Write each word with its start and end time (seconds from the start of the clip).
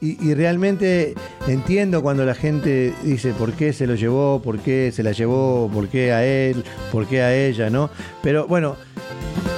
Y, 0.00 0.32
realmente 0.34 1.14
entiendo 1.48 2.02
cuando 2.02 2.24
la 2.24 2.34
gente 2.34 2.94
dice 3.02 3.32
por 3.32 3.54
qué 3.54 3.72
se 3.72 3.84
lo 3.84 3.96
llevó, 3.96 4.40
por 4.40 4.60
qué 4.60 4.92
se 4.94 5.02
la 5.02 5.10
llevó, 5.10 5.68
por 5.72 5.88
qué 5.88 6.12
a 6.12 6.24
él, 6.24 6.62
por 6.92 7.08
qué 7.08 7.22
a 7.22 7.34
ella, 7.34 7.68
¿no? 7.68 7.90
Pero 8.22 8.46
bueno, 8.46 8.76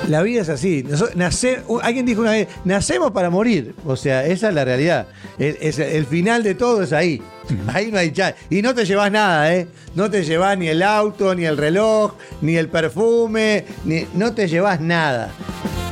la 0.09 0.23
vida 0.23 0.41
es 0.41 0.49
así. 0.49 0.85
nace, 1.15 1.63
alguien 1.83 2.07
dijo 2.07 2.23
una 2.23 2.31
vez, 2.33 2.49
nacemos 2.65 3.11
para 3.13 3.29
morir. 3.29 3.75
O 3.85 3.97
sea, 3.97 4.25
esa 4.25 4.49
es 4.49 4.55
la 4.55 4.65
realidad. 4.65 5.09
El, 5.39 5.59
el 5.61 6.07
final 6.07 6.43
de 6.43 6.55
todo 6.55 6.83
es 6.83 6.95
ahí. 6.95 7.23
Ahí 7.69 7.91
no 7.93 7.99
hay 7.99 8.11
chat. 8.11 8.35
Y 8.49 8.63
no 8.63 8.75
te 8.75 8.87
llevas 8.87 9.13
nada, 9.13 9.55
¿eh? 9.55 9.69
No 9.95 10.11
te 10.11 10.25
llevas 10.25 10.57
ni 10.57 10.69
el 10.69 10.83
auto, 10.83 11.35
ni 11.35 11.45
el 11.45 11.57
reloj, 11.57 12.15
ni 12.41 12.57
el 12.57 12.69
perfume, 12.69 13.67
ni, 13.85 14.07
no 14.15 14.33
te 14.33 14.49
llevas 14.49 14.81
nada. 14.81 15.31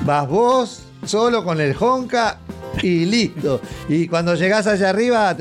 Vas 0.05 0.29
vos 0.29 0.85
solo 1.05 1.45
con 1.45 1.61
el 1.61 1.77
Honka 1.79 2.39
y 2.83 3.05
listo. 3.07 3.61
Y 3.89 4.07
cuando 4.09 4.35
llegás 4.35 4.67
allá 4.67 4.91
arriba, 4.91 5.37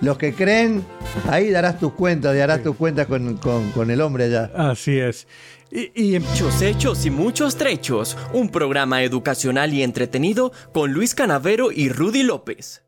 los 0.00 0.18
que 0.18 0.34
creen, 0.34 0.84
ahí 1.28 1.50
darás 1.50 1.78
tus 1.78 1.92
cuentas, 1.92 2.36
darás 2.36 2.62
tus 2.62 2.76
cuentas 2.76 3.06
con, 3.06 3.90
el 3.90 4.00
hombre 4.00 4.24
allá. 4.24 4.50
Así 4.54 4.98
es. 4.98 5.26
Y, 5.70 6.14
y, 6.14 6.18
Muchos 6.20 6.62
hechos 6.62 7.04
y 7.06 7.10
muchos 7.10 7.56
trechos, 7.56 8.16
un 8.32 8.50
programa 8.50 9.02
educacional 9.02 9.74
y 9.74 9.82
entretenido 9.82 10.52
con 10.72 10.92
Luis 10.92 11.14
Canavero 11.14 11.72
y 11.72 11.88
Rudy 11.88 12.22
López. 12.22 12.85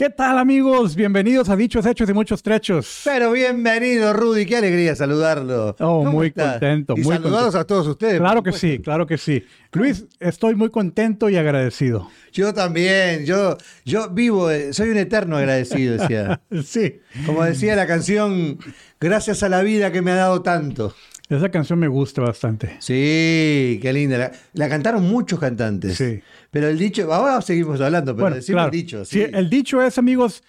¿Qué 0.00 0.08
tal 0.08 0.38
amigos? 0.38 0.96
Bienvenidos 0.96 1.50
a 1.50 1.56
Dichos 1.56 1.84
Hechos 1.84 2.08
y 2.08 2.14
Muchos 2.14 2.42
Trechos. 2.42 3.02
Pero 3.04 3.32
bienvenido 3.32 4.14
Rudy, 4.14 4.46
qué 4.46 4.56
alegría 4.56 4.96
saludarlo. 4.96 5.76
Oh, 5.78 6.06
muy 6.06 6.30
contento. 6.30 6.94
Y 6.96 7.02
muy 7.02 7.16
saludados 7.16 7.54
a 7.54 7.64
todos 7.66 7.86
ustedes. 7.86 8.18
Claro 8.18 8.42
que 8.42 8.52
sí, 8.52 8.78
claro 8.78 9.06
que 9.06 9.18
sí. 9.18 9.44
Luis, 9.72 10.06
estoy 10.18 10.54
muy 10.54 10.70
contento 10.70 11.28
y 11.28 11.36
agradecido. 11.36 12.08
Yo 12.32 12.54
también, 12.54 13.26
yo, 13.26 13.58
yo 13.84 14.08
vivo, 14.08 14.50
eh, 14.50 14.72
soy 14.72 14.88
un 14.88 14.96
eterno 14.96 15.36
agradecido, 15.36 15.98
decía. 15.98 16.40
sí. 16.64 17.00
Como 17.26 17.44
decía 17.44 17.76
la 17.76 17.86
canción, 17.86 18.58
gracias 18.98 19.42
a 19.42 19.50
la 19.50 19.60
vida 19.60 19.92
que 19.92 20.00
me 20.00 20.12
ha 20.12 20.16
dado 20.16 20.40
tanto. 20.40 20.94
Esa 21.30 21.48
canción 21.48 21.78
me 21.78 21.86
gusta 21.86 22.22
bastante. 22.22 22.76
Sí, 22.80 23.78
qué 23.80 23.92
linda. 23.92 24.32
La, 24.52 24.68
cantaron 24.68 25.08
muchos 25.08 25.38
cantantes. 25.38 25.96
Sí. 25.96 26.20
Pero 26.50 26.66
el 26.66 26.76
dicho, 26.76 27.12
ahora 27.14 27.40
seguimos 27.40 27.80
hablando, 27.80 28.16
pero 28.16 28.34
decimos 28.34 28.64
el 28.64 28.70
dicho. 28.72 29.04
Sí. 29.04 29.22
el 29.22 29.48
dicho 29.48 29.80
es, 29.80 29.96
amigos, 29.96 30.42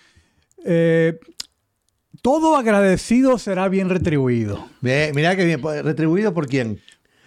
eh, 0.66 1.20
todo 2.24 2.56
agradecido 2.56 3.38
será 3.38 3.70
bien 3.70 3.90
retribuido. 3.90 4.68
mirá 4.82 5.36
que 5.36 5.46
bien. 5.46 5.62
¿Retribuido 5.62 6.34
por 6.34 6.48
quién? 6.48 6.82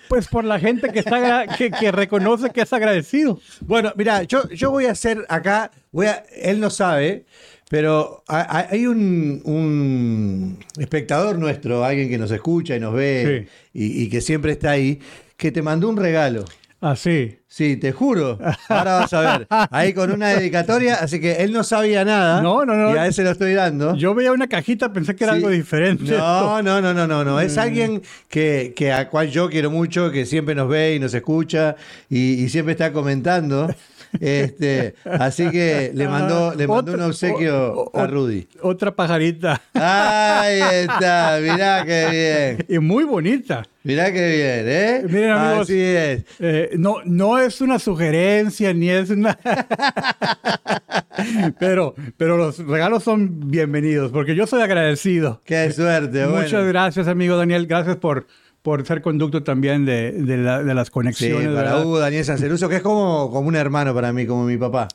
Pues 0.08 0.26
por 0.26 0.44
la 0.44 0.58
gente 0.58 0.90
que, 0.90 0.98
está, 0.98 1.46
que, 1.46 1.92
reconoce 1.92 2.50
que 2.50 2.62
es 2.62 2.72
agradecido. 2.72 3.40
Bueno, 3.60 3.92
mira, 3.96 4.24
yo, 4.24 4.48
yo 4.50 4.72
voy 4.72 4.86
a 4.86 4.90
hacer 4.90 5.24
acá, 5.28 5.70
voy 5.92 6.06
a, 6.06 6.24
él 6.42 6.58
no 6.58 6.70
sabe, 6.70 7.24
pero 7.68 8.22
hay 8.28 8.86
un, 8.86 10.58
espectador 10.78 11.38
nuestro, 11.38 11.84
alguien 11.84 12.08
que 12.08 12.18
nos 12.18 12.30
escucha 12.30 12.76
y 12.76 12.80
nos 12.80 12.94
ve 12.94 13.48
y, 13.72 14.08
que 14.08 14.20
siempre 14.20 14.52
está 14.52 14.72
ahí, 14.72 15.00
que 15.36 15.50
te 15.50 15.62
mandó 15.62 15.88
un 15.88 15.96
regalo. 15.96 16.44
Ah, 16.80 16.96
sí. 16.96 17.38
Sí, 17.48 17.76
te 17.76 17.92
juro. 17.92 18.38
Ahora 18.68 18.94
vas 18.98 19.12
a 19.14 19.20
ver. 19.20 19.46
Ahí 19.70 19.94
con 19.94 20.10
una 20.10 20.30
dedicatoria, 20.30 20.96
así 20.96 21.18
que 21.20 21.36
él 21.36 21.52
no 21.52 21.64
sabía 21.64 22.04
nada. 22.04 22.42
No, 22.42 22.66
no, 22.66 22.74
no. 22.74 22.94
Y 22.94 22.98
a 22.98 23.06
él 23.06 23.14
se 23.14 23.22
lo 23.22 23.30
estoy 23.30 23.54
dando. 23.54 23.94
Yo 23.94 24.14
veía 24.14 24.32
una 24.32 24.48
cajita, 24.48 24.92
pensé 24.92 25.16
que 25.16 25.24
era 25.24 25.32
algo 25.32 25.48
diferente. 25.48 26.18
No, 26.18 26.60
no, 26.60 26.82
no, 26.82 26.92
no, 26.92 27.06
no, 27.06 27.24
no. 27.24 27.40
Es 27.44 27.56
mm. 27.56 27.60
alguien 27.60 28.02
que, 28.28 28.74
que, 28.76 28.92
a 28.92 29.08
cual 29.08 29.30
yo 29.30 29.48
quiero 29.48 29.70
mucho, 29.70 30.10
que 30.10 30.26
siempre 30.26 30.54
nos 30.54 30.68
ve 30.68 30.96
y 30.96 30.98
nos 30.98 31.14
escucha 31.14 31.76
y, 32.10 32.42
y 32.42 32.48
siempre 32.50 32.72
está 32.72 32.92
comentando. 32.92 33.72
Este, 34.20 34.94
así 35.04 35.50
que 35.50 35.90
le 35.94 36.08
mandó, 36.08 36.54
le 36.54 36.66
mandó 36.66 36.92
un 36.92 37.02
obsequio 37.02 37.90
a 37.94 38.06
Rudy. 38.06 38.46
Otra 38.62 38.94
pajarita. 38.94 39.60
Ahí 39.74 40.60
está, 40.82 41.38
mirá 41.40 41.84
qué 41.84 42.56
bien. 42.58 42.76
Y 42.76 42.78
muy 42.78 43.04
bonita. 43.04 43.64
Mirá 43.82 44.12
qué 44.12 44.28
bien, 44.28 44.64
¿eh? 44.66 45.02
Miren, 45.06 45.30
amigos. 45.32 45.62
Así 45.62 45.78
es. 45.78 46.24
Eh, 46.38 46.70
no, 46.78 46.98
no 47.04 47.38
es 47.38 47.60
una 47.60 47.78
sugerencia 47.78 48.72
ni 48.72 48.88
es 48.88 49.10
una. 49.10 49.38
pero, 51.58 51.94
pero 52.16 52.38
los 52.38 52.66
regalos 52.66 53.02
son 53.02 53.50
bienvenidos 53.50 54.10
porque 54.10 54.34
yo 54.34 54.46
soy 54.46 54.62
agradecido. 54.62 55.42
Qué 55.44 55.70
suerte, 55.70 56.26
Muchas 56.26 56.66
gracias, 56.66 57.08
amigo 57.08 57.36
Daniel. 57.36 57.66
Gracias 57.66 57.96
por 57.96 58.26
por 58.64 58.86
ser 58.86 59.02
conducto 59.02 59.42
también 59.42 59.84
de, 59.84 60.10
de, 60.10 60.38
las 60.38 60.90
conexiones. 60.90 61.48
Sí, 61.48 61.54
para 61.54 61.80
Hugo, 61.80 61.98
Daniel 61.98 62.24
Sanceruso, 62.24 62.66
que 62.66 62.76
es 62.76 62.82
como, 62.82 63.30
como 63.30 63.46
un 63.46 63.56
hermano 63.56 63.92
para 63.92 64.10
mí, 64.10 64.24
como 64.24 64.46
mi 64.46 64.56
papá. 64.56 64.88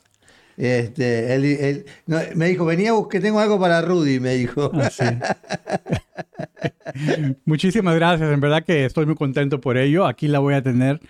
Este, 0.56 1.36
él, 1.36 1.84
me 2.34 2.46
dijo, 2.46 2.64
venía 2.64 2.90
que 3.08 3.20
tengo 3.20 3.38
algo 3.38 3.60
para 3.60 3.80
Rudy, 3.80 4.18
me 4.18 4.34
dijo. 4.34 4.72
Ah, 4.74 4.90
Muchísimas 7.44 7.94
gracias, 7.94 8.32
en 8.32 8.40
verdad 8.40 8.64
que 8.64 8.86
estoy 8.86 9.06
muy 9.06 9.14
contento 9.14 9.60
por 9.60 9.78
ello. 9.78 10.04
Aquí 10.04 10.26
la 10.26 10.40
voy 10.40 10.54
a 10.54 10.62
tener 10.62 11.00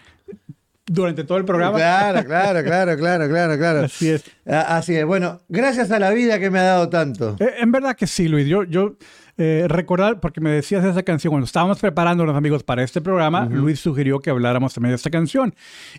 durante 0.84 1.25
todo 1.25 1.38
el 1.38 1.47
programa. 1.47 1.78
Claro, 1.78 2.22
claro, 2.26 2.62
claro, 2.62 2.97
claro, 2.99 3.26
claro, 3.26 3.56
claro. 3.56 3.81
Así 3.87 4.10
es. 4.10 4.22
Así 4.44 4.97
es. 4.97 5.06
Bueno, 5.06 5.41
gracias 5.49 5.91
a 5.93 5.99
la 5.99 6.10
vida 6.10 6.38
que 6.38 6.50
me 6.50 6.59
ha 6.59 6.65
dado 6.65 6.91
tanto. 6.91 7.37
Eh, 7.41 7.54
en 7.60 7.72
verdad 7.72 7.97
que 7.97 8.06
sí, 8.06 8.28
Luis. 8.28 8.47
Yo, 8.47 8.65
yo 8.65 8.97
eh, 9.42 9.66
recordar, 9.68 10.20
porque 10.20 10.42
me 10.42 10.50
decías 10.50 10.84
esa 10.84 11.02
canción, 11.02 11.30
cuando 11.30 11.46
estábamos 11.46 11.78
preparando 11.78 12.26
los 12.26 12.36
amigos 12.36 12.62
para 12.62 12.82
este 12.82 13.00
programa, 13.00 13.46
Luis 13.46 13.80
sugirió 13.80 14.20
que 14.20 14.28
habláramos 14.28 14.74
también 14.74 14.90
de 14.90 14.96
esta 14.96 15.08
canción. 15.08 15.54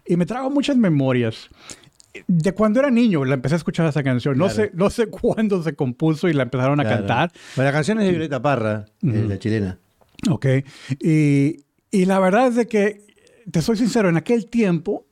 Y 0.05 0.15
me 0.15 0.27
trajo 0.27 0.51
muchas 0.51 0.77
memorias. 0.77 1.49
De 2.27 2.53
cuando 2.53 2.79
era 2.81 2.91
niño 2.91 3.25
la 3.25 3.33
empecé 3.33 3.55
a 3.55 3.57
escuchar 3.57 3.87
esa 3.87 4.03
canción. 4.03 4.37
No, 4.37 4.47
sé, 4.49 4.69
no 4.75 4.91
sé 4.91 5.07
cuándo 5.09 5.63
se 5.63 5.73
compuso 5.73 6.29
y 6.29 6.33
la 6.33 6.43
empezaron 6.43 6.79
a 6.81 6.83
cantar. 6.83 7.31
la 7.55 7.71
canción 7.71 7.99
es 7.99 8.05
de 8.05 8.11
Violeta 8.11 8.39
Parra, 8.39 8.85
la 9.01 9.39
chilena. 9.39 9.79
Ok. 10.29 10.45
Y, 10.99 11.65
y 11.89 12.05
la 12.05 12.19
verdad 12.19 12.45
es 12.45 12.55
de 12.55 12.67
que, 12.67 13.07
te 13.49 13.63
soy 13.63 13.75
sincero, 13.75 14.07
en 14.07 14.17
aquel 14.17 14.51
tiempo, 14.51 15.07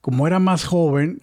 como 0.00 0.26
era 0.26 0.38
más 0.38 0.64
joven, 0.64 1.20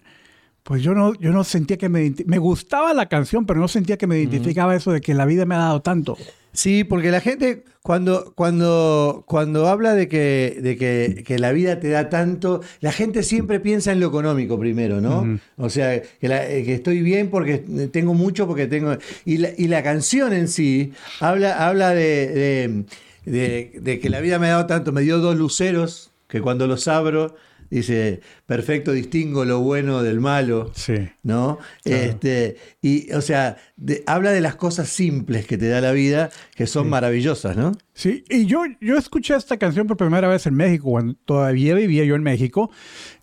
pues 0.61 0.83
yo 0.83 0.93
no, 0.93 1.15
yo 1.15 1.31
no 1.31 1.43
sentía 1.43 1.77
que 1.77 1.89
me... 1.89 2.13
Me 2.27 2.37
gustaba 2.37 2.93
la 2.93 3.07
canción, 3.07 3.47
pero 3.47 3.59
no 3.59 3.67
sentía 3.67 3.97
que 3.97 4.05
me 4.05 4.19
identificaba 4.19 4.75
eso 4.75 4.91
de 4.91 5.01
que 5.01 5.15
la 5.15 5.25
vida 5.25 5.47
me 5.47 5.55
ha 5.55 5.59
dado 5.59 5.81
tanto. 5.81 6.17
Sí, 6.53 6.83
porque 6.83 7.11
la 7.11 7.21
gente 7.21 7.63
cuando, 7.81 8.33
cuando, 8.35 9.23
cuando 9.27 9.67
habla 9.67 9.95
de, 9.95 10.07
que, 10.07 10.59
de 10.61 11.23
que, 11.23 11.39
la 11.39 11.51
vida 11.51 11.79
te 11.79 11.89
da 11.89 12.09
tanto, 12.09 12.61
la 12.79 12.91
gente 12.91 13.23
siempre 13.23 13.59
piensa 13.59 13.91
en 13.91 13.99
lo 13.99 14.07
económico 14.07 14.59
primero, 14.59 15.01
¿no? 15.01 15.39
O 15.57 15.69
sea, 15.69 16.01
que, 16.01 16.73
estoy 16.73 17.01
bien 17.01 17.29
porque 17.29 17.57
tengo 17.91 18.13
mucho, 18.13 18.47
porque 18.47 18.67
tengo... 18.67 18.97
Y 19.25 19.37
la, 19.37 19.49
y 19.57 19.67
la 19.67 19.81
canción 19.81 20.33
en 20.33 20.47
sí 20.47 20.93
habla, 21.19 21.67
habla 21.67 21.91
de, 21.91 22.83
de 23.25 23.99
que 24.01 24.09
la 24.09 24.19
vida 24.19 24.37
me 24.37 24.47
ha 24.47 24.51
dado 24.51 24.65
tanto, 24.67 24.91
me 24.91 25.01
dio 25.01 25.19
dos 25.19 25.37
luceros 25.37 26.11
que 26.27 26.41
cuando 26.41 26.67
los 26.67 26.87
abro 26.87 27.35
dice, 27.71 28.19
perfecto, 28.45 28.91
distingo 28.91 29.45
lo 29.45 29.61
bueno 29.61 30.03
del 30.03 30.19
malo, 30.19 30.71
sí, 30.75 31.09
¿no? 31.23 31.57
Este, 31.83 32.57
y, 32.81 33.11
o 33.13 33.21
sea, 33.21 33.57
habla 34.05 34.31
de 34.31 34.41
las 34.41 34.55
cosas 34.55 34.89
simples 34.89 35.47
que 35.47 35.57
te 35.57 35.69
da 35.69 35.81
la 35.81 35.93
vida, 35.93 36.29
que 36.55 36.67
son 36.67 36.89
maravillosas, 36.89 37.57
¿no? 37.57 37.71
Sí, 37.93 38.23
y 38.29 38.45
yo, 38.45 38.63
yo 38.81 38.97
escuché 38.97 39.35
esta 39.35 39.57
canción 39.57 39.87
por 39.87 39.97
primera 39.97 40.27
vez 40.27 40.45
en 40.45 40.55
México, 40.55 40.91
cuando 40.91 41.15
todavía 41.25 41.73
vivía 41.73 42.03
yo 42.03 42.15
en 42.15 42.23
México, 42.23 42.69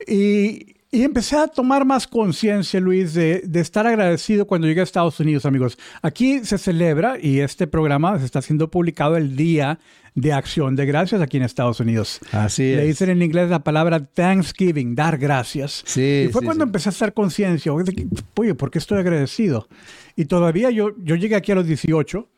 y, 0.07 0.78
y 0.91 1.03
empecé 1.03 1.37
a 1.37 1.47
tomar 1.47 1.85
más 1.85 2.07
conciencia, 2.07 2.81
Luis, 2.81 3.13
de, 3.15 3.43
de, 3.45 3.61
estar 3.61 3.87
agradecido 3.87 4.47
cuando 4.47 4.67
llegué 4.67 4.81
a 4.81 4.85
Estados 4.85 5.21
Unidos, 5.21 5.45
amigos. 5.45 5.79
Aquí 6.01 6.45
se 6.45 6.57
celebra 6.57 7.19
y 7.21 7.41
este 7.41 7.67
programa 7.67 8.19
se 8.19 8.25
está 8.25 8.41
siendo 8.41 8.71
publicado 8.71 9.17
el 9.17 9.37
día 9.37 9.79
de 10.15 10.33
acción 10.33 10.77
de 10.77 10.87
gracias 10.87 11.21
aquí 11.21 11.37
en 11.37 11.43
Estados 11.43 11.81
Unidos. 11.81 12.21
Así 12.33 12.75
Le 12.75 12.87
dicen 12.87 13.11
en 13.11 13.23
inglés 13.23 13.51
la 13.51 13.63
palabra 13.63 14.05
Thanksgiving, 14.05 14.95
dar 14.95 15.19
gracias. 15.19 15.83
Sí, 15.87 16.27
y 16.29 16.33
fue 16.33 16.43
cuando 16.43 16.65
empecé 16.65 16.89
a 16.89 16.91
hacer 16.91 17.13
conciencia, 17.13 17.73
oye, 17.73 18.55
¿por 18.55 18.71
qué 18.71 18.79
estoy 18.79 18.99
agradecido? 18.99 19.69
Y 20.17 20.25
todavía 20.25 20.71
yo, 20.71 20.91
yo 20.99 21.15
llegué 21.17 21.37
aquí 21.37 21.53
a 21.53 21.55
los 21.55 21.67
18 21.67 22.29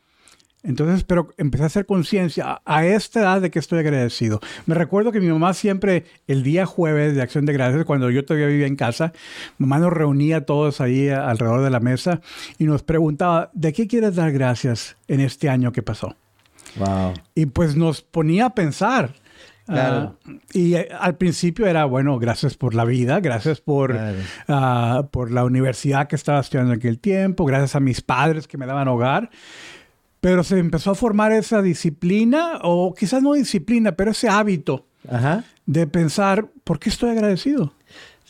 entonces, 0.63 1.03
pero 1.03 1.33
empecé 1.37 1.63
a 1.63 1.67
hacer 1.67 1.85
conciencia 1.85 2.61
a, 2.65 2.85
esta 2.85 3.21
edad 3.21 3.41
de 3.41 3.49
que 3.49 3.57
estoy 3.57 3.79
agradecido. 3.79 4.39
Me 4.67 4.75
recuerdo 4.75 5.11
que 5.11 5.19
mi 5.19 5.27
mamá 5.27 5.53
siempre, 5.53 6.05
el 6.27 6.43
día 6.43 6.65
jueves 6.65 7.15
de 7.15 7.21
Acción 7.21 7.45
de 7.45 7.53
Gracias, 7.53 7.85
cuando 7.85 8.11
yo 8.11 8.23
todavía 8.25 8.47
vivía 8.47 8.67
en 8.67 8.75
casa, 8.75 9.11
mamá 9.57 9.79
nos 9.79 9.91
reunía 9.91 10.45
todos 10.45 10.79
ahí 10.79 11.09
alrededor 11.09 11.63
de 11.63 11.71
la 11.71 11.79
mesa 11.79 12.21
y 12.59 12.65
nos 12.65 12.83
preguntaba, 12.83 13.49
¿de 13.53 13.73
qué 13.73 13.87
quieres 13.87 14.15
dar 14.15 14.31
gracias 14.31 14.97
en 15.07 15.21
este 15.21 15.49
año 15.49 15.71
que 15.71 15.81
pasó? 15.81 16.15
Wow. 16.77 17.13
Y 17.33 17.47
pues 17.47 17.75
nos 17.75 18.01
ponía 18.01 18.45
a 18.47 18.55
pensar. 18.55 19.13
Claro. 19.65 20.17
y 20.53 20.73
eh, 20.73 20.89
al 20.99 21.15
principio 21.15 21.65
era, 21.65 21.85
bueno, 21.85 22.19
gracias 22.19 22.57
por 22.57 22.73
la 22.75 22.83
vida, 22.83 23.21
gracias 23.21 23.61
por, 23.61 23.97
ah, 24.49 25.07
por 25.11 25.31
la 25.31 25.45
universidad 25.45 26.07
que 26.07 26.15
estaba 26.17 26.41
estudiando 26.41 26.73
en 26.73 26.79
aquel 26.79 26.99
tiempo, 26.99 27.45
gracias 27.45 27.75
a 27.75 27.79
mis 27.79 28.01
padres 28.01 28.47
que 28.47 28.57
me 28.57 28.65
daban 28.65 28.89
hogar. 28.89 29.29
Pero 30.21 30.43
se 30.43 30.59
empezó 30.59 30.91
a 30.91 30.95
formar 30.95 31.31
esa 31.33 31.61
disciplina, 31.61 32.59
o 32.61 32.93
quizás 32.93 33.21
no 33.21 33.33
disciplina, 33.33 33.95
pero 33.95 34.11
ese 34.11 34.29
hábito 34.29 34.87
de 35.65 35.87
pensar, 35.87 36.47
¿por 36.63 36.79
qué 36.79 36.89
estoy 36.89 37.09
agradecido? 37.09 37.73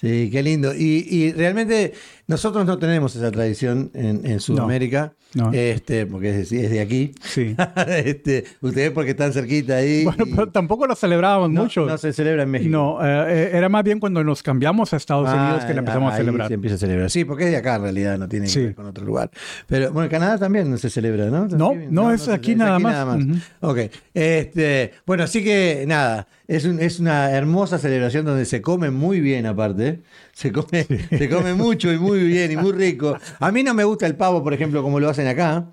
Sí, 0.02 0.30
qué 0.32 0.42
lindo. 0.42 0.74
Y, 0.74 1.32
realmente 1.34 1.94
Nosotros 2.32 2.66
no 2.66 2.78
tenemos 2.80 3.16
esa 3.16 3.30
tradición 3.30 3.92
en, 3.94 4.26
en 4.26 4.40
Sudamérica, 4.40 5.14
no. 5.34 5.52
Este, 5.54 6.06
porque 6.06 6.42
es, 6.42 6.52
es 6.52 6.70
de 6.72 6.82
aquí. 6.82 7.14
Sí. 7.24 7.56
este, 7.88 8.44
ustedes 8.60 8.92
porque 8.92 9.12
están 9.12 9.32
cerquita 9.34 9.76
ahí. 9.78 10.04
Bueno, 10.12 10.26
y- 10.28 10.32
pero 10.36 10.48
tampoco 10.50 10.88
lo 10.88 10.96
celebrábamos 10.96 11.50
no, 11.52 11.64
mucho. 11.64 11.86
no 11.86 11.98
se 11.98 12.12
celebra 12.14 12.44
en 12.44 12.50
México. 12.52 12.70
No, 12.72 13.00
eh, 13.06 13.26
eh, 13.30 13.52
era 13.54 13.70
más 13.70 13.84
bien 13.84 14.00
cuando 14.00 14.24
nos 14.24 14.44
cambiamos 14.44 14.94
a 14.94 14.98
Estados 14.98 15.28
Ah, 15.30 15.36
Unidos 15.46 15.66
que 15.66 15.74
la 15.74 15.80
empezamos 15.80 16.14
a 16.14 16.18
celebrar. 16.18 16.48
Se 16.50 16.54
empieza 16.56 16.76
a 16.76 16.80
celebrar. 16.80 17.10
Sí, 17.12 17.24
porque 17.26 17.46
es 17.46 17.52
de 17.52 17.58
acá 17.58 17.76
en 17.76 17.82
realidad, 17.84 18.18
no 18.18 18.28
tiene 18.28 18.46
que 18.48 18.52
Sí. 18.52 18.62
ver 18.64 18.76
con 18.76 18.86
otro 18.88 19.06
lugar. 19.06 19.30
Pero 19.68 19.92
bueno, 19.92 20.06
en 20.06 20.10
Canadá 20.12 20.38
también 20.38 20.70
no 20.70 20.78
se 20.78 20.90
celebra, 20.90 21.26
¿no? 21.30 21.48
No, 21.48 21.74
no, 21.90 22.12
es 22.14 22.28
aquí 22.28 22.56
nada 22.56 22.80
más. 22.80 23.18
Ok. 23.62 23.80
Este, 24.14 24.92
bueno, 25.06 25.24
así 25.24 25.44
que 25.44 25.86
nada, 25.88 26.28
es, 26.48 26.66
un- 26.66 26.80
es 26.80 27.00
una 27.00 27.32
hermosa 27.32 27.78
celebración 27.78 28.26
donde 28.26 28.46
se 28.46 28.62
come 28.62 28.90
muy 28.92 29.20
bien 29.22 29.46
aparte. 29.46 30.02
Se 30.34 30.52
come, 30.52 30.86
se 30.86 31.30
come 31.30 31.54
mucho 31.54 31.92
y 31.92 31.98
muy 31.98 32.24
bien 32.24 32.52
y 32.52 32.58
muy 32.58 32.72
rico. 32.72 33.18
A 33.40 33.52
mí 33.52 33.64
no 33.64 33.74
me 33.74 33.84
gusta 33.84 34.08
el 34.08 34.16
pavo, 34.16 34.44
por 34.44 34.54
ejemplo, 34.54 34.82
como 34.84 35.00
lo 35.00 35.10
hacen 35.10 35.28
acá. 35.28 35.66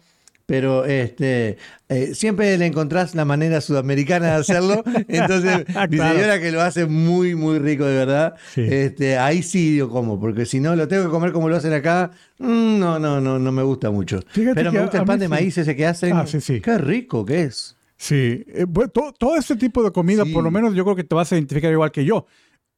Pero 0.47 0.87
este 0.87 1.59
eh, 1.91 2.15
siempre 2.15 2.57
le 2.57 2.65
encontrás 2.65 3.15
la 3.15 3.27
manera 3.27 3.61
sudamericana 3.61 4.29
de 4.29 4.33
hacerlo. 4.33 4.83
Entonces, 5.07 5.67
mi 5.91 5.99
señora 5.99 6.41
que 6.41 6.51
lo 6.51 6.63
hace 6.63 6.87
muy, 6.87 7.35
muy 7.35 7.59
rico 7.59 7.85
de 7.85 7.95
verdad. 7.95 8.35
Sí. 8.55 8.63
Este, 8.63 9.19
ahí 9.19 9.43
sí 9.43 9.77
yo 9.77 9.91
como, 9.91 10.19
porque 10.19 10.47
si 10.47 10.59
no 10.59 10.75
lo 10.75 10.89
tengo 10.89 11.05
que 11.05 11.11
comer 11.11 11.33
como 11.33 11.51
lo 11.51 11.57
hacen 11.57 11.75
acá, 11.75 12.13
mm, 12.39 12.79
no, 12.79 12.99
no, 12.99 13.21
no, 13.21 13.39
no 13.39 13.53
me 13.53 13.63
gusta 13.63 13.91
mucho. 13.91 14.21
Fíjate 14.31 14.55
Pero 14.55 14.73
me 14.73 14.81
gusta 14.81 14.99
el 15.01 15.05
pan 15.05 15.19
de 15.19 15.27
sí. 15.27 15.31
maíz 15.31 15.59
ese 15.59 15.77
que 15.77 15.87
hacen. 15.87 16.17
Ah, 16.17 16.27
sí, 16.27 16.41
sí. 16.41 16.63
Qué 16.63 16.79
rico 16.79 17.27
que 17.27 17.43
es. 17.43 17.77
Sí, 17.99 18.45
eh, 18.49 18.65
bueno, 18.67 18.91
to- 18.91 19.13
todo, 19.19 19.37
este 19.37 19.55
tipo 19.57 19.83
de 19.83 19.91
comida, 19.93 20.25
por 20.33 20.43
lo 20.43 20.51
menos 20.51 20.73
yo 20.75 20.83
creo 20.85 20.97
que 20.97 21.05
te 21.05 21.15
vas 21.15 21.31
a 21.31 21.35
identificar 21.35 21.71
igual 21.71 21.91
que 21.93 22.07
yo. 22.07 22.27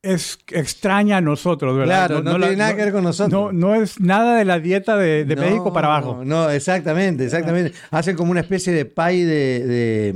Es 0.03 0.39
extraña 0.51 1.19
a 1.19 1.21
nosotros, 1.21 1.77
¿verdad? 1.77 2.07
Claro, 2.07 2.23
no 2.23 2.39
tiene 2.39 2.57
nada 2.57 2.75
que 2.75 2.85
ver 2.85 2.93
con 2.93 3.05
nosotros. 3.05 3.53
No, 3.53 3.75
es 3.75 4.01
nada 4.01 4.39
de 4.39 4.47
la 4.47 4.59
dieta 4.59 4.97
de, 4.97 5.27
de 5.27 5.37
México 5.37 5.75
para 5.75 5.89
abajo. 5.89 6.23
No, 6.25 6.49
exactamente, 6.49 7.25
exactamente. 7.27 7.75
Hacen 7.91 8.17
como 8.17 8.31
una 8.31 8.41
especie 8.41 8.73
de 8.73 8.87
pie 8.87 9.27
de, 9.27 9.67
de, 9.67 10.15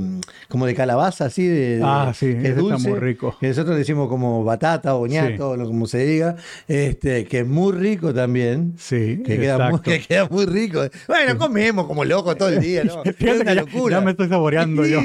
como 0.49 0.65
de 0.65 0.73
calabaza, 0.73 1.25
así 1.25 1.45
de, 1.45 1.77
de- 1.77 1.81
Ah, 1.85 2.11
sí, 2.15 2.33
que 2.33 2.37
es 2.39 2.45
está 2.45 2.61
dulce, 2.61 2.89
muy 2.89 2.97
rico. 2.99 3.37
Que 3.39 3.49
nosotros 3.49 3.77
decimos 3.77 4.09
como 4.09 4.43
batata 4.43 4.95
o 4.95 5.05
ñato, 5.05 5.51
o 5.51 5.57
como 5.57 5.85
se 5.85 6.03
diga, 6.03 6.35
este, 6.67 7.25
que 7.25 7.41
es 7.41 7.47
muy 7.47 7.71
rico 7.73 8.11
también. 8.11 8.73
Sí, 8.79 9.21
Que 9.23 9.37
queda, 9.37 9.57
muy, 9.57 9.65
exacto. 9.67 9.81
que 9.91 9.99
queda 10.01 10.27
muy 10.27 10.45
rico. 10.47 10.81
Bueno, 11.07 11.37
comemos 11.37 11.85
como 11.85 12.03
locos 12.03 12.35
todo 12.39 12.49
el 12.49 12.59
día, 12.59 12.83
¿no? 12.85 13.03
Es 13.19 13.39
una 13.41 13.53
ya- 13.53 13.61
locura. 13.61 13.97
ya 13.99 14.01
me 14.03 14.11
estoy 14.11 14.29
saboreando 14.29 14.83
yo. 14.83 14.99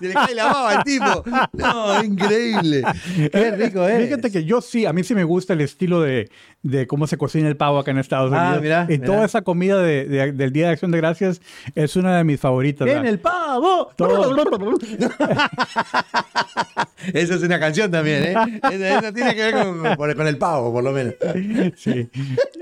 se 0.00 0.06
le 0.08 0.14
cae 0.14 0.34
la 0.34 0.44
baba 0.46 0.78
al 0.78 0.84
tipo. 0.84 1.24
No, 1.52 2.02
increíble. 2.02 2.82
Qué 3.30 3.50
rico 3.50 3.86
es. 3.86 3.97
Fíjate 4.04 4.30
que 4.30 4.44
yo 4.44 4.60
sí, 4.60 4.86
a 4.86 4.92
mí 4.92 5.04
sí 5.04 5.14
me 5.14 5.24
gusta 5.24 5.52
el 5.52 5.60
estilo 5.60 6.00
de, 6.00 6.30
de 6.62 6.86
cómo 6.86 7.06
se 7.06 7.16
cocina 7.16 7.48
el 7.48 7.56
pavo 7.56 7.78
acá 7.78 7.90
en 7.90 7.98
Estados 7.98 8.32
Ah, 8.34 8.46
Unidos. 8.58 8.62
mirá, 8.62 8.86
y 8.88 8.92
mirá. 8.98 9.06
toda 9.06 9.24
esa 9.24 9.42
comida 9.42 9.82
de- 9.82 10.04
de- 10.06 10.32
del 10.32 10.52
Día 10.52 10.66
de 10.66 10.72
Acción 10.72 10.90
de 10.90 10.98
Gracias 10.98 11.40
es 11.74 11.96
una 11.96 12.16
de 12.16 12.24
mis 12.24 12.40
favoritas. 12.40 12.86
¡Ven 12.86 12.96
¿verdad? 13.02 13.12
el 13.12 13.18
pavo! 13.20 13.90
Esa 17.12 17.34
es 17.36 17.42
una 17.42 17.58
canción 17.60 17.90
también, 17.90 18.22
¿eh? 18.24 18.34
Eso, 18.70 18.84
eso 18.84 19.12
tiene 19.12 19.34
que 19.34 19.42
ver 19.52 19.54
con, 19.96 20.14
con- 20.16 20.26
el 20.26 20.38
pavo, 20.38 20.72
por 20.72 20.84
lo 20.84 20.92
menos. 20.92 21.14
Sí. 21.76 22.08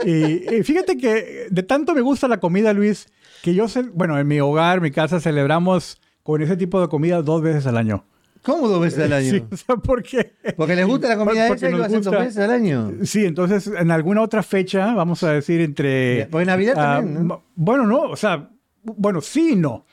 Y, 0.05 0.55
y 0.57 0.63
fíjate 0.63 0.97
que 0.97 1.47
de 1.51 1.63
tanto 1.63 1.95
me 1.95 2.01
gusta 2.01 2.29
la 2.29 2.39
comida, 2.39 2.73
Luis, 2.73 3.07
que 3.43 3.55
yo, 3.55 3.67
bueno, 3.95 4.19
en 4.19 4.27
mi 4.29 4.41
hogar, 4.41 4.81
mi 4.81 4.91
casa, 4.91 5.21
celebramos 5.21 6.01
con 6.23 6.43
ese 6.43 6.57
tipo 6.57 6.81
de 6.81 6.89
comida 6.89 7.23
dos 7.23 7.43
veces 7.43 7.67
al 7.67 7.77
año. 7.77 8.05
¿Cómo 8.43 8.69
dos 8.69 8.81
veces 8.81 9.05
al 9.05 9.13
año? 9.13 9.31
Sí, 9.31 9.45
o 9.53 9.57
sea, 9.57 9.77
¿por 9.77 10.03
qué? 10.03 10.33
Porque 10.57 10.77
les 10.77 10.87
gusta 10.87 11.09
la 11.09 11.17
comida 11.17 11.49
Porque 11.49 11.67
esa 11.67 11.75
y 11.75 11.79
lo 11.79 11.85
hacen 11.85 12.03
dos 12.03 12.07
gusta. 12.07 12.25
veces 12.25 12.39
al 12.39 12.51
año. 12.51 12.93
Sí, 13.03 13.25
entonces 13.25 13.67
en 13.67 13.91
alguna 13.91 14.23
otra 14.23 14.43
fecha, 14.43 14.95
vamos 14.95 15.23
a 15.23 15.33
decir 15.33 15.61
entre... 15.61 16.27
Porque 16.31 16.47
Navidad 16.47 16.75
ah, 16.79 16.97
también, 16.97 17.27
¿no? 17.27 17.43
Bueno, 17.55 17.87
no, 17.87 18.03
o 18.03 18.17
sea, 18.17 18.51
bueno, 18.83 19.21
sí 19.21 19.53
y 19.53 19.57
no. 19.57 19.87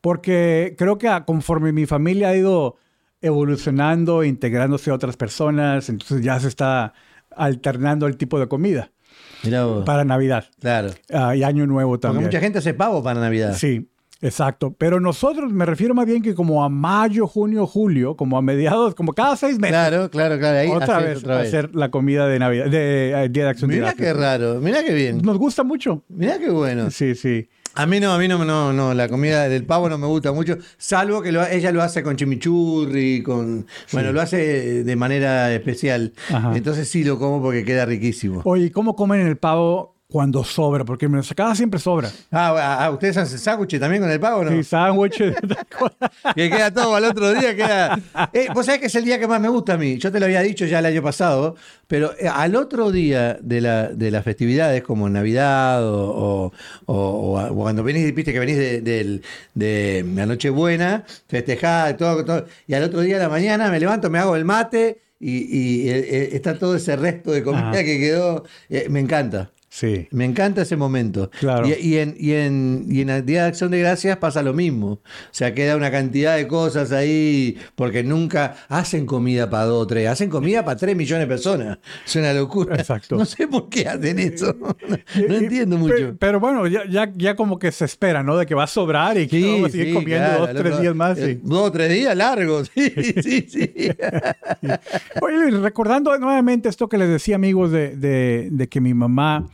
Porque 0.00 0.74
creo 0.76 0.98
que 0.98 1.08
conforme 1.26 1.72
mi 1.72 1.86
familia 1.86 2.28
ha 2.28 2.36
ido 2.36 2.76
evolucionando, 3.22 4.22
integrándose 4.22 4.90
a 4.90 4.94
otras 4.94 5.16
personas, 5.16 5.88
entonces 5.88 6.22
ya 6.22 6.38
se 6.38 6.48
está 6.48 6.92
alternando 7.30 8.06
el 8.06 8.16
tipo 8.16 8.38
de 8.38 8.46
comida 8.48 8.90
para 9.84 10.04
Navidad 10.04 10.46
Claro. 10.60 10.90
ah, 11.12 11.34
y 11.36 11.42
Año 11.42 11.66
Nuevo 11.66 11.92
Porque 11.92 12.02
también. 12.02 12.24
mucha 12.26 12.40
gente 12.40 12.58
hace 12.58 12.74
pavo 12.74 13.02
para 13.02 13.20
Navidad. 13.20 13.54
Sí, 13.54 13.88
exacto. 14.24 14.74
Pero 14.76 14.98
nosotros, 15.00 15.52
me 15.52 15.64
refiero 15.66 15.94
más 15.94 16.06
bien 16.06 16.22
que 16.22 16.34
como 16.34 16.64
a 16.64 16.68
mayo, 16.68 17.26
junio, 17.26 17.66
julio, 17.66 18.16
como 18.16 18.36
a 18.38 18.42
mediados, 18.42 18.94
como 18.94 19.12
cada 19.12 19.36
seis 19.36 19.58
meses. 19.58 19.70
Claro, 19.76 20.10
claro, 20.10 20.38
claro. 20.38 20.58
Ahí 20.58 20.68
otra 20.70 20.96
haces 20.96 21.08
vez, 21.08 21.18
otra 21.18 21.38
vez. 21.38 21.48
hacer 21.48 21.74
la 21.74 21.90
comida 21.90 22.26
de 22.26 22.38
Navidad, 22.38 22.66
de, 22.66 23.10
eh, 23.24 23.28
Día 23.28 23.44
de 23.44 23.50
Acción 23.50 23.70
de 23.70 23.76
Gracias. 23.78 23.98
qué 24.00 24.12
raro, 24.12 24.60
mirá 24.60 24.82
qué 24.82 24.94
bien. 24.94 25.18
Nos 25.22 25.38
gusta 25.38 25.62
mucho. 25.62 26.02
Mirá 26.08 26.38
qué 26.38 26.50
bueno. 26.50 26.90
Sí, 26.90 27.14
sí. 27.14 27.48
A 27.76 27.86
mí 27.86 27.98
no, 27.98 28.12
a 28.12 28.18
mí 28.18 28.28
no, 28.28 28.44
no, 28.44 28.72
no, 28.72 28.94
la 28.94 29.08
comida 29.08 29.48
del 29.48 29.64
pavo 29.64 29.88
no 29.88 29.98
me 29.98 30.06
gusta 30.06 30.30
mucho, 30.30 30.56
salvo 30.76 31.22
que 31.22 31.32
lo- 31.32 31.44
ella 31.44 31.72
lo 31.72 31.82
hace 31.82 32.04
con 32.04 32.14
chimichurri, 32.14 33.20
con, 33.24 33.66
bueno, 33.92 34.12
lo 34.12 34.20
hace 34.20 34.84
de 34.84 34.96
manera 34.96 35.52
especial. 35.52 36.12
Ajá. 36.30 36.52
Entonces 36.56 36.88
sí 36.88 37.02
lo 37.02 37.18
como 37.18 37.42
porque 37.42 37.64
queda 37.64 37.84
riquísimo. 37.84 38.42
Oye, 38.44 38.70
¿cómo 38.70 38.94
comen 38.94 39.26
el 39.26 39.36
pavo 39.38 39.93
cuando 40.08 40.44
sobra? 40.44 40.84
Porque 40.84 41.06
en 41.06 41.12
nuestra 41.12 41.34
casa 41.34 41.56
siempre 41.56 41.80
sobra. 41.80 42.10
Ah, 42.30 42.78
ah, 42.84 42.90
¿ustedes 42.90 43.16
hacen 43.16 43.38
sándwiches 43.38 43.80
también 43.80 44.02
con 44.02 44.10
el 44.10 44.20
pavo, 44.20 44.44
no? 44.44 44.50
Sí, 44.50 44.62
sándwiches. 44.62 45.34
Que 46.34 46.48
queda 46.50 46.70
todo 46.72 46.94
al 46.94 47.04
otro 47.04 47.32
día, 47.34 47.54
queda... 47.56 47.98
Eh, 48.32 48.48
Vos 48.54 48.66
sabés 48.66 48.80
que 48.80 48.86
es 48.86 48.94
el 48.94 49.04
día 49.04 49.18
que 49.18 49.26
más 49.26 49.40
me 49.40 49.48
gusta 49.48 49.74
a 49.74 49.76
mí. 49.76 49.98
Yo 49.98 50.10
te 50.12 50.18
lo 50.20 50.26
había 50.26 50.40
dicho 50.42 50.64
ya 50.66 50.78
el 50.78 50.86
año 50.86 51.02
pasado, 51.02 51.56
pero 51.86 52.12
eh, 52.18 52.28
al 52.28 52.54
otro 52.56 52.90
día 52.92 53.38
de, 53.40 53.60
la, 53.60 53.88
de 53.88 54.10
las 54.10 54.24
festividades, 54.24 54.82
como 54.82 55.08
Navidad 55.08 55.84
o, 55.86 56.10
o- 56.10 56.52
o- 56.86 57.40
o 57.50 57.54
cuando 57.54 57.82
venís, 57.82 58.14
viste 58.14 58.32
que 58.32 58.38
venís 58.38 58.56
de, 58.56 58.80
del- 58.80 59.22
de 59.54 60.04
la 60.14 60.26
Nochebuena, 60.26 61.04
festejada, 61.28 61.96
todo, 61.96 62.24
todo, 62.24 62.46
y 62.66 62.74
al 62.74 62.84
otro 62.84 63.00
día 63.00 63.16
de 63.16 63.22
la 63.24 63.28
mañana 63.28 63.70
me 63.70 63.80
levanto, 63.80 64.10
me 64.10 64.18
hago 64.18 64.36
el 64.36 64.44
mate 64.44 65.00
y, 65.20 65.84
y, 65.84 65.88
eh, 65.88 65.98
eh, 65.98 66.28
está 66.32 66.58
todo 66.58 66.76
ese 66.76 66.96
resto 66.96 67.32
de 67.32 67.42
comida 67.42 67.72
que 67.84 67.98
quedó. 67.98 68.44
eh, 68.68 68.86
me 68.90 69.00
encanta. 69.00 69.50
Sí. 69.76 70.06
Me 70.12 70.24
encanta 70.24 70.62
ese 70.62 70.76
momento. 70.76 71.28
Claro. 71.40 71.66
Y, 71.66 71.72
y 71.72 71.98
en, 71.98 72.14
y, 72.16 72.30
en, 72.30 72.86
y 72.88 73.00
en 73.00 73.26
Día 73.26 73.42
de 73.42 73.48
Acción 73.48 73.72
de 73.72 73.80
Gracias 73.80 74.16
pasa 74.18 74.40
lo 74.40 74.52
mismo. 74.54 74.86
O 74.92 75.00
sea, 75.32 75.52
queda 75.52 75.74
una 75.74 75.90
cantidad 75.90 76.36
de 76.36 76.46
cosas 76.46 76.92
ahí, 76.92 77.58
porque 77.74 78.04
nunca 78.04 78.54
hacen 78.68 79.04
comida 79.04 79.50
para 79.50 79.64
dos 79.64 79.82
o 79.82 79.86
tres, 79.88 80.06
hacen 80.06 80.30
comida 80.30 80.64
para 80.64 80.76
tres 80.78 80.94
millones 80.94 81.26
de 81.26 81.26
personas. 81.26 81.78
Es 82.06 82.14
una 82.14 82.32
locura. 82.32 82.76
Exacto. 82.76 83.16
No 83.16 83.24
sé 83.24 83.48
por 83.48 83.68
qué 83.68 83.88
hacen 83.88 84.20
eso. 84.20 84.54
No, 85.26 85.34
Y- 85.34 85.36
entiendo 85.44 85.74
pe- 85.76 85.82
mucho. 85.82 86.16
Pero, 86.20 86.38
bueno, 86.38 86.68
ya, 86.68 86.84
ya, 86.88 87.10
ya 87.16 87.34
como 87.34 87.58
que 87.58 87.72
se 87.72 87.84
espera, 87.84 88.22
¿no? 88.22 88.36
De 88.36 88.46
que 88.46 88.54
va 88.54 88.64
a 88.64 88.68
sobrar 88.68 89.18
y 89.18 89.26
que 89.26 89.42
vamos 89.44 89.70
a 89.70 89.72
seguir 89.72 89.92
comiendo 89.94 90.24
claro, 90.24 90.40
dos, 90.40 90.48
al 90.50 90.56
tres 90.56 90.80
días 90.80 90.94
más. 90.94 91.18
eh, 91.18 91.34
sí. 91.34 91.40
Dos 91.42 91.60
o 91.68 91.72
tres 91.72 91.90
días 91.90 92.16
largos. 92.16 92.70
Sí, 92.74 92.92
sí, 93.22 93.46
sí. 93.48 93.72
Oye, 95.20 95.50
recordando 95.60 96.16
nuevamente 96.18 96.68
esto 96.68 96.88
que 96.88 96.98
les 96.98 97.08
decía, 97.08 97.36
amigos, 97.36 97.70
de, 97.70 97.96
de- 97.96 98.48
de 98.50 98.68
que 98.68 98.80
mi 98.80 98.94
mamá, 98.94 99.48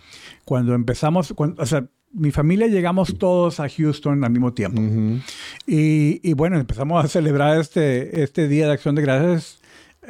cuando 0.44 0.74
empezamos, 0.74 1.32
cuando- 1.34 1.62
o 1.62 1.66
sea, 1.66 1.84
mi 2.12 2.30
familia 2.32 2.66
llegamos 2.66 3.16
todos 3.18 3.60
a 3.60 3.68
Houston 3.68 4.24
al 4.24 4.30
mismo 4.30 4.52
tiempo. 4.52 4.80
Ujú. 4.80 5.20
Y, 5.66 6.20
y 6.28 6.32
bueno, 6.34 6.58
empezamos 6.58 7.04
a 7.04 7.08
celebrar 7.08 7.58
este, 7.60 8.22
este 8.22 8.48
Día 8.48 8.66
de 8.66 8.72
Acción 8.72 8.94
de 8.96 9.02
Gracias 9.02 9.58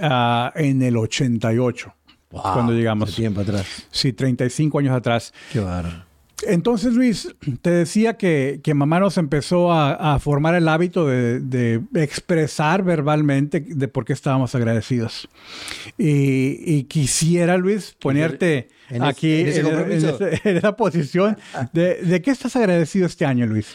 ah, 0.01 0.53
en 0.57 0.81
el 0.83 0.97
88, 0.97 1.95
Wow, 2.31 2.43
cuando 2.55 2.73
llegamos. 2.73 3.15
tiempo 3.15 3.41
atrás. 3.41 3.87
Sí, 3.91 4.13
35 4.13 4.79
años 4.79 4.97
atrás. 4.97 5.35
Qué 5.53 5.61
bárbaro. 5.61 6.05
Entonces, 6.47 6.95
Luis, 6.95 7.35
te 7.63 7.71
decía 7.71 8.17
que, 8.17 8.61
que 8.63 8.75
mamá 8.75 8.99
nos 9.01 9.19
empezó 9.19 9.73
a, 9.73 10.15
a 10.15 10.19
formar 10.19 10.55
el 10.55 10.69
hábito 10.69 11.07
de, 11.07 11.41
de 11.41 11.81
expresar 12.03 12.83
verbalmente 12.83 13.61
de 13.61 13.89
por 13.89 14.05
qué 14.05 14.13
estábamos 14.13 14.55
agradecidos. 14.55 15.29
Y, 15.99 16.59
y 16.65 16.85
quisiera, 16.85 17.57
Luis, 17.57 17.97
ponerte 18.01 18.69
en 18.89 18.97
ese- 19.03 19.05
aquí 19.07 19.41
en 19.41 19.49
ese 19.49 19.61
en, 20.45 20.57
esa 20.57 20.77
posición 20.77 21.37
de, 21.73 21.97
de 22.03 22.23
qué 22.23 22.31
estás 22.31 22.57
agradecido 22.57 23.07
este 23.07 23.27
año, 23.27 23.47
Luis. 23.47 23.75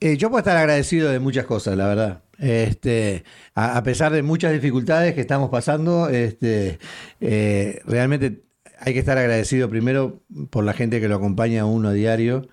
Eh, 0.00 0.16
yo 0.18 0.28
puedo 0.28 0.40
estar 0.40 0.56
agradecido 0.56 1.10
de 1.10 1.18
muchas 1.18 1.46
cosas, 1.46 1.76
la 1.76 1.86
verdad. 1.88 2.22
Este, 2.38 3.24
a, 3.54 3.78
a 3.78 3.82
pesar 3.82 4.12
de 4.12 4.22
muchas 4.22 4.52
dificultades 4.52 5.14
que 5.14 5.22
estamos 5.22 5.48
pasando, 5.48 6.10
este, 6.10 6.78
eh, 7.22 7.80
realmente 7.86 8.42
hay 8.78 8.92
que 8.92 8.98
estar 8.98 9.18
agradecido 9.18 9.68
primero 9.68 10.20
por 10.50 10.64
la 10.64 10.72
gente 10.72 11.00
que 11.00 11.08
lo 11.08 11.16
acompaña 11.16 11.62
a 11.62 11.64
uno 11.66 11.88
a 11.88 11.92
diario, 11.92 12.48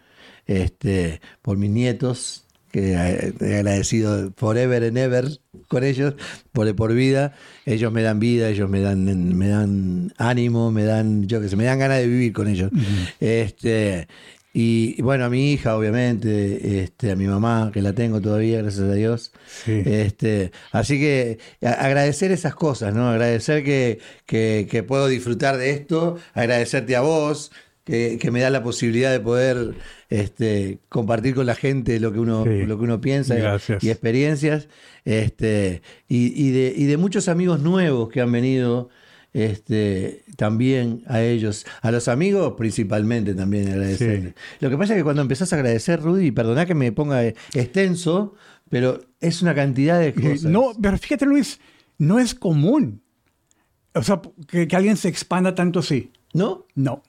este, 0.46 1.22
por 1.42 1.58
mis 1.58 1.70
nietos, 1.70 2.46
que 2.72 2.94
he 2.94 3.56
agradecido 3.56 4.34
forever 4.36 4.84
and 4.84 4.98
ever 4.98 5.26
con 5.68 5.84
ellos, 5.84 6.16
por, 6.52 6.76
por 6.76 6.94
vida. 6.94 7.36
Ellos 7.66 7.92
me 7.92 8.02
dan 8.02 8.20
vida, 8.20 8.50
ellos 8.50 8.68
me 8.68 8.82
dan, 8.82 9.38
me 9.38 9.48
dan 9.48 10.12
ánimo, 10.18 10.72
me 10.72 10.84
dan, 10.84 11.28
yo 11.28 11.40
que 11.40 11.50
sé, 11.50 11.56
me 11.56 11.66
dan 11.66 11.78
ganas 11.78 12.00
de 12.00 12.08
vivir 12.08 12.34
con 12.34 12.48
ellos. 12.48 12.72
Este, 13.20 14.08
y, 14.56 15.02
bueno, 15.02 15.26
a 15.26 15.30
mi 15.30 15.52
hija, 15.52 15.76
obviamente, 15.76 16.84
este, 16.84 17.10
a 17.12 17.16
mi 17.16 17.26
mamá, 17.26 17.72
que 17.74 17.82
la 17.82 17.94
tengo 17.94 18.22
todavía, 18.22 18.62
gracias 18.62 18.84
a 18.84 18.94
Dios. 18.94 19.32
Sí. 19.66 19.82
Este, 19.84 20.52
así 20.72 21.00
que 21.00 21.40
agradecer 21.62 22.32
esas 22.32 22.54
cosas, 22.54 22.94
¿no? 22.94 23.10
Agradecer 23.10 23.64
que, 23.64 24.00
que, 24.28 24.68
que 24.70 24.84
puedo 24.84 25.08
disfrutar 25.08 25.58
de 25.58 25.72
esto, 25.72 26.18
agradecerte 26.36 26.96
a 26.96 27.02
vos, 27.02 27.52
que, 27.84 28.18
que 28.22 28.32
me 28.32 28.42
da 28.42 28.50
la 28.50 28.62
posibilidad 28.64 29.12
de 29.12 29.20
poder 29.20 29.74
este, 30.10 30.78
compartir 30.88 31.34
con 31.36 31.46
la 31.48 31.56
gente 31.56 32.00
lo 32.00 32.14
que 32.14 32.20
uno, 32.20 32.44
Sí. 32.46 32.66
lo 32.66 32.78
que 32.78 32.84
uno 32.84 33.02
piensa 33.02 33.36
y- 33.38 33.88
y 33.88 33.90
experiencias. 33.90 34.68
Este, 35.04 35.82
y, 36.08 36.32
y 36.48 36.52
de, 36.52 36.74
y 36.78 36.86
de 36.86 36.98
muchos 36.98 37.28
amigos 37.28 37.60
nuevos 37.60 38.10
que 38.10 38.22
han 38.22 38.32
venido 38.32 38.90
este, 39.34 40.24
también 40.38 41.04
a 41.08 41.22
ellos, 41.22 41.66
a 41.82 41.92
los 41.92 42.08
amigos 42.08 42.54
principalmente 42.58 43.34
también 43.34 43.68
agradecerles. 43.70 44.34
Lo 44.60 44.70
que 44.70 44.78
pasa 44.78 44.94
es 44.94 45.00
que 45.00 45.04
cuando 45.04 45.22
empezás 45.22 45.52
a 45.54 45.56
agradecer, 45.56 46.02
Rudy, 46.02 46.32
perdona 46.32 46.66
que 46.66 46.76
me 46.76 46.92
ponga 46.92 47.24
extenso, 47.24 48.36
pero 48.70 49.02
es 49.20 49.42
una 49.42 49.54
cantidad 49.56 50.00
de 50.00 50.10
Eh, 50.10 50.14
cosas. 50.14 50.44
No, 50.46 50.74
pero 50.82 50.98
fíjate, 50.98 51.26
Luis, 51.26 51.60
no 51.98 52.20
es 52.20 52.34
común. 52.36 53.02
O 53.96 54.02
sea, 54.04 54.22
que, 54.48 54.68
que 54.68 54.76
alguien 54.76 54.98
se 54.98 55.08
expanda 55.10 55.54
tanto 55.56 55.80
así. 55.80 56.12
¿No? 56.34 56.66
No. 56.76 57.04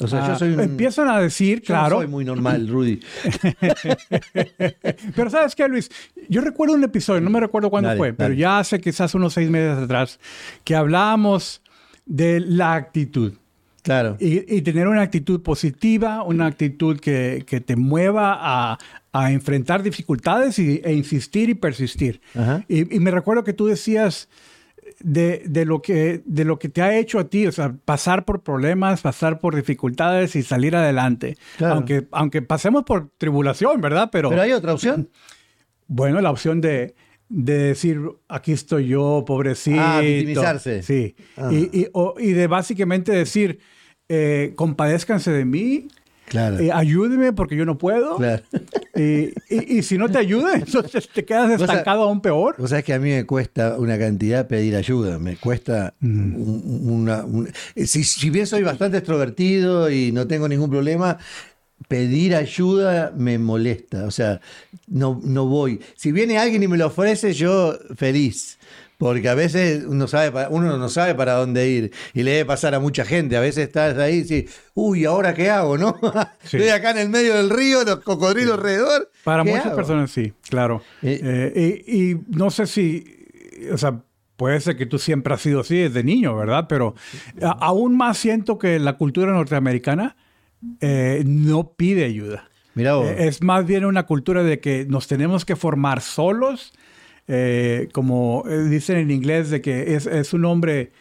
O 0.00 0.06
sea, 0.08 0.24
Ah, 0.24 0.28
yo 0.32 0.38
soy 0.38 0.52
un... 0.54 0.60
Empiezan 0.60 1.08
a 1.08 1.20
decir, 1.20 1.60
yo 1.62 1.74
no 1.74 1.80
claro. 1.80 1.96
soy 1.98 2.06
muy 2.08 2.24
normal, 2.24 2.66
Rudy. 2.68 3.00
Pero 5.14 5.30
¿sabes 5.30 5.54
qué, 5.54 5.68
Luis? 5.68 5.90
Yo 6.28 6.40
recuerdo 6.40 6.74
un 6.74 6.84
episodio, 6.84 7.20
no 7.20 7.30
me 7.30 7.40
recuerdo 7.40 7.70
cuándo 7.70 7.88
Dale, 7.88 7.98
fue, 7.98 8.12
pero 8.12 8.30
dale. 8.30 8.40
ya 8.40 8.58
hace 8.58 8.80
quizás 8.80 9.14
unos 9.14 9.34
seis 9.34 9.50
meses 9.50 9.78
atrás, 9.78 10.18
que 10.64 10.74
hablábamos 10.74 11.62
de 12.06 12.40
la 12.40 12.74
actitud. 12.74 13.34
Claro. 13.82 14.16
Y, 14.20 14.54
y 14.56 14.62
tener 14.62 14.86
una 14.86 15.02
actitud 15.02 15.42
positiva, 15.42 16.22
una 16.22 16.46
actitud 16.46 17.00
que, 17.00 17.44
que 17.46 17.60
te 17.60 17.74
mueva 17.74 18.36
a, 18.40 18.78
a 19.12 19.32
enfrentar 19.32 19.82
dificultades 19.82 20.58
y, 20.60 20.80
e 20.84 20.92
insistir 20.94 21.48
y 21.50 21.54
persistir. 21.54 22.20
Ajá. 22.36 22.64
Y, 22.68 22.94
y 22.94 23.00
me 23.00 23.10
recuerdo 23.10 23.42
que 23.42 23.52
tú 23.52 23.66
decías 23.66 24.28
de, 25.04 25.42
de 25.46 25.64
lo 25.64 25.82
que, 25.82 26.22
de 26.24 26.44
lo 26.44 26.58
que 26.58 26.68
te 26.68 26.82
ha 26.82 26.96
hecho 26.98 27.18
a 27.18 27.28
ti, 27.28 27.46
o 27.46 27.52
sea, 27.52 27.74
pasar 27.84 28.24
por 28.24 28.42
problemas, 28.42 29.00
pasar 29.02 29.38
por 29.40 29.54
dificultades 29.56 30.36
y 30.36 30.42
salir 30.42 30.74
adelante. 30.76 31.36
Claro. 31.58 31.74
Aunque, 31.74 32.06
aunque 32.12 32.42
pasemos 32.42 32.84
por 32.84 33.10
tribulación, 33.18 33.80
¿verdad? 33.80 34.08
Pero, 34.12 34.30
Pero 34.30 34.42
hay 34.42 34.52
otra 34.52 34.72
opción. 34.74 35.08
bueno, 35.88 36.20
la 36.20 36.30
opción 36.30 36.60
de, 36.60 36.94
de 37.28 37.58
decir, 37.58 38.00
aquí 38.28 38.52
estoy 38.52 38.86
yo, 38.88 39.24
pobrecito. 39.26 39.80
Ah, 39.80 40.00
victimizarse. 40.00 40.82
Sí. 40.82 41.14
Ah. 41.36 41.50
Y, 41.52 41.68
y- 41.82 41.88
o- 41.92 42.14
y 42.18 42.32
de 42.32 42.46
básicamente 42.46 43.12
decir, 43.12 43.58
eh, 44.08 44.52
compadézcanse 44.56 45.30
de 45.30 45.44
mí, 45.44 45.88
Claro. 46.26 46.58
eh, 46.60 46.70
ayúdeme 46.72 47.32
porque 47.32 47.56
yo 47.56 47.64
no 47.66 47.76
puedo. 47.76 48.16
Claro. 48.16 48.42
Y, 48.94 49.00
y- 49.54 49.78
y 49.78 49.82
si 49.82 49.98
no 49.98 50.08
te 50.10 50.18
ayuda, 50.18 50.54
entonces 50.56 51.08
te 51.08 51.24
quedas 51.24 51.60
estancado 51.60 52.02
aún 52.04 52.20
peor. 52.22 52.54
Vos 52.58 52.70
sabés 52.70 52.84
que 52.84 52.94
a 52.94 52.98
mí 52.98 53.10
me 53.10 53.26
cuesta 53.26 53.76
una 53.78 53.98
cantidad 53.98 54.46
pedir 54.48 54.76
ayuda, 54.76 55.18
me 55.18 55.36
cuesta 55.36 55.94
un- 56.02 56.72
una... 57.02 57.24
un- 57.24 57.48
eh, 57.74 57.86
si, 57.86 58.04
si 58.04 58.30
bien 58.30 58.46
soy 58.46 58.62
bastante 58.62 58.98
extrovertido 58.98 59.90
y 59.90 60.10
no 60.12 60.26
tengo 60.26 60.48
ningún 60.48 60.70
problema, 60.70 61.18
pedir 61.88 62.34
ayuda 62.34 63.12
me 63.16 63.38
molesta, 63.38 64.04
o 64.06 64.10
sea, 64.10 64.40
no, 64.86 65.20
no 65.22 65.46
voy. 65.46 65.80
Si 65.96 66.12
viene 66.12 66.38
alguien 66.38 66.62
y 66.62 66.68
me 66.68 66.78
lo 66.78 66.86
ofrece, 66.86 67.32
yo 67.34 67.76
feliz. 67.96 68.58
Porque 69.02 69.28
a 69.28 69.34
veces 69.34 69.84
uno, 69.86 70.06
sabe, 70.06 70.46
uno 70.50 70.76
no 70.78 70.88
sabe 70.88 71.14
para 71.16 71.32
dónde 71.34 71.68
ir 71.68 71.92
y 72.14 72.22
le 72.22 72.30
debe 72.30 72.44
pasar 72.44 72.72
a 72.74 72.78
mucha 72.80 73.04
gente. 73.04 73.36
A 73.36 73.40
veces 73.40 73.66
estás 73.66 73.98
ahí 73.98 74.14
y 74.18 74.22
dices, 74.22 74.60
uy, 74.74 75.04
¿ahora 75.04 75.34
qué 75.34 75.50
hago? 75.50 75.76
¿No? 75.76 75.98
Sí. 76.44 76.56
Estoy 76.58 76.68
acá 76.70 76.92
en 76.92 76.98
el 76.98 77.08
medio 77.08 77.34
del 77.34 77.50
río, 77.50 77.82
los 77.84 77.98
cocodrilos 78.00 78.54
alrededor. 78.54 79.10
Para 79.24 79.42
¿qué 79.42 79.50
muchas 79.50 79.66
hago? 79.66 79.76
personas 79.76 80.10
sí, 80.12 80.32
claro. 80.48 80.82
Eh, 81.02 81.20
Eh, 81.54 81.82
y, 81.86 82.10
y 82.12 82.20
no 82.28 82.50
sé 82.50 82.66
si, 82.66 83.04
o 83.72 83.76
sea, 83.78 84.00
puede 84.36 84.60
ser 84.60 84.76
que 84.76 84.86
tú 84.86 84.98
siempre 84.98 85.34
has 85.34 85.40
sido 85.40 85.60
así 85.60 85.76
desde 85.78 86.04
niño, 86.04 86.36
¿verdad? 86.36 86.66
Pero 86.68 86.94
a- 87.42 87.50
aún 87.50 87.96
más 87.96 88.18
siento 88.18 88.58
que 88.58 88.78
la 88.78 88.94
cultura 88.98 89.32
norteamericana 89.32 90.16
eh, 90.80 91.22
no 91.26 91.72
pide 91.72 92.04
ayuda. 92.04 92.48
Vos. 92.74 93.06
Eh, 93.08 93.26
es 93.26 93.42
más 93.42 93.66
bien 93.66 93.84
una 93.84 94.04
cultura 94.06 94.42
de 94.42 94.60
que 94.60 94.86
nos 94.88 95.06
tenemos 95.08 95.44
que 95.44 95.56
formar 95.56 96.00
solos, 96.00 96.72
eh, 97.28 97.88
como 97.92 98.44
eh, 98.48 98.64
dicen 98.64 98.98
en 98.98 99.10
inglés, 99.10 99.50
de 99.50 99.60
que 99.60 99.94
es, 99.94 100.06
es 100.06 100.32
un 100.32 100.44
hombre 100.44 100.92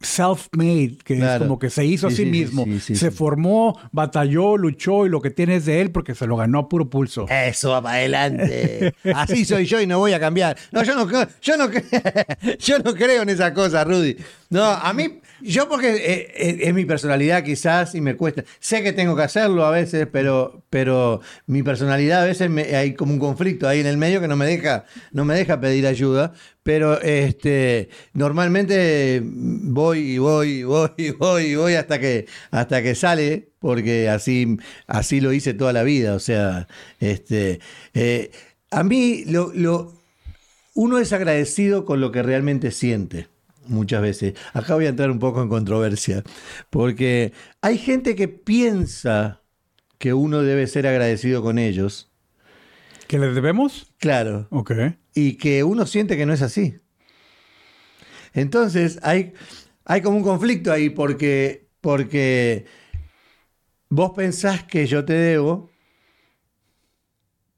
self-made, 0.00 0.98
que 1.04 1.18
es 1.18 1.38
como 1.38 1.58
que 1.58 1.70
se 1.70 1.84
hizo 1.84 2.06
a 2.06 2.10
Sí, 2.10 2.16
sí, 2.16 2.22
sí, 2.22 2.28
sí, 2.28 2.30
mismo, 2.30 2.66
sí, 2.80 2.94
se 2.94 3.10
formó, 3.10 3.78
batalló, 3.90 4.56
luchó 4.56 5.06
y 5.06 5.08
lo 5.08 5.20
que 5.20 5.30
tiene 5.30 5.56
es 5.56 5.66
de 5.66 5.80
él 5.80 5.90
porque 5.90 6.14
se 6.14 6.26
lo 6.26 6.36
ganó 6.36 6.60
a 6.60 6.68
puro 6.68 6.88
pulso. 6.88 7.26
Eso 7.28 7.70
va 7.70 7.82
para 7.82 7.96
adelante. 7.96 8.94
Así 9.14 9.44
soy 9.44 9.66
yo 9.66 9.80
y 9.80 9.86
no 9.86 9.98
voy 9.98 10.12
a 10.12 10.20
cambiar. 10.20 10.56
No, 10.70 10.84
yo 10.84 10.94
no, 10.94 11.08
yo 11.42 11.56
no, 11.56 11.68
yo 12.58 12.78
no 12.78 12.94
creo 12.94 13.22
en 13.22 13.28
esas 13.28 13.52
cosas, 13.52 13.86
Rudy. 13.86 14.16
No, 14.50 14.64
a 14.64 14.92
mí, 14.92 15.20
yo 15.42 15.68
porque 15.68 15.90
eh, 15.96 16.32
eh, 16.36 16.58
es 16.62 16.74
mi 16.74 16.84
personalidad 16.84 17.44
quizás 17.44 17.94
y 17.94 18.00
me 18.00 18.16
cuesta. 18.16 18.44
Sé 18.60 18.82
que 18.82 18.92
tengo 18.92 19.14
que 19.16 19.22
hacerlo 19.22 19.64
a 19.64 19.70
veces, 19.70 20.06
pero, 20.10 20.64
pero 20.70 21.20
mi 21.46 21.62
personalidad 21.62 22.22
a 22.22 22.26
veces 22.26 22.50
me- 22.50 22.74
hay 22.76 22.94
como 22.94 23.12
un 23.12 23.18
conflicto 23.18 23.68
ahí 23.68 23.80
en 23.80 23.86
el 23.86 23.96
medio 23.96 24.20
que 24.20 24.28
no 24.28 24.36
me 24.36 24.46
deja, 24.46 24.84
no 25.12 25.24
me 25.24 25.34
deja 25.34 25.60
pedir 25.60 25.86
ayuda. 25.86 26.32
Pero 26.62 27.00
este, 27.00 27.88
normalmente 28.12 29.22
voy 29.24 30.00
y 30.14 30.18
voy 30.18 30.48
y 30.50 30.62
voy 30.64 30.90
y 30.98 31.10
voy 31.12 31.42
y 31.44 31.54
voy 31.56 31.74
hasta 31.74 31.98
que, 31.98 32.26
hasta 32.50 32.82
que 32.82 32.94
sale, 32.94 33.50
porque 33.58 34.08
así, 34.08 34.56
así 34.86 35.20
lo 35.20 35.32
hice 35.32 35.54
toda 35.54 35.72
la 35.72 35.82
vida. 35.82 36.14
O 36.14 36.18
sea, 36.18 36.68
este, 37.00 37.60
eh, 37.94 38.30
a 38.70 38.82
mí 38.84 39.24
lo, 39.26 39.52
lo- 39.54 39.94
uno 40.74 40.98
es 40.98 41.12
agradecido 41.12 41.84
con 41.84 42.00
lo 42.00 42.12
que 42.12 42.22
realmente 42.22 42.70
siente. 42.70 43.28
Muchas 43.68 44.02
veces. 44.02 44.34
Acá 44.54 44.74
voy 44.74 44.86
a 44.86 44.88
entrar 44.90 45.10
un 45.10 45.18
poco 45.18 45.42
en 45.42 45.48
controversia, 45.48 46.22
porque 46.70 47.32
hay 47.60 47.78
gente 47.78 48.14
que 48.16 48.28
piensa 48.28 49.42
que 49.98 50.14
uno 50.14 50.42
debe 50.42 50.66
ser 50.66 50.86
agradecido 50.86 51.42
con 51.42 51.58
ellos, 51.58 52.10
¿Que 53.08 53.18
les 53.18 53.34
debemos? 53.34 53.92
claro, 53.98 54.48
Ok. 54.50 54.70
y 55.14 55.34
que 55.38 55.64
uno 55.64 55.86
siente 55.86 56.16
que 56.16 56.26
no 56.26 56.32
es 56.32 56.42
así. 56.42 56.80
Entonces 58.32 58.98
hay, 59.02 59.32
hay 59.84 60.02
como 60.02 60.16
un 60.18 60.22
conflicto 60.22 60.72
ahí 60.72 60.90
porque, 60.90 61.68
porque 61.80 62.66
vos 63.90 64.12
pensás 64.16 64.64
que 64.64 64.86
yo 64.86 65.04
te 65.04 65.12
debo 65.14 65.70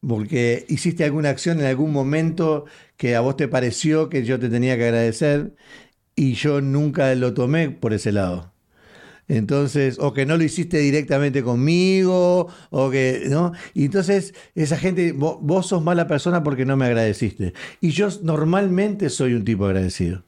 porque 0.07 0.64
hiciste 0.69 1.05
alguna 1.05 1.29
acción 1.31 1.61
en 1.61 1.67
algún 1.67 1.93
momento 1.93 2.64
que 2.97 3.17
a 3.17 3.21
vos 3.21 3.37
te 3.37 3.49
pareció 3.49 4.09
que 4.09 4.25
yo 4.25 4.38
te 4.38 4.49
tenía 4.49 4.76
que 4.76 4.85
agradecer 4.85 5.55
y 6.17 6.35
yo 6.35 6.61
nunca 6.61 7.14
lo 7.14 7.35
tomé 7.35 7.71
por 7.71 7.93
ese 7.93 8.12
lado. 8.12 8.52
Entonces, 9.29 9.99
o 10.00 10.12
que 10.12 10.26
no 10.26 10.37
lo 10.37 10.43
hiciste 10.43 10.79
directamente 10.79 11.43
conmigo, 11.45 12.49
o 12.71 12.90
que, 12.90 13.26
¿no? 13.31 13.52
Y 13.75 13.85
entonces, 13.85 14.35
esa 14.57 14.76
gente, 14.76 15.12
vos, 15.12 15.38
vos 15.40 15.69
sos 15.69 15.83
mala 15.85 16.09
persona 16.09 16.43
porque 16.43 16.64
no 16.67 16.76
me 16.76 16.87
agradeciste. 16.87 17.55
Y 17.81 17.90
yo 17.90 18.09
normalmente 18.23 19.09
soy 19.09 19.35
un 19.35 19.45
tipo 19.45 19.67
agradecido. 19.67 20.25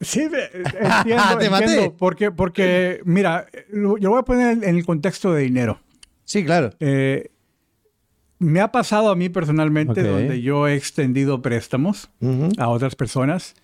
Sí, 0.00 0.20
entiendo, 0.80 1.38
Te 1.38 1.48
maté. 1.48 1.64
entiendo, 1.66 1.96
Porque, 1.96 2.30
porque, 2.32 3.00
mira, 3.04 3.46
lo- 3.70 3.96
yo 3.98 4.08
lo 4.08 4.10
voy 4.10 4.20
a 4.20 4.24
poner 4.24 4.64
en 4.64 4.76
el 4.76 4.84
contexto 4.84 5.32
de 5.32 5.42
dinero. 5.42 5.80
Sí, 6.24 6.44
claro. 6.44 6.70
Eh, 6.80 7.30
me 8.38 8.60
ha 8.60 8.70
pasado 8.72 9.10
a 9.10 9.16
mí 9.16 9.28
personalmente 9.28 10.02
donde 10.02 10.42
yo 10.42 10.68
he 10.68 10.74
extendido 10.74 11.42
préstamos 11.42 12.10
a 12.58 12.68
otras 12.68 12.94
personas 12.94 13.54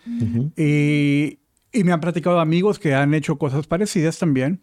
y, 0.56 1.38
y 1.72 1.84
me 1.84 1.92
han 1.92 2.00
platicado 2.00 2.40
amigos 2.40 2.78
que 2.78 2.94
han 2.94 3.14
hecho 3.14 3.38
cosas 3.38 3.66
parecidas 3.66 4.18
también. 4.18 4.62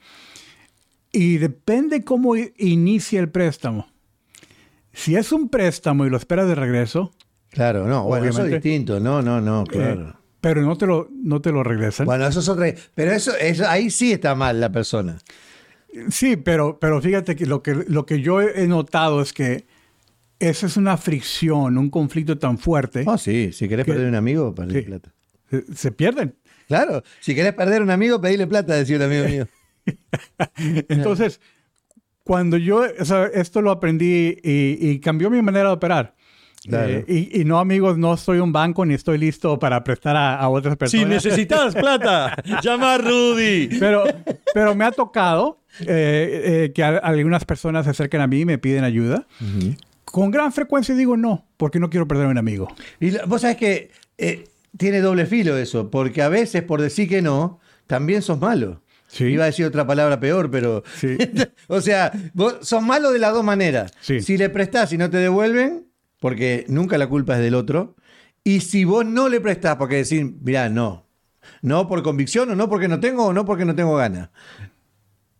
Y 1.11 1.37
depende 1.37 2.03
cómo 2.03 2.35
inicia 2.35 3.19
el 3.19 3.29
préstamo. 3.29 3.87
Si 4.93 5.15
es 5.15 5.31
un 5.31 5.49
préstamo 5.49 6.05
y 6.05 6.09
lo 6.09 6.17
esperas 6.17 6.47
de 6.47 6.53
regreso, 6.53 7.11
Claro, 7.49 7.87
no, 7.87 8.03
bueno, 8.03 8.27
eso 8.27 8.45
es 8.45 8.51
distinto. 8.51 8.99
No, 8.99 9.21
no, 9.21 9.41
no, 9.41 9.63
eh, 9.63 9.65
claro. 9.69 10.15
pero 10.39 10.61
no 10.61 10.77
te 10.77 10.85
lo, 10.85 11.07
no 11.11 11.41
te 11.41 11.51
lo 11.51 11.63
regresan. 11.63 12.05
Bueno, 12.05 12.27
eso 12.27 12.39
es 12.39 12.49
otra. 12.49 12.73
Pero 12.93 13.11
eso, 13.11 13.35
eso, 13.35 13.67
ahí 13.67 13.89
sí 13.89 14.11
está 14.11 14.35
mal 14.35 14.59
la 14.59 14.71
persona. 14.71 15.17
Sí, 16.09 16.37
pero, 16.37 16.79
pero 16.79 17.01
fíjate 17.01 17.35
que 17.35 17.47
lo, 17.47 17.63
que 17.63 17.73
lo 17.73 18.05
que 18.05 18.21
yo 18.21 18.41
he 18.41 18.67
notado 18.67 19.21
es 19.21 19.33
que 19.33 19.65
esa 20.39 20.65
es 20.67 20.77
una 20.77 20.97
fricción, 20.97 21.77
un 21.77 21.89
conflicto 21.89 22.37
tan 22.37 22.57
fuerte, 22.57 23.03
Oh, 23.05 23.17
sí, 23.17 23.51
si 23.51 23.67
querés 23.67 23.85
perder 23.85 24.07
un 24.07 24.15
amigo, 24.15 24.53
perdés 24.55 24.83
Sí. 24.83 24.89
plata. 24.89 25.13
se, 25.49 25.75
se 25.75 25.91
pierden. 25.91 26.35
Claro, 26.67 27.01
si 27.19 27.33
querés 27.35 27.53
perder 27.53 27.81
un 27.81 27.89
amigo, 27.89 28.21
pedile 28.21 28.45
plata, 28.47 28.75
decía 28.75 28.97
un 28.97 29.01
amigo 29.03 29.25
mío. 29.27 29.47
Entonces, 30.89 31.39
cuando 32.23 32.57
yo, 32.57 32.83
o 32.99 33.05
sea, 33.05 33.25
esto 33.25 33.61
lo 33.61 33.71
aprendí 33.71 34.37
y, 34.43 34.77
y 34.89 34.99
cambió 34.99 35.29
mi 35.29 35.41
manera 35.41 35.69
de 35.69 35.73
operar. 35.73 36.15
Claro. 36.67 36.89
Eh, 36.89 37.05
y, 37.07 37.41
y 37.41 37.45
no, 37.45 37.57
amigos, 37.57 37.97
no 37.97 38.17
soy 38.17 38.39
un 38.39 38.51
banco 38.51 38.85
ni 38.85 38.93
estoy 38.93 39.17
listo 39.17 39.57
para 39.57 39.83
prestar 39.83 40.15
a, 40.17 40.35
a 40.35 40.49
otras 40.49 40.73
Si 40.73 40.77
personas. 40.77 41.07
necesitas 41.09 41.73
plata, 41.79 42.35
llama 42.61 42.95
a 42.95 42.97
Rudy. 42.97 43.69
Pero, 43.79 44.03
pero 44.53 44.75
me 44.75 44.83
ha 44.85 44.91
tocado 44.91 45.61
eh, 45.81 45.85
eh, 46.67 46.71
que 46.75 46.83
a- 46.83 46.97
algunas 46.97 47.45
personas 47.45 47.85
se 47.85 47.91
acerquen 47.91 48.19
a 48.21 48.27
mí 48.27 48.41
y 48.41 48.45
me 48.45 48.57
piden 48.57 48.83
ayuda. 48.83 49.25
Con 50.11 50.31
gran 50.31 50.51
frecuencia 50.51 50.95
digo 50.95 51.17
no, 51.17 51.47
porque 51.57 51.79
no 51.79 51.89
quiero 51.89 52.07
perder 52.07 52.27
a 52.27 52.29
un 52.29 52.37
amigo. 52.37 52.67
Y 52.99 53.11
vos 53.27 53.41
sabés 53.41 53.57
que 53.57 53.91
eh, 54.17 54.45
tiene 54.77 55.01
doble 55.01 55.25
filo 55.25 55.57
eso, 55.57 55.89
porque 55.89 56.21
a 56.21 56.29
veces 56.29 56.63
por 56.63 56.81
decir 56.81 57.07
que 57.07 57.21
no, 57.21 57.59
también 57.87 58.21
sos 58.21 58.39
malo. 58.39 58.81
Sí. 59.07 59.25
Iba 59.25 59.43
a 59.43 59.47
decir 59.47 59.65
otra 59.65 59.87
palabra 59.87 60.19
peor, 60.19 60.51
pero. 60.51 60.83
Sí. 60.95 61.17
o 61.67 61.81
sea, 61.81 62.11
vos 62.33 62.57
sos 62.61 62.83
malo 62.83 63.11
de 63.11 63.19
las 63.19 63.33
dos 63.33 63.43
maneras. 63.43 63.91
Sí. 64.01 64.21
Si 64.21 64.37
le 64.37 64.49
prestás 64.49 64.93
y 64.93 64.97
no 64.97 65.09
te 65.09 65.17
devuelven, 65.17 65.87
porque 66.19 66.65
nunca 66.67 66.97
la 66.97 67.07
culpa 67.07 67.35
es 67.35 67.41
del 67.41 67.55
otro. 67.55 67.95
Y 68.43 68.61
si 68.61 68.85
vos 68.85 69.05
no 69.05 69.29
le 69.29 69.41
prestás, 69.41 69.77
porque 69.77 69.97
decís, 69.97 70.23
mirá, 70.41 70.69
no. 70.69 71.07
No 71.61 71.87
por 71.87 72.03
convicción, 72.03 72.49
o 72.51 72.55
no 72.55 72.69
porque 72.69 72.87
no 72.87 72.99
tengo, 72.99 73.25
o 73.25 73.33
no 73.33 73.45
porque 73.45 73.65
no 73.65 73.75
tengo 73.75 73.95
ganas. 73.95 74.29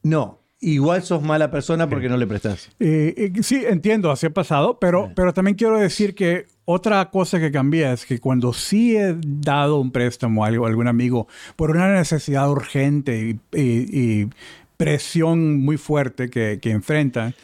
No. 0.04 0.39
Igual 0.62 1.04
sos 1.04 1.22
mala 1.24 1.50
persona 1.52 1.90
porque 1.90 2.10
no 2.10 2.18
le 2.18 2.28
prestás. 2.28 2.70
Eh, 2.82 3.14
eh, 3.36 3.44
sí, 3.44 3.64
entiendo, 3.66 4.12
así 4.12 4.26
ha 4.26 4.30
pasado, 4.34 4.78
pero, 4.80 5.10
pero 5.16 5.34
también 5.34 5.56
quiero 5.56 5.78
decir 5.78 6.16
que 6.16 6.48
otra 6.66 7.10
cosa 7.12 7.40
que 7.40 7.50
cambia 7.52 7.94
es 7.94 8.06
que 8.06 8.20
cuando 8.20 8.52
sí 8.52 8.98
he 8.98 9.16
dado 9.24 9.80
un 9.80 9.92
préstamo 9.92 10.44
a 10.44 10.50
algún 10.50 10.88
amigo 10.88 11.28
por 11.56 11.72
una 11.72 11.94
necesidad 11.94 12.50
urgente 12.50 13.40
y, 13.54 13.58
y- 13.58 14.22
y 14.22 14.30
presión 14.76 15.60
muy 15.62 15.78
fuerte 15.78 16.30
que, 16.30 16.60
que 16.62 16.72
enfrentan, 16.72 17.36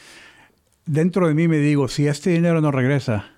dentro 0.85 1.27
de 1.27 1.33
mí 1.33 1.47
me 1.47 1.57
digo, 1.57 1.87
si 1.87 2.07
este 2.07 2.31
dinero 2.31 2.59
no 2.61 2.71
regresa, 2.71 3.31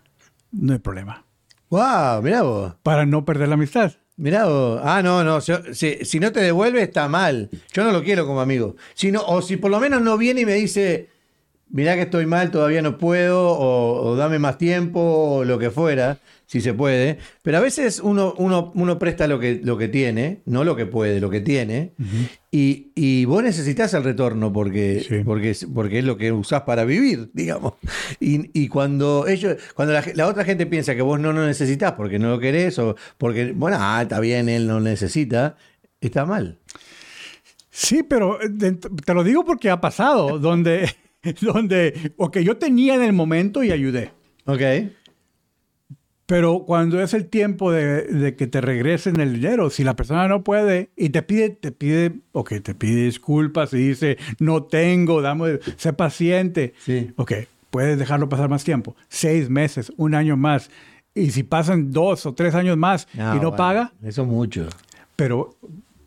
no 0.51 0.73
hay 0.73 0.79
problema. 0.79 1.23
¡Wow! 1.69 2.21
Mirá 2.23 2.41
vos. 2.43 2.73
Para 2.81 3.05
no 3.05 3.25
perder 3.25 3.49
la 3.49 3.55
amistad. 3.55 3.93
Mirá 4.17 4.45
vos. 4.45 4.81
Ah, 4.83 5.01
no, 5.03 5.23
no. 5.23 5.39
Si, 5.41 5.53
si- 5.73 6.03
si 6.05 6.19
no 6.19 6.31
te 6.31 6.39
devuelve, 6.41 6.81
está 6.81 7.07
mal. 7.07 7.49
Yo 7.71 7.83
no 7.83 7.91
lo 7.91 8.03
quiero 8.03 8.25
como 8.25 8.41
amigo. 8.41 8.75
Si 8.95 9.11
no- 9.11 9.21
o 9.21 9.41
si 9.41 9.57
por 9.57 9.69
lo 9.71 9.79
menos 9.79 10.01
no 10.01 10.17
viene 10.17 10.41
y 10.41 10.45
me 10.45 10.53
dice, 10.55 11.09
mirá 11.69 11.95
que 11.95 12.03
estoy 12.03 12.25
mal, 12.25 12.49
todavía 12.51 12.81
no 12.81 12.97
puedo, 12.97 13.49
o, 13.51 14.07
o 14.11 14.15
dame 14.15 14.39
más 14.39 14.57
tiempo, 14.57 14.99
o 15.01 15.43
lo 15.45 15.59
que 15.59 15.69
fuera, 15.71 16.19
si 16.47 16.61
se 16.61 16.73
puede. 16.73 17.19
Pero 17.43 17.57
a 17.57 17.61
veces 17.61 17.99
uno, 17.99 18.33
uno, 18.37 18.71
uno 18.73 18.97
presta 18.97 19.27
lo 19.27 19.37
que, 19.39 19.61
lo 19.63 19.77
que 19.77 19.87
tiene, 19.89 20.41
no 20.45 20.63
lo 20.63 20.75
que 20.75 20.85
puede, 20.87 21.19
lo 21.19 21.29
que 21.29 21.41
tiene. 21.41 21.91
y, 22.51 22.87
y 22.95 23.25
vos 23.25 23.43
necesitas 23.43 23.93
el 23.93 24.03
retorno 24.03 24.51
porque, 24.51 25.05
Sí. 25.07 25.15
porque, 25.23 25.49
es- 25.51 25.67
porque 25.71 25.99
es 25.99 26.05
lo 26.05 26.17
que 26.17 26.31
usás 26.31 26.61
para 26.63 26.83
vivir, 26.85 27.29
digamos. 27.33 27.73
Y, 28.19 28.49
y 28.59 28.67
cuando 28.69 29.27
ellos, 29.27 29.57
cuando 29.75 29.93
la, 29.93 30.03
la 30.15 30.25
otra 30.27 30.43
gente 30.45 30.65
piensa 30.65 30.95
que 30.95 31.01
vos 31.03 31.19
no 31.19 31.31
lo 31.33 31.45
necesitas 31.45 31.91
porque 31.91 32.17
no 32.17 32.29
lo 32.31 32.39
querés, 32.39 32.79
o 32.79 32.95
porque, 33.17 33.51
bueno, 33.53 33.77
ah, 33.79 33.99
está 34.01 34.19
bien, 34.19 34.49
él 34.49 34.65
no 34.67 34.79
necesita, 34.79 35.57
está 36.01 36.25
mal. 36.25 36.57
Sí, 37.69 38.01
pero 38.03 38.39
eh, 38.41 38.49
te 39.05 39.13
lo 39.13 39.23
digo 39.23 39.45
porque 39.45 39.69
ha 39.69 39.79
pasado, 39.81 40.39
donde, 40.39 40.89
donde, 41.41 42.13
ok, 42.17 42.37
yo 42.39 42.57
tenía 42.57 42.95
en 42.95 43.03
el 43.03 43.13
momento 43.13 43.63
y 43.63 43.71
ayudé. 43.71 44.11
Ok. 44.45 44.61
Pero 46.27 46.65
cuando 46.65 47.01
es 47.01 47.13
el 47.13 47.27
tiempo 47.27 47.71
de, 47.71 48.03
de 48.03 48.35
que 48.35 48.47
te 48.47 48.59
regresen 48.59 49.19
el 49.21 49.35
dinero, 49.35 49.69
si 49.69 49.85
la 49.85 49.95
persona 49.95 50.27
no 50.27 50.43
puede 50.43 50.89
y 50.97 51.09
te 51.09 51.21
pide, 51.21 51.49
te 51.51 51.71
pide, 51.71 52.19
ok, 52.33 52.55
te 52.61 52.75
pide 52.75 53.05
disculpas 53.05 53.73
y 53.73 53.77
dice, 53.77 54.17
no 54.37 54.63
tengo, 54.63 55.21
dame, 55.21 55.59
sé 55.77 55.93
paciente. 55.93 56.73
Sí. 56.83 57.11
Ok, 57.15 57.31
puedes 57.69 57.97
dejarlo 57.97 58.27
pasar 58.27 58.49
más 58.49 58.65
tiempo, 58.65 58.95
seis 59.07 59.49
meses, 59.49 59.91
un 59.95 60.15
año 60.15 60.35
más. 60.35 60.69
Y 61.15 61.31
si 61.31 61.43
pasan 61.43 61.93
dos 61.93 62.25
o 62.25 62.33
tres 62.33 62.55
años 62.55 62.75
más 62.77 63.07
y 63.13 63.19
no 63.19 63.31
bueno, 63.35 63.55
paga, 63.55 63.93
Eso 64.03 64.23
es 64.23 64.27
mucho. 64.27 64.67
pero, 65.15 65.55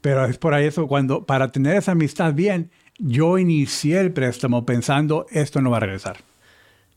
pero 0.02 0.26
es 0.26 0.36
por 0.36 0.52
ahí 0.52 0.66
eso, 0.66 0.86
cuando 0.86 1.24
para 1.24 1.50
tener 1.50 1.76
esa 1.76 1.92
amistad 1.92 2.34
bien, 2.34 2.70
yo 2.98 3.38
inicié 3.38 4.00
el 4.00 4.12
préstamo 4.12 4.66
pensando, 4.66 5.24
esto 5.30 5.62
no 5.62 5.70
va 5.70 5.78
a 5.78 5.80
regresar. 5.80 6.18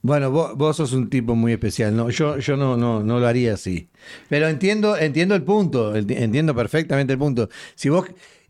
Bueno, 0.06 0.32
vos, 0.32 0.56
vos 0.58 0.76
sos 0.76 0.92
un 0.92 1.10
tipo 1.10 1.34
muy 1.34 1.54
especial, 1.54 1.96
¿no? 1.96 2.10
Yo, 2.10 2.38
yo 2.38 2.58
no, 2.58 2.76
no, 2.76 3.02
no 3.02 3.20
lo 3.22 3.26
haría 3.28 3.54
así. 3.54 3.90
Pero 4.28 4.50
entiendo, 4.50 4.98
entiendo 4.98 5.34
el 5.34 5.44
punto, 5.44 5.96
enti- 5.96 6.18
entiendo 6.22 6.54
perfectamente 6.54 7.14
el 7.14 7.20
punto. 7.20 7.50
Si 7.76 7.88
vos. 7.88 8.06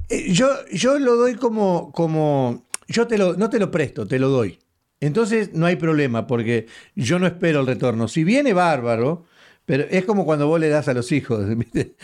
eh, 0.10 0.32
yo, 0.34 0.48
yo 0.72 0.98
lo 0.98 1.16
doy 1.16 1.36
como. 1.36 1.92
como 1.92 2.66
yo 2.88 3.06
te 3.08 3.18
lo, 3.20 3.36
no 3.36 3.50
te 3.52 3.60
lo 3.60 3.70
presto, 3.70 4.08
te 4.08 4.18
lo 4.18 4.30
doy. 4.30 4.58
Entonces 5.00 5.54
no 5.54 5.68
hay 5.68 5.76
problema, 5.76 6.26
porque 6.28 6.66
yo 6.96 7.20
no 7.20 7.28
espero 7.28 7.60
el 7.62 7.68
retorno. 7.68 8.08
Si 8.08 8.24
viene 8.24 8.54
bárbaro, 8.54 9.26
pero 9.66 9.86
es 9.90 10.06
como 10.06 10.26
cuando 10.26 10.48
vos 10.48 10.60
le 10.60 10.70
das 10.70 10.88
a 10.88 10.94
los 10.96 11.12
hijos. 11.12 11.46
¿viste? 11.58 11.96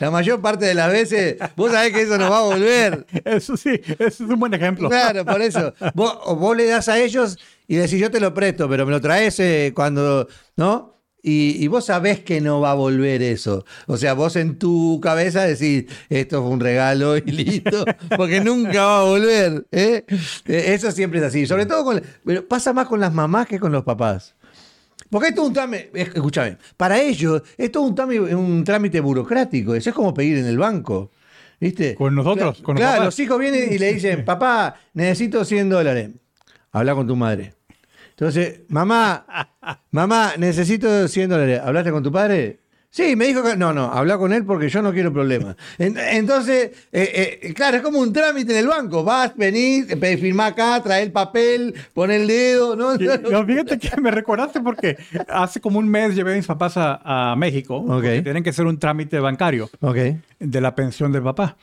La, 0.00 0.10
mayor 0.10 0.42
parte 0.42 0.66
de 0.66 0.74
las 0.74 0.92
veces, 0.92 1.36
vos 1.56 1.72
sabés 1.72 1.92
que 1.94 2.02
eso 2.02 2.18
no 2.18 2.30
va 2.30 2.40
a 2.40 2.42
volver. 2.42 3.06
Eso 3.24 3.56
sí, 3.56 3.80
eso 3.98 4.04
es 4.06 4.20
un 4.20 4.38
buen 4.38 4.52
ejemplo. 4.54 4.88
Claro, 4.90 5.24
por 5.24 5.40
eso. 5.40 5.72
Vos, 5.94 6.18
vos 6.38 6.56
le 6.56 6.66
das 6.66 6.88
a 6.88 6.98
ellos 7.00 7.38
y 7.74 7.76
decís, 7.76 7.98
yo 8.00 8.10
te 8.10 8.20
lo 8.20 8.34
presto, 8.34 8.68
pero 8.68 8.84
me 8.84 8.92
lo 8.92 9.00
traes 9.00 9.38
eh, 9.40 9.72
cuando, 9.74 10.28
¿no? 10.56 10.90
Y, 11.22 11.62
y 11.62 11.68
vos 11.68 11.84
sabés 11.86 12.20
que 12.20 12.40
no 12.40 12.60
va 12.60 12.72
a 12.72 12.74
volver 12.74 13.22
eso. 13.22 13.64
O 13.86 13.96
sea, 13.96 14.14
vos 14.14 14.34
en 14.34 14.58
tu 14.58 15.00
cabeza 15.00 15.44
decís, 15.44 15.84
esto 16.08 16.42
fue 16.42 16.50
un 16.50 16.58
regalo 16.60 17.16
y 17.16 17.20
listo, 17.30 17.84
porque 18.16 18.40
nunca 18.40 18.84
va 18.84 19.00
a 19.00 19.04
volver. 19.04 19.66
¿eh? 19.70 20.04
Eh, 20.46 20.64
Eso 20.74 20.90
siempre 20.90 21.20
es 21.20 21.26
así. 21.26 21.46
Sobre 21.46 21.64
todo 21.66 21.84
con... 21.84 22.02
Pero 22.24 22.46
pasa 22.48 22.72
más 22.72 22.88
con 22.88 22.98
las 22.98 23.14
mamás 23.14 23.46
que 23.46 23.60
con 23.60 23.70
los 23.70 23.84
papás. 23.84 24.34
Porque 25.08 25.28
esto 25.28 25.42
es 25.42 25.48
un 25.48 25.54
trámite, 25.54 25.90
escúchame, 25.94 26.56
para 26.76 27.00
ellos 27.00 27.42
esto 27.58 27.82
es 27.84 27.88
un 27.90 27.94
trámite, 27.94 28.34
un 28.34 28.64
trámite 28.64 28.98
burocrático, 29.00 29.74
eso 29.74 29.90
es 29.90 29.94
como 29.94 30.12
pedir 30.14 30.38
en 30.38 30.46
el 30.46 30.58
banco. 30.58 31.10
¿Viste? 31.60 31.94
Con 31.94 32.14
nosotros, 32.14 32.60
con 32.62 32.74
los 32.74 32.80
Claro, 32.80 32.92
papás. 32.94 33.04
los 33.06 33.18
hijos 33.20 33.38
vienen 33.38 33.72
y 33.72 33.78
le 33.78 33.92
dicen, 33.92 34.24
papá, 34.24 34.74
necesito 34.94 35.44
100 35.44 35.68
dólares. 35.68 36.10
Habla 36.72 36.94
con 36.94 37.06
tu 37.06 37.14
madre. 37.14 37.54
Entonces, 38.22 38.60
mamá, 38.68 39.26
mamá, 39.90 40.34
necesito 40.38 41.08
100 41.08 41.28
dólares. 41.28 41.60
¿Hablaste 41.64 41.90
con 41.90 42.04
tu 42.04 42.12
padre? 42.12 42.60
Sí, 42.88 43.16
me 43.16 43.26
dijo 43.26 43.42
que. 43.42 43.56
No, 43.56 43.72
no, 43.72 43.86
habla 43.90 44.16
con 44.16 44.32
él 44.32 44.44
porque 44.44 44.68
yo 44.68 44.80
no 44.80 44.92
quiero 44.92 45.12
problemas. 45.12 45.56
En- 45.76 45.98
Entonces, 45.98 46.70
eh, 46.92 47.40
eh, 47.42 47.52
claro, 47.52 47.78
es 47.78 47.82
como 47.82 47.98
un 47.98 48.12
trámite 48.12 48.52
en 48.52 48.58
el 48.58 48.68
banco. 48.68 49.02
Vas, 49.02 49.32
venís, 49.36 49.86
firmá 50.20 50.46
acá, 50.46 50.80
trae 50.84 51.02
el 51.02 51.10
papel, 51.10 51.74
pon 51.94 52.12
el 52.12 52.28
dedo, 52.28 52.76
¿no? 52.76 52.96
Fíjate 53.44 53.76
que 53.80 54.00
me 54.00 54.12
recordaste 54.12 54.60
porque 54.60 54.96
hace 55.28 55.60
como 55.60 55.80
un 55.80 55.88
mes 55.88 56.14
llevé 56.14 56.34
a 56.34 56.36
mis 56.36 56.46
papás 56.46 56.76
a, 56.76 57.32
a 57.32 57.34
México. 57.34 57.84
porque 57.84 58.18
Ok. 58.18 58.22
Tienen 58.22 58.44
que 58.44 58.50
hacer 58.50 58.66
un 58.66 58.78
trámite 58.78 59.18
bancario 59.18 59.68
Ok. 59.80 59.96
de 60.38 60.60
la 60.60 60.76
pensión 60.76 61.10
del 61.10 61.24
papá. 61.24 61.56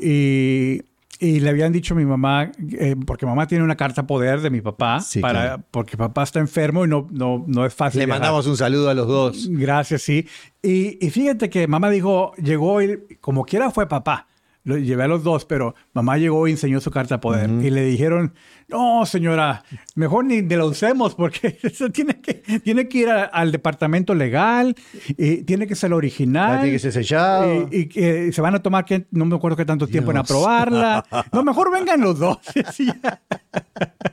Y, 0.00 0.80
y 1.18 1.40
le 1.40 1.50
habían 1.50 1.72
dicho 1.72 1.94
a 1.94 1.96
mi 1.96 2.04
mamá, 2.04 2.50
eh, 2.78 2.94
porque 3.06 3.26
mamá 3.26 3.46
tiene 3.46 3.64
una 3.64 3.76
carta 3.76 4.06
poder 4.06 4.40
de 4.40 4.50
mi 4.50 4.60
papá, 4.60 5.00
Sí, 5.00 5.20
para, 5.20 5.40
claro. 5.42 5.62
porque 5.70 5.96
papá 5.96 6.22
está 6.22 6.38
enfermo 6.38 6.84
y 6.84 6.88
no, 6.88 7.08
no, 7.10 7.44
no 7.46 7.66
es 7.66 7.74
fácil. 7.74 7.98
Le 8.00 8.06
viajar. 8.06 8.20
mandamos 8.20 8.46
un 8.46 8.56
saludo 8.56 8.88
a 8.90 8.94
los 8.94 9.06
dos. 9.08 9.48
Gracias, 9.50 10.02
sí. 10.02 10.26
Y, 10.62 11.04
y 11.04 11.10
fíjate 11.10 11.50
que 11.50 11.66
mamá 11.66 11.90
dijo, 11.90 12.32
llegó 12.36 12.80
y 12.82 13.16
como 13.20 13.44
quiera 13.44 13.70
fue 13.70 13.88
papá. 13.88 14.28
Lo 14.64 14.76
llevé 14.76 15.04
a 15.04 15.08
los 15.08 15.22
dos, 15.24 15.46
pero 15.46 15.74
mamá 15.94 16.18
llegó 16.18 16.46
y 16.46 16.50
enseñó 16.50 16.80
su 16.80 16.90
carta 16.90 17.14
de 17.14 17.18
poder. 17.20 17.48
Y 17.48 17.70
le 17.70 17.84
dijeron, 17.86 18.34
no, 18.68 19.06
señora, 19.06 19.64
mejor 19.94 20.26
ni 20.26 20.42
de 20.42 20.56
lo 20.58 20.66
usemos 20.66 21.14
porque 21.14 21.58
eso 21.62 21.88
tiene 21.90 22.20
que, 22.20 22.34
tiene 22.62 22.86
que 22.86 22.98
ir 22.98 23.08
a- 23.08 23.24
al 23.24 23.50
departamento 23.50 24.14
legal 24.14 24.74
y 25.16 25.42
tiene 25.44 25.66
que 25.66 25.74
ser 25.74 25.94
original. 25.94 26.58
Ah, 26.58 26.60
tiene 26.60 26.72
que 26.72 26.78
ser 26.80 26.92
sellado. 26.92 27.68
Y, 27.70 27.86
que 27.86 28.30
se 28.32 28.40
van 28.42 28.56
a 28.56 28.62
tomar, 28.62 28.84
que, 28.84 29.06
no 29.10 29.24
me 29.24 29.36
acuerdo 29.36 29.56
qué 29.56 29.64
tanto 29.64 29.86
tiempo 29.86 30.10
en 30.10 30.16
Dios. 30.16 30.24
aprobarla. 30.30 31.04
No, 31.32 31.42
mejor 31.44 31.72
vengan 31.72 32.00
los 32.00 32.18
dos. 32.18 32.38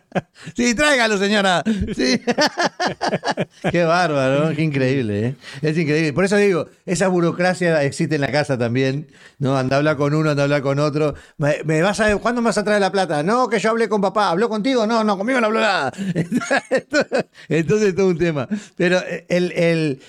Sí, 0.56 0.74
tráigalo, 0.76 1.18
señora. 1.18 1.64
Sí. 1.96 2.22
Qué 3.72 3.84
bárbaro, 3.84 4.56
qué 4.56 4.62
increíble. 4.64 5.28
¿eh? 5.28 5.36
Es 5.62 5.78
increíble. 5.78 6.14
Por 6.14 6.26
eso 6.26 6.38
digo, 6.38 6.68
esa 6.86 7.08
burocracia 7.08 7.84
existe 7.84 8.16
en 8.16 8.22
la 8.22 8.32
casa 8.32 8.58
también. 8.58 9.08
¿no? 9.40 9.58
Anda 9.58 9.76
a 9.76 9.80
hablar 9.80 9.98
con 9.98 10.14
uno, 10.14 10.30
anda 10.30 10.44
a 10.44 10.46
hablar 10.46 10.62
con 10.62 10.80
otro. 10.80 11.16
Me, 11.38 11.82
vas 11.82 12.00
a, 12.00 12.16
¿Cuándo 12.18 12.42
me 12.42 12.48
vas 12.48 12.58
a 12.58 12.64
traer 12.64 12.82
la 12.82 12.92
plata? 12.92 13.24
No, 13.24 13.50
que 13.50 13.60
yo 13.60 13.70
hablé 13.72 13.90
con 13.90 14.02
papá. 14.02 14.30
¿Habló 14.30 14.50
contigo? 14.50 14.86
No, 14.88 15.04
no, 15.04 15.18
conmigo 15.18 15.40
no 15.42 15.48
habló 15.48 15.60
nada. 15.62 15.92
Entonces 17.50 17.90
es 17.90 17.96
todo 17.96 18.08
un 18.10 18.18
tema. 18.18 18.48
Pero 18.76 19.00
el, 19.30 19.52
el- 19.54 20.00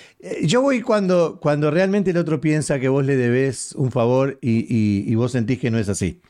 yo 0.43 0.61
voy 0.61 0.81
cuando, 0.81 1.39
cuando 1.41 1.71
realmente 1.71 2.11
el 2.11 2.17
otro 2.17 2.41
piensa 2.41 2.79
que 2.79 2.89
vos 2.89 3.05
le 3.05 3.15
debes 3.15 3.73
un 3.73 3.91
favor 3.91 4.37
y, 4.41 4.59
y- 4.73 5.11
y 5.11 5.15
vos 5.15 5.31
sentís 5.31 5.59
que 5.59 5.71
no 5.71 5.77
es 5.79 5.89
así. 5.89 6.21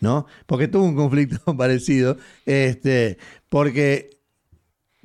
¿No? 0.00 0.26
Porque 0.46 0.68
tuvo 0.68 0.84
un 0.84 0.94
conflicto 0.96 1.38
parecido, 1.56 2.16
este, 2.44 3.18
porque 3.48 4.10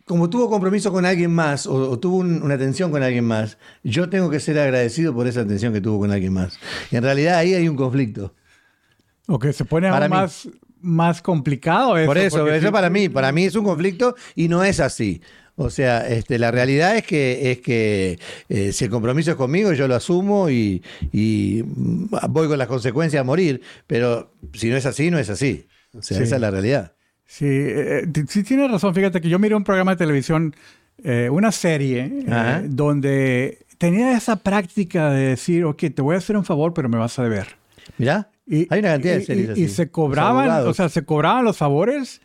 como 0.05 0.29
tuvo 0.29 0.49
compromiso 0.49 0.91
con 0.91 1.05
alguien 1.05 1.31
más 1.33 1.65
o, 1.67 1.91
o 1.91 1.99
tuvo 1.99 2.17
un- 2.17 2.41
una 2.43 2.55
atención 2.55 2.91
con 2.91 3.01
alguien 3.03 3.23
más, 3.23 3.57
yo 3.83 4.09
tengo 4.09 4.29
que 4.29 4.39
ser 4.39 4.59
agradecido 4.59 5.13
por 5.13 5.27
esa 5.27 5.41
atención 5.41 5.71
que 5.73 5.79
tuvo 5.81 5.99
con 5.99 6.11
alguien 6.11 6.33
más. 6.33 6.57
Y 6.91 6.97
en 6.97 7.03
realidad 7.03 7.37
ahí 7.37 7.53
hay 7.53 7.69
un 7.69 7.75
conflicto. 7.77 8.33
O 9.27 9.39
que 9.39 9.53
se 9.53 9.63
pone 9.63 9.87
aún 9.87 9.95
más, 10.09 10.49
más 10.81 11.21
complicado 11.21 11.97
eso. 11.97 12.07
por 12.07 12.17
eso, 12.17 12.47
eso 12.47 12.67
sí- 12.67 12.71
para 12.73 12.89
mí, 12.89 13.07
para 13.07 13.31
mí 13.31 13.45
es 13.45 13.55
un 13.55 13.63
conflicto 13.63 14.15
y 14.35 14.47
no 14.49 14.63
es 14.63 14.79
así. 14.81 15.21
O 15.61 15.69
sea, 15.69 16.07
este, 16.07 16.37
la 16.39 16.51
realidad 16.51 16.95
es 16.97 17.03
que, 17.03 17.51
es 17.51 17.59
que 17.59 18.19
eh, 18.49 18.71
si 18.73 18.85
el 18.85 18.89
compromiso 18.91 19.31
es 19.31 19.37
conmigo, 19.37 19.73
yo 19.73 19.87
lo 19.87 19.95
asumo 19.95 20.49
y, 20.49 20.81
y, 21.11 21.61
voy 21.65 22.47
con 22.47 22.57
las 22.57 22.67
consecuencias 22.67 23.21
a 23.21 23.23
morir. 23.23 23.61
Pero 23.87 24.33
si 24.53 24.69
no 24.69 24.77
es 24.77 24.85
así, 24.85 25.09
no 25.11 25.19
es 25.19 25.29
así. 25.29 25.67
O 25.97 26.01
sea, 26.01 26.17
Sí. 26.17 26.23
esa 26.23 26.35
es 26.35 26.41
la 26.41 26.51
realidad. 26.51 26.93
Sí, 27.25 27.45
eh, 27.47 28.07
t- 28.11 28.25
sí 28.27 28.43
tienes 28.43 28.69
razón. 28.71 28.93
Fíjate 28.93 29.21
que 29.21 29.29
yo 29.29 29.39
miré 29.39 29.55
un 29.55 29.63
programa 29.63 29.91
de 29.91 29.97
televisión, 29.97 30.55
eh, 31.03 31.29
una 31.31 31.51
serie, 31.51 32.11
eh, 32.27 32.61
donde 32.65 33.59
tenía 33.77 34.15
esa 34.17 34.35
práctica 34.37 35.11
de 35.11 35.27
decir, 35.29 35.63
ok, 35.65 35.83
te 35.95 36.01
voy 36.01 36.15
a 36.15 36.17
hacer 36.19 36.35
un 36.37 36.45
favor, 36.45 36.73
pero 36.73 36.89
me 36.89 36.97
vas 36.97 37.17
a 37.19 37.23
deber. 37.23 37.47
Mirá. 37.97 38.29
Hay 38.69 38.79
una 38.79 38.89
cantidad 38.89 39.15
de 39.15 39.21
y- 39.21 39.25
series 39.25 39.47
y, 39.47 39.51
así. 39.51 39.63
y 39.63 39.67
se 39.69 39.89
cobraban, 39.89 40.67
o 40.67 40.73
sea, 40.73 40.89
se 40.89 41.03
cobraban 41.05 41.45
los 41.45 41.55
favores 41.57 42.21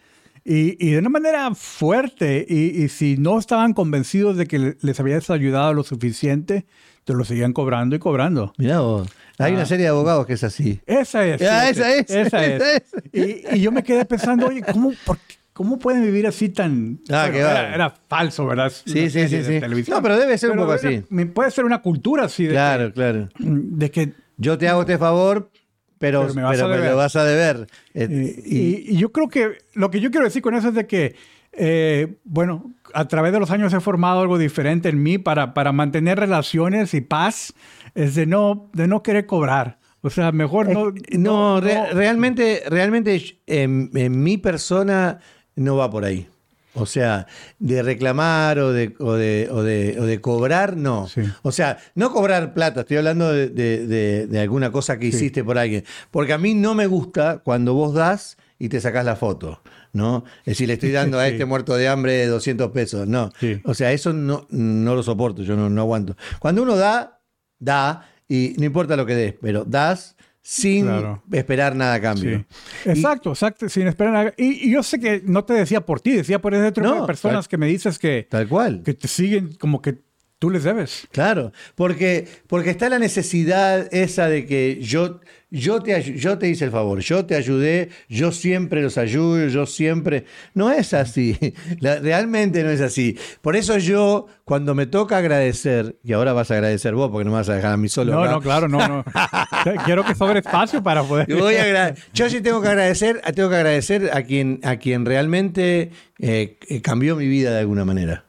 y, 0.46 0.76
y 0.86 0.92
de 0.92 0.98
una 0.98 1.08
manera 1.08 1.54
fuerte. 1.54 2.46
Y, 2.48 2.84
y 2.84 2.88
si 2.88 3.16
no 3.16 3.38
estaban 3.38 3.72
convencidos 3.74 4.36
de 4.36 4.46
que 4.46 4.58
le- 4.58 4.76
les 4.80 5.00
habías 5.00 5.28
ayudado 5.30 5.74
lo 5.74 5.82
suficiente, 5.82 6.66
te 7.04 7.12
lo 7.14 7.24
seguían 7.24 7.52
cobrando 7.52 7.96
y 7.96 7.98
cobrando. 7.98 8.52
Mirá 8.58 8.80
vos. 8.80 9.08
Hay 9.38 9.52
Ah. 9.52 9.56
una 9.56 9.66
serie 9.66 9.84
de 9.84 9.90
abogados 9.90 10.26
que 10.26 10.32
es 10.32 10.44
así. 10.44 10.80
Esa 10.86 11.26
es. 11.26 11.42
Ah, 11.42 11.68
esa 11.68 11.94
es, 11.94 12.10
Esa 12.10 12.44
es. 12.46 12.62
esa 12.62 12.72
es. 12.76 12.82
Y, 13.12 13.56
y 13.56 13.60
yo 13.60 13.70
me 13.72 13.82
quedé 13.82 14.04
pensando, 14.04 14.46
oye, 14.46 14.62
¿cómo, 14.62 14.92
por 15.04 15.18
qué- 15.18 15.34
¿cómo 15.52 15.78
pueden 15.78 16.02
vivir 16.02 16.26
así 16.26 16.48
tan... 16.48 17.00
Ah, 17.10 17.28
qué 17.30 17.38
era, 17.38 17.48
bárbaro. 17.52 17.74
era 17.74 17.94
falso, 18.08 18.46
¿verdad? 18.46 18.70
Sí, 18.84 19.08
sí, 19.10 19.28
sí, 19.28 19.42
sí. 19.42 19.60
televisión. 19.60 19.96
No, 19.96 20.02
pero 20.02 20.18
debe 20.18 20.36
ser 20.38 20.50
un 20.50 20.56
poco 20.58 20.74
era- 20.74 20.88
así. 20.88 21.24
Puede 21.26 21.50
ser 21.50 21.64
una 21.64 21.80
cultura 21.82 22.24
así 22.24 22.44
de, 22.44 22.50
Claro, 22.50 22.92
claro. 22.92 23.28
que, 23.36 23.44
de 23.46 23.90
que 23.90 24.12
Yo 24.38 24.58
te 24.58 24.68
hago 24.68 24.82
este 24.82 24.98
favor, 24.98 25.50
pero, 25.98 26.22
Pero 26.22 26.34
me 26.34 26.42
vas 26.42 26.52
pero 26.56 26.66
a 26.66 26.76
me 26.76 26.90
lo 26.90 26.96
vas 26.96 27.16
a 27.16 27.24
deber. 27.24 27.66
Eh, 27.94 28.42
y- 28.44 28.56
y, 28.56 28.84
y 28.90 28.96
yo 28.98 29.12
creo 29.12 29.28
que 29.28 29.58
lo 29.74 29.90
que 29.90 30.00
yo 30.00 30.10
quiero 30.10 30.24
decir 30.26 30.42
con 30.42 30.54
eso 30.54 30.68
es 30.68 30.74
de 30.74 30.86
que, 30.86 31.14
eh, 31.52 32.16
bueno, 32.24 32.72
a 32.92 33.06
través 33.08 33.32
de 33.32 33.40
los 33.40 33.50
años 33.50 33.72
he 33.72 33.80
formado 33.80 34.20
algo 34.20 34.36
diferente 34.38 34.88
en 34.90 35.02
mí 35.02 35.18
para, 35.18 35.54
para 35.54 35.72
mantener 35.72 36.18
relaciones 36.18 36.92
y 36.94 37.00
paz, 37.00 37.54
es 37.94 38.14
de 38.14 38.26
no, 38.26 38.68
de 38.74 38.86
no 38.88 39.02
querer 39.02 39.26
cobrar. 39.26 39.78
O 40.02 40.10
sea, 40.10 40.30
mejor 40.32 40.68
no... 40.68 40.90
Eh, 40.90 41.18
no, 41.18 41.60
re- 41.60 41.92
realmente, 41.92 42.62
realmente 42.68 43.38
en, 43.46 43.90
en 43.94 44.22
mi 44.22 44.36
persona 44.36 45.18
no 45.56 45.76
va 45.76 45.90
por 45.90 46.04
ahí. 46.04 46.28
O 46.76 46.86
sea, 46.86 47.26
de 47.58 47.82
reclamar 47.82 48.58
o 48.58 48.72
de, 48.72 48.94
o 48.98 49.14
de, 49.14 49.48
o 49.50 49.62
de, 49.62 49.96
o 49.98 50.04
de 50.04 50.20
cobrar, 50.20 50.76
no. 50.76 51.08
Sí. 51.08 51.22
O 51.42 51.52
sea, 51.52 51.78
no 51.94 52.12
cobrar 52.12 52.54
plata, 52.54 52.80
estoy 52.80 52.98
hablando 52.98 53.32
de, 53.32 53.48
de- 53.48 54.26
de- 54.26 54.40
alguna 54.40 54.70
cosa 54.70 54.98
que 54.98 55.10
Sí. 55.10 55.16
hiciste 55.16 55.42
por 55.42 55.58
alguien. 55.58 55.84
Porque 56.10 56.32
a 56.32 56.38
mí 56.38 56.54
no 56.54 56.74
me 56.74 56.86
gusta 56.86 57.38
cuando 57.38 57.74
vos 57.74 57.94
das 57.94 58.36
y 58.58 58.68
te 58.68 58.80
sacás 58.80 59.04
la 59.04 59.16
foto. 59.16 59.60
¿no? 59.92 60.24
Es 60.40 60.44
decir, 60.52 60.68
le 60.68 60.74
estoy 60.74 60.90
dando 60.92 61.18
a 61.18 61.24
Sí. 61.26 61.32
este 61.32 61.46
muerto 61.46 61.74
de 61.74 61.88
hambre 61.88 62.26
200 62.26 62.70
pesos. 62.70 63.08
No. 63.08 63.30
O 63.64 63.72
sea, 63.72 63.92
eso 63.92 64.12
no, 64.12 64.46
no 64.50 64.94
lo 64.94 65.02
soporto, 65.02 65.42
yo 65.42 65.56
no, 65.56 65.70
no 65.70 65.80
aguanto. 65.80 66.16
Cuando 66.38 66.62
uno 66.62 66.76
da, 66.76 67.20
da, 67.58 68.06
y 68.28 68.54
no 68.58 68.66
importa 68.66 68.96
lo 68.96 69.06
que 69.06 69.14
des, 69.14 69.34
pero 69.40 69.64
das 69.64 70.15
sin 70.48 70.84
Claro. 70.84 71.22
esperar 71.32 71.74
nada 71.74 71.94
a 71.94 72.00
cambio. 72.00 72.44
Sí. 72.84 72.90
Exacto, 72.90 73.30
exacto, 73.30 73.68
sin 73.68 73.88
esperar 73.88 74.12
nada. 74.12 74.34
Y, 74.36 74.68
y 74.68 74.70
yo 74.70 74.84
sé 74.84 75.00
que 75.00 75.20
no 75.24 75.44
te 75.44 75.54
decía 75.54 75.80
por 75.80 76.00
ti, 76.00 76.12
decía 76.12 76.40
por 76.40 76.54
ese 76.54 76.70
tipo 76.70 76.86
No, 76.86 77.00
de 77.00 77.06
personas 77.06 77.46
tal- 77.46 77.50
que 77.50 77.58
me 77.58 77.66
dices 77.66 77.98
que, 77.98 78.28
Tal 78.30 78.46
cual. 78.48 78.82
que 78.84 78.94
te 78.94 79.08
siguen 79.08 79.54
como 79.58 79.82
que 79.82 79.98
tú 80.38 80.50
les 80.50 80.64
debes. 80.64 81.08
Claro, 81.12 81.52
porque, 81.74 82.26
porque 82.46 82.70
está 82.70 82.88
la 82.88 82.98
necesidad 82.98 83.88
esa 83.92 84.28
de 84.28 84.44
que 84.46 84.78
yo, 84.82 85.20
yo, 85.50 85.80
te, 85.80 86.14
yo 86.16 86.36
te 86.38 86.48
hice 86.48 86.66
el 86.66 86.70
favor, 86.70 87.00
yo 87.00 87.24
te 87.24 87.34
ayudé, 87.36 87.88
yo 88.08 88.32
siempre 88.32 88.82
los 88.82 88.98
ayudo, 88.98 89.46
yo 89.48 89.64
siempre... 89.66 90.24
No 90.54 90.70
es 90.70 90.92
así, 90.92 91.38
La- 91.80 91.98
realmente 92.00 92.62
no 92.62 92.70
es 92.70 92.80
así. 92.80 93.16
Por 93.40 93.56
eso 93.56 93.78
yo, 93.78 94.26
cuando 94.44 94.74
me 94.74 94.86
toca 94.86 95.16
agradecer, 95.18 95.96
y 96.04 96.12
ahora 96.12 96.32
vas 96.34 96.50
a 96.50 96.54
agradecer 96.54 96.94
vos 96.94 97.10
porque 97.10 97.24
no 97.24 97.30
me 97.30 97.38
vas 97.38 97.48
a 97.48 97.54
dejar 97.56 97.72
a 97.72 97.76
mí 97.76 97.88
solo. 97.88 98.12
No, 98.12 98.22
acá, 98.22 98.32
no, 98.32 98.40
claro, 98.42 98.68
no, 98.68 98.86
no. 98.86 99.04
Quiero 99.86 100.04
que 100.04 100.14
sobre 100.14 100.40
espacio 100.40 100.82
para 100.82 101.02
poder. 101.02 101.26
Voy 101.34 101.54
a 101.54 101.94
yo 102.12 102.28
sí 102.28 102.40
tengo 102.42 102.60
que 102.60 102.68
agradecer, 102.68 103.22
tengo 103.34 103.48
que 103.48 103.56
agradecer 103.56 104.10
a 104.12 104.22
quien, 104.22 104.60
a 104.64 104.76
quien 104.76 105.04
realmente 105.06 105.90
eh, 106.18 106.58
eh, 106.68 106.82
cambió 106.82 107.16
mi 107.16 107.26
vida 107.26 107.52
de 107.52 107.60
alguna 107.60 107.84
manera. 107.84 108.25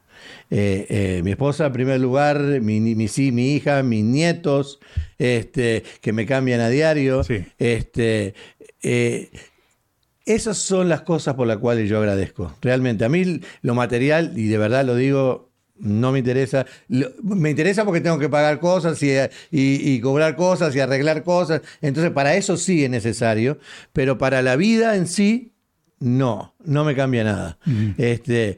Eh, 0.50 0.86
eh, 0.90 1.22
mi 1.24 1.32
esposa 1.32 1.66
en 1.68 1.74
primer 1.74 2.00
lugar, 2.00 2.40
mi, 2.62 2.80
mi, 2.80 3.08
sí, 3.08 3.32
mi 3.32 3.54
hija, 3.56 3.84
mis 3.84 4.04
nietos, 4.04 4.80
este, 5.18 5.84
que 6.02 6.14
me 6.14 6.26
cambian 6.26 6.62
a 6.62 6.70
diario. 6.70 7.24
Sí. 7.24 7.44
Este, 7.58 8.34
eh, 8.82 9.30
esas 10.26 10.58
son 10.58 10.90
las 10.90 11.02
cosas 11.02 11.36
por 11.36 11.48
las 11.48 11.58
cuales 11.58 11.90
yo 11.90 12.00
agradezco. 12.00 12.56
Realmente, 12.62 13.06
a 13.06 13.10
mí 13.10 13.42
lo 13.62 13.76
material, 13.76 14.34
y 14.36 14.48
de 14.48 14.58
verdad 14.58 14.86
lo 14.86 14.96
digo, 14.96 15.52
no 15.80 16.12
me 16.12 16.20
interesa. 16.20 16.66
Me 17.24 17.50
interesa 17.50 17.86
porque 17.86 18.02
tengo 18.02 18.20
que 18.20 18.30
pagar 18.30 18.60
cosas 18.60 19.02
y, 19.04 19.12
y- 19.52 19.92
y 19.92 20.02
cobrar 20.02 20.36
cosas 20.36 20.76
y 20.76 20.80
arreglar 20.80 21.24
cosas. 21.24 21.62
Entonces, 21.82 22.12
para 22.12 22.36
eso 22.36 22.58
sí 22.58 22.84
es 22.84 22.90
necesario, 22.90 23.60
pero 23.94 24.18
para 24.18 24.42
la 24.42 24.56
vida 24.56 24.96
en 24.96 25.08
sí, 25.08 25.54
no, 26.00 26.56
no 26.64 26.84
me 26.84 26.94
cambia 26.96 27.24
nada. 27.24 27.58
este, 27.98 28.58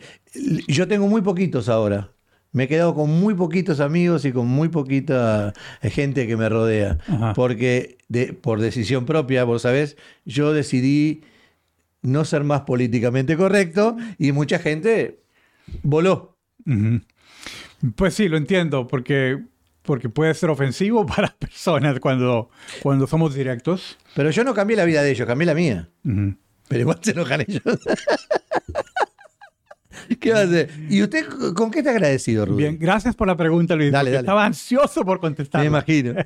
yo 0.67 0.87
tengo 0.87 1.07
muy 1.07 1.21
poquitos 1.21 1.69
ahora. 1.69 2.11
Me 2.51 2.63
he 2.63 2.67
quedado 2.67 2.95
con 2.95 3.09
muy 3.11 3.35
poquitos 3.35 3.79
amigos 3.79 4.25
y 4.25 4.31
con 4.31 4.47
muy 4.47 4.69
poquita 4.69 5.53
eh, 5.83 5.89
gente 5.91 6.25
que 6.25 6.35
me 6.35 6.49
rodea. 6.49 6.97
Ajá. 7.07 7.33
Porque 7.33 7.97
de- 8.07 8.33
por 8.33 8.59
decisión 8.59 9.05
propia, 9.05 9.43
vos 9.43 9.61
sabés, 9.61 9.97
yo 10.25 10.51
decidí 10.51 11.21
no 12.01 12.25
ser 12.25 12.43
más 12.43 12.61
políticamente 12.61 13.37
correcto 13.37 13.97
y 14.17 14.31
mucha 14.31 14.57
gente 14.57 15.19
voló. 15.83 16.37
Pues 17.95 18.13
sí, 18.15 18.27
lo 18.29 18.37
entiendo, 18.37 18.87
porque, 18.87 19.43
porque 19.83 20.09
puede 20.09 20.33
ser 20.33 20.49
ofensivo 20.49 21.05
para 21.05 21.35
personas 21.37 21.99
cuando, 21.99 22.49
cuando 22.81 23.05
somos 23.05 23.35
directos. 23.35 23.97
Pero 24.15 24.31
yo 24.31 24.43
no 24.43 24.53
cambié 24.55 24.75
la 24.75 24.85
vida 24.85 25.03
de 25.03 25.11
ellos, 25.11 25.27
cambié 25.27 25.45
la 25.45 25.53
mía. 25.53 25.89
Pero 26.67 26.81
igual 26.81 26.99
se 27.01 27.11
enojan 27.11 27.41
ellos. 27.41 27.61
¿Qué 30.19 30.31
va 30.31 30.39
a 30.39 30.43
hacer? 30.43 30.69
¿Y 30.89 31.01
usted 31.01 31.25
con 31.55 31.71
qué 31.71 31.79
está 31.79 31.91
agradecido, 31.91 32.45
Rubén? 32.45 32.57
Bien, 32.57 32.79
gracias 32.79 33.15
por 33.15 33.27
la 33.27 33.37
pregunta, 33.37 33.75
Luis. 33.75 33.91
Dale, 33.91 34.11
dale. 34.11 34.21
Estaba 34.21 34.45
ansioso 34.45 35.03
por 35.05 35.19
contestar. 35.19 35.61
Me 35.61 35.67
imagino. 35.67 36.13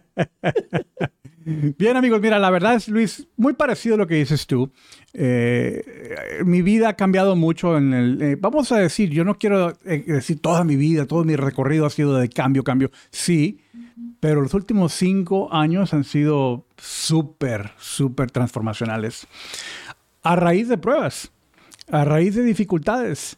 Bien, 1.46 1.98
amigos, 1.98 2.22
mira, 2.22 2.40
la 2.40 2.50
verdad 2.50 2.76
es, 2.76 2.88
Luis, 2.88 3.28
muy 3.36 3.54
parecido 3.54 3.96
a 3.96 3.98
lo 3.98 4.08
que 4.08 4.16
dices 4.16 4.48
tú. 4.48 4.72
Eh, 5.14 5.84
eh, 5.86 6.44
mi 6.46 6.62
vida 6.62 6.90
ha 6.90 6.94
cambiado 6.94 7.36
mucho 7.36 7.78
en 7.78 7.94
el... 7.94 8.22
eh, 8.22 8.38
vamos 8.40 8.72
a 8.72 8.78
decir, 8.78 9.10
yo 9.10 9.26
no 9.26 9.38
quiero 9.38 9.74
eh, 9.84 10.04
decir 10.08 10.40
toda 10.40 10.64
mi 10.64 10.78
vida, 10.78 11.06
todo 11.06 11.26
mi 11.26 11.36
recorrido 11.36 11.86
ha 11.86 11.90
sido 11.90 12.16
de 12.18 12.30
cambio, 12.30 12.64
cambio. 12.64 12.92
Sí, 13.12 13.60
pero 14.22 14.42
los 14.42 14.54
últimos 14.54 14.94
cinco 14.94 15.54
años 15.54 15.94
han 15.94 16.06
sido 16.06 16.66
súper, 16.78 17.72
súper 17.78 18.32
transformacionales. 18.32 19.28
A 20.22 20.38
raíz 20.38 20.70
de 20.70 20.78
pruebas, 20.78 21.32
a 21.92 22.06
raíz 22.06 22.36
de 22.36 22.44
dificultades. 22.44 23.38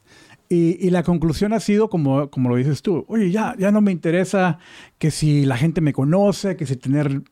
Y, 0.50 0.78
y 0.86 0.90
la 0.92 1.04
conclusión 1.04 1.54
ha 1.54 1.60
sido, 1.60 1.90
como, 1.90 2.30
como 2.30 2.50
lo 2.50 2.56
dices 2.56 2.82
tú, 2.82 3.06
oye, 3.08 3.32
ya, 3.32 3.56
ya 3.58 3.72
no 3.72 3.82
me 3.82 3.92
interesa 3.92 4.60
que 4.98 5.12
si 5.12 5.46
la 5.46 5.58
gente 5.58 5.82
me 5.82 5.94
conoce, 5.94 6.56
que 6.56 6.66
si 6.66 6.76
tener 6.76 7.24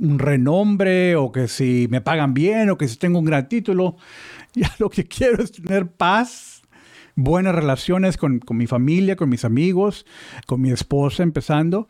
un 0.00 0.18
renombre 0.18 1.16
o 1.16 1.32
que 1.32 1.48
si 1.48 1.86
me 1.90 2.00
pagan 2.00 2.34
bien 2.34 2.70
o 2.70 2.78
que 2.78 2.88
si 2.88 2.96
tengo 2.96 3.18
un 3.18 3.24
gran 3.24 3.48
título. 3.48 3.96
Ya 4.54 4.70
lo 4.78 4.90
que 4.90 5.06
quiero 5.06 5.42
es 5.42 5.50
tener 5.50 5.90
paz, 5.90 6.51
buenas 7.14 7.54
relaciones 7.54 8.16
con, 8.16 8.38
con 8.38 8.56
mi 8.56 8.66
familia, 8.66 9.16
con 9.16 9.28
mis 9.28 9.44
amigos, 9.44 10.06
con 10.46 10.60
mi 10.60 10.70
esposa 10.70 11.22
empezando. 11.22 11.88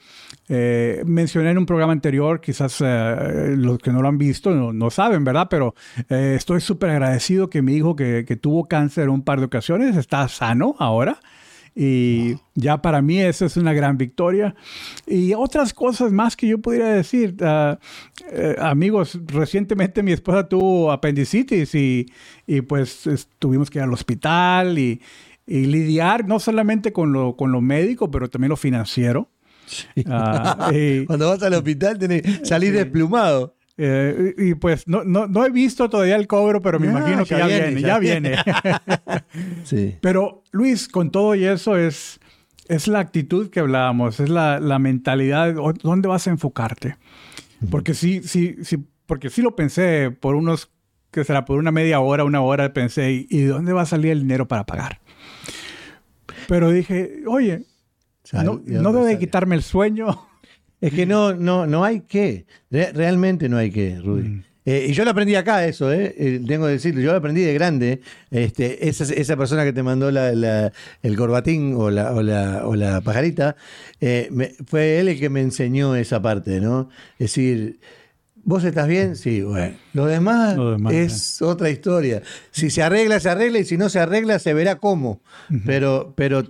Eh, 0.49 1.03
mencioné 1.07 1.51
en 1.51 1.59
un 1.59 1.67
programa 1.67 1.93
anterior, 1.93 2.41
quizás 2.41 2.81
eh, 2.81 3.55
los 3.57 3.79
que 3.79 3.93
no 3.93 4.03
lo 4.03 4.09
han 4.09 4.19
visto 4.19 4.55
no, 4.55 4.73
no 4.73 4.91
saben, 4.91 5.25
¿verdad? 5.25 5.49
Pero 5.51 5.75
eh, 6.09 6.35
estoy 6.37 6.61
súper 6.61 6.91
agradecido 6.91 7.51
que 7.51 7.63
mi 7.63 7.75
hijo 7.75 7.97
que, 7.97 8.25
que 8.27 8.37
tuvo 8.37 8.67
cáncer 8.67 9.09
un 9.09 9.23
par 9.23 9.39
de 9.39 9.47
ocasiones 9.47 9.97
está 9.97 10.27
sano 10.29 10.75
ahora. 10.79 11.21
Y 11.75 12.35
ya 12.55 12.83
para 12.83 13.01
mí 13.01 13.19
eso 13.19 13.47
es 13.47 13.57
una 13.57 13.73
gran 13.73 13.97
victoria. 13.97 14.55
Y 15.07 15.33
otras 15.35 15.73
cosas 15.73 16.13
más 16.13 16.37
que 16.37 16.47
yo 16.49 16.59
podría 16.59 16.89
decir. 16.89 17.35
eh, 17.41 18.57
amigos, 18.59 19.19
recientemente 19.27 20.03
mi 20.03 20.13
esposa 20.13 20.49
tuvo 20.49 20.93
apendicitis 20.93 21.75
y, 21.75 22.07
y 22.47 22.61
pues 22.61 23.07
es- 23.07 23.29
tuvimos 23.39 23.71
que 23.71 23.79
ir 23.79 23.85
al 23.85 23.93
hospital 23.93 24.79
y, 24.79 25.01
y 25.47 25.65
lidiar 25.67 26.27
no 26.29 26.39
solamente 26.41 26.93
con 26.93 27.13
lo, 27.13 27.37
con 27.37 27.53
lo 27.53 27.61
médico, 27.61 28.11
pero 28.11 28.29
también 28.29 28.51
lo 28.51 28.57
financiero. 28.57 29.29
Ah, 30.07 30.71
y- 30.75 31.07
Cuando 31.07 31.29
vas 31.29 31.43
al 31.43 31.55
hospital 31.55 31.99
tenés, 31.99 32.23
salís 32.47 32.73
desplumado. 32.75 33.57
Eh, 33.79 34.35
y, 34.39 34.51
y, 34.51 34.55
pues 34.55 34.87
no, 34.87 35.03
no, 35.05 35.27
no 35.27 35.45
he 35.47 35.51
visto 35.51 35.89
todavía 35.89 36.17
el 36.17 36.27
cobro, 36.27 36.61
pero 36.61 36.79
me 36.79 36.89
Ah, 36.89 36.91
imagino 36.91 37.25
que 37.25 37.37
ya 37.39 37.47
viene, 37.47 37.67
viene, 37.71 37.81
ya 37.83 37.99
viene. 37.99 38.37
Sí. 39.65 39.97
Pero 40.01 40.43
Luis, 40.53 40.89
con 40.89 41.11
todo 41.11 41.35
y 41.35 41.45
eso 41.45 41.77
es, 41.77 42.21
es 42.69 42.87
la 42.89 42.99
actitud 43.01 43.49
que 43.51 43.61
hablábamos, 43.61 44.21
es 44.21 44.29
la, 44.29 44.61
la 44.61 44.79
mentalidad, 44.79 45.55
¿dónde 45.83 46.09
vas 46.09 46.27
a 46.27 46.31
enfocarte? 46.31 46.97
Porque 47.71 47.95
sí, 47.95 48.23
sí, 48.25 48.57
sí, 48.63 48.79
porque 49.07 49.31
sí 49.31 49.41
lo 49.43 49.55
pensé 49.57 50.11
por 50.11 50.35
unos, 50.35 50.71
que 51.11 51.25
será 51.25 51.45
por 51.45 51.59
una 51.59 51.71
media 51.71 52.01
hora, 52.01 52.25
una 52.25 52.41
hora, 52.41 52.73
pensé, 52.73 53.13
¿y 53.13 53.27
y 53.31 53.39
de 53.43 53.49
dónde 53.49 53.73
va 53.73 53.83
a 53.83 53.87
salir 53.87 54.11
el 54.13 54.21
dinero 54.21 54.49
para 54.49 54.65
pagar? 54.67 55.01
Pero 56.49 56.71
dije, 56.71 57.23
oye, 57.27 57.65
Sal- 58.25 58.45
no, 58.47 58.57
¿de 58.59 58.81
no 58.81 58.93
debe 58.93 59.19
quitarme 59.19 59.55
el 59.57 59.63
sueño. 59.63 60.27
Es 60.83 60.92
que 60.92 61.07
no, 61.07 61.33
no, 61.35 61.66
no 61.66 61.83
hay 61.85 62.01
que. 62.01 62.45
Re- 62.71 62.92
realmente 62.92 63.49
no 63.49 63.57
hay 63.57 63.71
que, 63.71 63.99
Rudy. 63.99 64.29
Mm. 64.29 64.45
Eh, 64.64 64.87
y 64.90 64.92
yo 64.92 65.05
lo 65.05 65.11
aprendí 65.11 65.35
acá, 65.35 65.64
eso, 65.66 65.92
eh, 65.92 66.14
eh, 66.16 66.40
tengo 66.47 66.66
que 66.66 66.73
decirlo. 66.73 67.01
Yo 67.01 67.11
lo 67.11 67.18
aprendí 67.18 67.40
de 67.40 67.53
grande. 67.55 68.01
Este, 68.31 68.88
esa, 68.88 69.05
esa 69.12 69.37
persona 69.37 69.64
que 69.64 69.73
te 69.73 69.83
mandó 69.83 70.11
la- 70.12 70.33
la- 70.33 70.73
el 71.03 71.16
corbatín 71.16 71.75
o 71.77 71.90
la, 71.90 72.12
o 72.12 72.23
la, 72.23 72.66
o 72.66 72.77
la 72.77 73.01
pajarita, 73.01 73.57
eh, 74.01 74.29
me- 74.31 74.53
fue 74.66 75.01
él 75.01 75.09
el 75.09 75.18
que 75.18 75.31
me 75.31 75.40
enseñó 75.40 75.97
esa 75.97 76.21
parte, 76.23 76.61
¿no? 76.61 76.90
Es 77.14 77.31
decir, 77.35 77.81
¿Vos 78.45 78.64
estás 78.64 78.88
bien? 78.88 79.14
Sí, 79.14 79.40
bueno. 79.42 79.77
Lo 79.92 80.07
demás, 80.07 80.57
Lo 80.57 80.73
demás, 80.73 80.92
es 80.92 81.40
otra 81.42 81.71
historia. 81.71 82.23
Si 82.51 82.71
se 82.71 82.83
arregla, 82.83 83.21
se 83.21 83.29
arregla, 83.31 83.61
y 83.61 83.64
si 83.64 83.77
no 83.77 83.88
se 83.88 84.01
arregla, 84.01 84.40
se 84.40 84.53
verá 84.53 84.79
cómo. 84.81 85.23
Pero, 85.64 86.12
pero, 86.16 86.42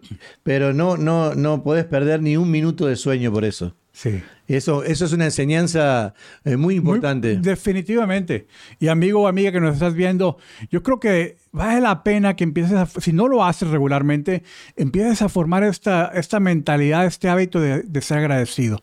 pero 0.43 0.73
no, 0.73 0.97
no, 0.97 1.35
no 1.35 1.63
podés 1.63 1.85
perder 1.85 2.23
ni 2.23 2.39
un 2.39 2.51
minuto 2.51 2.87
de 2.87 2.97
sueño 2.97 3.31
por 3.31 3.45
eso. 3.45 3.77
Sí. 3.93 4.23
Eso, 4.49 4.85
eso 4.85 5.05
es 5.05 5.13
una 5.13 5.27
enseñanza 5.27 6.15
eh, 6.45 6.57
muy 6.57 6.77
importante. 6.77 7.35
Muy- 7.35 7.43
definitivamente. 7.43 8.47
Y 8.81 8.89
amigo 8.89 9.23
o 9.23 9.29
amiga 9.29 9.53
que 9.53 9.61
nos 9.61 9.75
estás 9.75 9.95
viendo, 9.95 10.39
yo 10.71 10.83
creo 10.83 10.99
que 10.99 11.37
vale 11.53 11.81
la 11.81 12.03
pena 12.03 12.35
que 12.35 12.45
empieces 12.45 12.73
a, 12.73 12.87
si 12.87 13.13
no 13.13 13.29
lo 13.29 13.45
haces 13.45 13.69
regularmente, 13.69 14.43
empieces 14.77 15.23
a 15.23 15.29
formar 15.29 15.63
esta, 15.65 16.11
esta 16.15 16.41
mentalidad, 16.41 17.07
este 17.07 17.29
hábito 17.29 17.61
de, 17.61 17.83
de 17.83 18.01
ser 18.01 18.19
agradecido. 18.19 18.83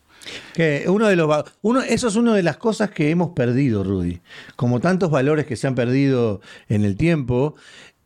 Que 0.54 0.84
uno 0.86 1.06
de 1.08 1.16
los 1.16 1.44
uno, 1.62 1.80
eso 1.80 2.08
es 2.08 2.16
una 2.16 2.34
de 2.34 2.42
las 2.42 2.58
cosas 2.58 2.90
que 2.90 3.10
hemos 3.10 3.30
perdido, 3.30 3.82
Rudy. 3.84 4.20
Como 4.54 4.78
tantos 4.80 5.10
valores 5.10 5.46
que 5.46 5.56
se 5.56 5.66
han 5.66 5.74
perdido 5.74 6.40
en 6.68 6.84
el 6.84 6.96
tiempo, 6.96 7.54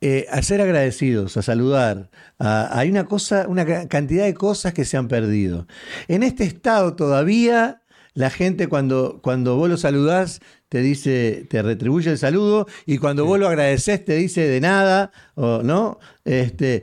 eh, 0.06 0.26
a 0.30 0.42
ser 0.42 0.60
agradecidos, 0.60 1.36
a 1.38 1.42
saludar. 1.42 2.10
a- 2.38 2.78
hay 2.78 2.90
una 2.90 3.04
cosa, 3.06 3.46
una 3.48 3.64
ca- 3.64 3.88
cantidad 3.88 4.24
de 4.24 4.34
cosas 4.34 4.74
que 4.74 4.84
se 4.84 4.96
han 4.98 5.08
perdido. 5.08 5.66
En 6.08 6.22
este 6.22 6.44
estado 6.44 6.94
todavía 6.94 7.80
la 8.12 8.28
gente 8.30 8.68
cuando, 8.68 9.20
cuando 9.22 9.56
vos 9.56 9.68
lo 9.70 9.76
saludás 9.76 10.40
te 10.68 10.80
dice, 10.82 11.46
te 11.48 11.62
retribuye 11.62 12.10
el 12.10 12.18
saludo 12.18 12.66
y 12.86 12.98
cuando 12.98 13.24
vos 13.24 13.38
lo 13.38 13.48
agradeces 13.48 14.04
te 14.04 14.14
dice 14.16 14.42
de 14.48 14.60
nada, 14.60 15.10
o 15.36 15.62
no, 15.62 15.98
este, 16.24 16.82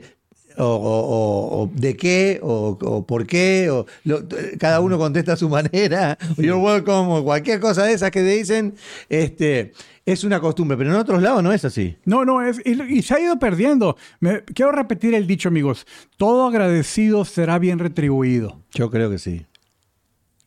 o, 0.58 0.64
o- 0.64 1.62
o- 1.62 1.70
de 1.74 1.96
qué, 1.96 2.40
o, 2.42 2.78
o 2.80 3.06
por 3.06 3.26
qué, 3.26 3.68
o 3.70 3.86
lo- 4.04 4.22
cada 4.58 4.80
uno 4.80 4.98
contesta 4.98 5.32
a 5.34 5.36
su 5.36 5.48
manera, 5.48 6.18
o 6.38 6.42
you're 6.42 6.56
welcome, 6.60 7.12
o 7.12 7.24
cualquier 7.24 7.60
cosa 7.60 7.84
de 7.84 7.92
esas 7.92 8.10
que 8.10 8.20
te 8.20 8.28
dicen, 8.36 8.74
este, 9.08 9.72
es 10.04 10.24
una 10.24 10.40
costumbre, 10.40 10.76
pero 10.76 10.90
en 10.90 10.96
otros 10.96 11.22
lados 11.22 11.42
no 11.42 11.52
es 11.52 11.64
así. 11.64 11.96
No, 12.04 12.24
no, 12.24 12.42
es, 12.44 12.60
y, 12.64 12.80
y 12.98 13.02
se 13.02 13.14
ha 13.14 13.20
ido 13.20 13.38
perdiendo. 13.38 13.96
Me- 14.20 14.42
quiero 14.44 14.72
repetir 14.72 15.14
el 15.14 15.26
dicho, 15.26 15.48
amigos. 15.48 15.86
Todo 16.16 16.46
agradecido 16.46 17.24
será 17.24 17.58
bien 17.58 17.78
retribuido. 17.78 18.62
Yo 18.72 18.90
creo 18.90 19.10
que 19.10 19.18
sí. 19.18 19.46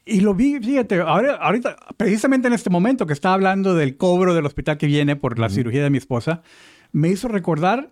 Y 0.08 0.20
lo 0.22 0.36
vi, 0.36 0.60
fíjate, 0.60 1.00
ahora, 1.00 1.36
ahorita, 1.38 1.78
precisamente 1.98 2.48
en 2.48 2.54
este 2.54 2.70
momento 2.70 3.08
que 3.08 3.13
estaba 3.13 3.34
hablando 3.34 3.74
del 3.74 3.98
cobro 3.98 4.36
del 4.36 4.46
hospital 4.46 4.78
que 4.78 4.86
viene 4.86 5.15
por 5.15 5.39
la 5.39 5.50
cirugía 5.50 5.82
de 5.84 5.89
mi 5.89 5.98
esposa, 5.98 6.44
me 6.91 7.10
hizo 7.10 7.28
recordar 7.28 7.89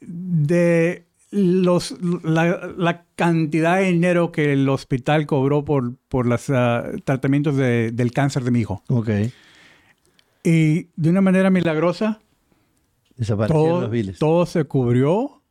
de 0.00 1.06
los, 1.34 1.96
la, 2.22 2.72
la 2.76 3.04
cantidad 3.16 3.78
de 3.78 3.90
dinero 3.92 4.30
que 4.32 4.52
el 4.52 4.68
hospital 4.68 5.26
cobró 5.26 5.64
por, 5.64 5.96
por 6.08 6.26
los 6.26 6.48
ah, 6.50 6.84
tratamientos 7.04 7.56
de- 7.56 7.90
del 7.92 8.12
cáncer 8.12 8.44
de 8.44 8.50
mi 8.52 8.60
hijo. 8.60 8.82
Ok. 8.88 9.08
Y 10.42 10.88
de 10.96 11.10
una 11.10 11.20
manera 11.20 11.50
milagrosa, 11.50 12.20
Desaparecieron 13.16 13.68
todo, 13.70 13.80
los 13.82 13.90
biles. 13.90 14.18
todo 14.18 14.46
se 14.46 14.64
cubrió. 14.64 15.42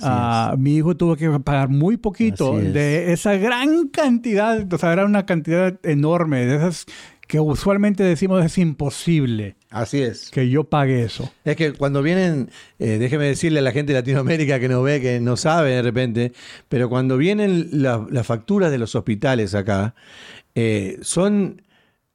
Ah, 0.00 0.54
mi 0.58 0.76
hijo 0.76 0.96
tuvo 0.96 1.16
que 1.16 1.28
pagar 1.40 1.68
muy 1.68 1.98
poquito 1.98 2.58
es. 2.58 2.72
de 2.72 3.12
esa 3.12 3.34
gran 3.34 3.88
cantidad, 3.88 4.72
o 4.72 4.78
sea, 4.78 4.92
era 4.92 5.04
una 5.04 5.26
cantidad 5.26 5.78
enorme, 5.82 6.46
de 6.46 6.56
esas 6.56 6.86
que 7.32 7.40
usualmente 7.40 8.02
decimos 8.04 8.44
es 8.44 8.58
imposible. 8.58 9.56
Así 9.70 10.02
es. 10.02 10.28
que 10.30 10.50
yo 10.50 10.64
pague 10.64 11.02
eso. 11.02 11.32
Es 11.46 11.56
que 11.56 11.72
cuando 11.72 12.02
vienen, 12.02 12.50
eh, 12.78 12.98
déjeme 12.98 13.24
decirle 13.24 13.60
a 13.60 13.62
la 13.62 13.72
gente 13.72 13.94
de 13.94 14.00
Latinoamérica 14.00 14.60
que 14.60 14.68
nos 14.68 14.84
ve, 14.84 15.00
que 15.00 15.18
no 15.18 15.38
sabe 15.38 15.70
de 15.70 15.80
repente, 15.80 16.32
pero 16.68 16.90
cuando 16.90 17.16
vienen 17.16 17.68
la- 17.72 18.06
las 18.10 18.26
facturas 18.26 18.70
de 18.70 18.76
los 18.76 18.94
hospitales 18.94 19.54
acá, 19.54 19.94
eh, 20.54 20.98
son 21.00 21.62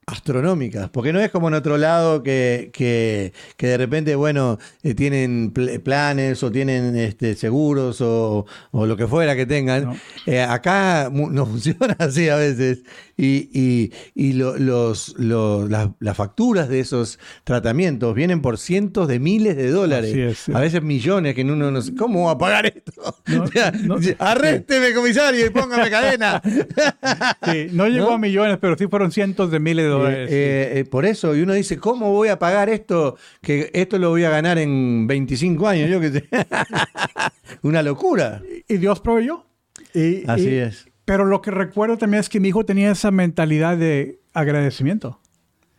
astronómicas, 0.07 0.89
porque 0.89 1.11
no 1.11 1.19
es 1.19 1.29
como 1.31 1.49
en 1.49 1.53
otro 1.53 1.77
lado 1.77 2.23
que, 2.23 2.69
que, 2.71 3.33
que 3.57 3.67
de 3.67 3.77
repente, 3.77 4.15
bueno, 4.15 4.57
eh, 4.81 4.93
tienen 4.95 5.51
pl- 5.51 5.79
planes 5.81 6.41
o 6.43 6.49
tienen 6.51 6.95
este, 6.95 7.35
seguros 7.35 7.99
o, 7.99 8.45
o 8.71 8.85
lo 8.85 8.95
que 8.95 9.05
fuera 9.05 9.35
que 9.35 9.45
tengan. 9.45 9.83
No. 9.83 9.97
Eh, 10.25 10.41
acá 10.41 11.09
no 11.13 11.45
funciona 11.45 11.95
así 11.99 12.29
a 12.29 12.37
veces. 12.37 12.83
Y, 13.19 13.49
y- 13.51 13.91
y 14.15 14.33
lo- 14.33 14.57
los, 14.57 15.13
los- 15.17 15.69
las, 15.69 15.89
las 15.99 16.15
facturas 16.15 16.69
de 16.69 16.79
esos 16.79 17.19
tratamientos 17.43 18.15
vienen 18.15 18.41
por 18.41 18.57
cientos 18.59 19.07
de 19.09 19.19
miles 19.19 19.57
de 19.57 19.69
dólares. 19.71 20.11
Así 20.11 20.21
es, 20.21 20.37
sí. 20.37 20.51
A 20.55 20.59
veces 20.61 20.81
millones 20.83 21.35
que 21.35 21.41
uno 21.41 21.69
no 21.69 21.81
sé, 21.81 21.93
¿cómo 21.95 22.25
va 22.27 22.31
a 22.31 22.37
pagar 22.37 22.65
esto? 22.67 22.93
No, 23.27 23.43
O 23.47 23.47
sea, 23.47 23.71
no. 23.71 23.97
dice, 23.97 24.15
Arrésteme, 24.19 24.93
comisario, 24.93 25.45
y 25.45 25.49
póngame 25.49 25.89
cadena. 25.89 26.41
Sí, 27.43 27.67
no 27.73 27.87
llegó 27.89 28.11
a 28.13 28.17
millones, 28.17 28.57
pero 28.61 28.77
sí 28.77 28.87
fueron 28.87 29.11
cientos 29.11 29.51
de 29.51 29.59
miles 29.59 29.83
de 29.83 29.89
dólares. 29.89 29.96
Eh, 30.09 30.79
eh, 30.79 30.85
por 30.85 31.05
eso, 31.05 31.35
y 31.35 31.41
uno 31.41 31.53
dice, 31.53 31.77
¿cómo 31.77 32.11
voy 32.11 32.27
a 32.29 32.39
pagar 32.39 32.69
esto? 32.69 33.17
Que 33.41 33.69
esto 33.73 33.97
lo 33.97 34.09
voy 34.09 34.23
a 34.23 34.29
ganar 34.29 34.57
en 34.57 35.07
25 35.07 35.67
años, 35.67 35.89
yo 35.89 36.01
sé. 36.01 36.27
Una 37.61 37.81
locura. 37.81 38.41
y 38.67 38.77
Dios 38.77 38.99
proveyó. 38.99 39.45
Y- 39.93 40.23
Así 40.29 40.49
y- 40.49 40.55
es. 40.55 40.87
Pero 41.05 41.23
lo 41.25 41.41
que 41.41 41.51
recuerdo 41.51 41.97
también 41.97 42.19
es 42.19 42.27
que 42.27 42.39
mi 42.41 42.49
hijo 42.49 42.65
tenía 42.65 42.91
esa 42.91 43.11
mentalidad 43.11 43.77
de 43.77 44.19
agradecimiento. 44.33 45.21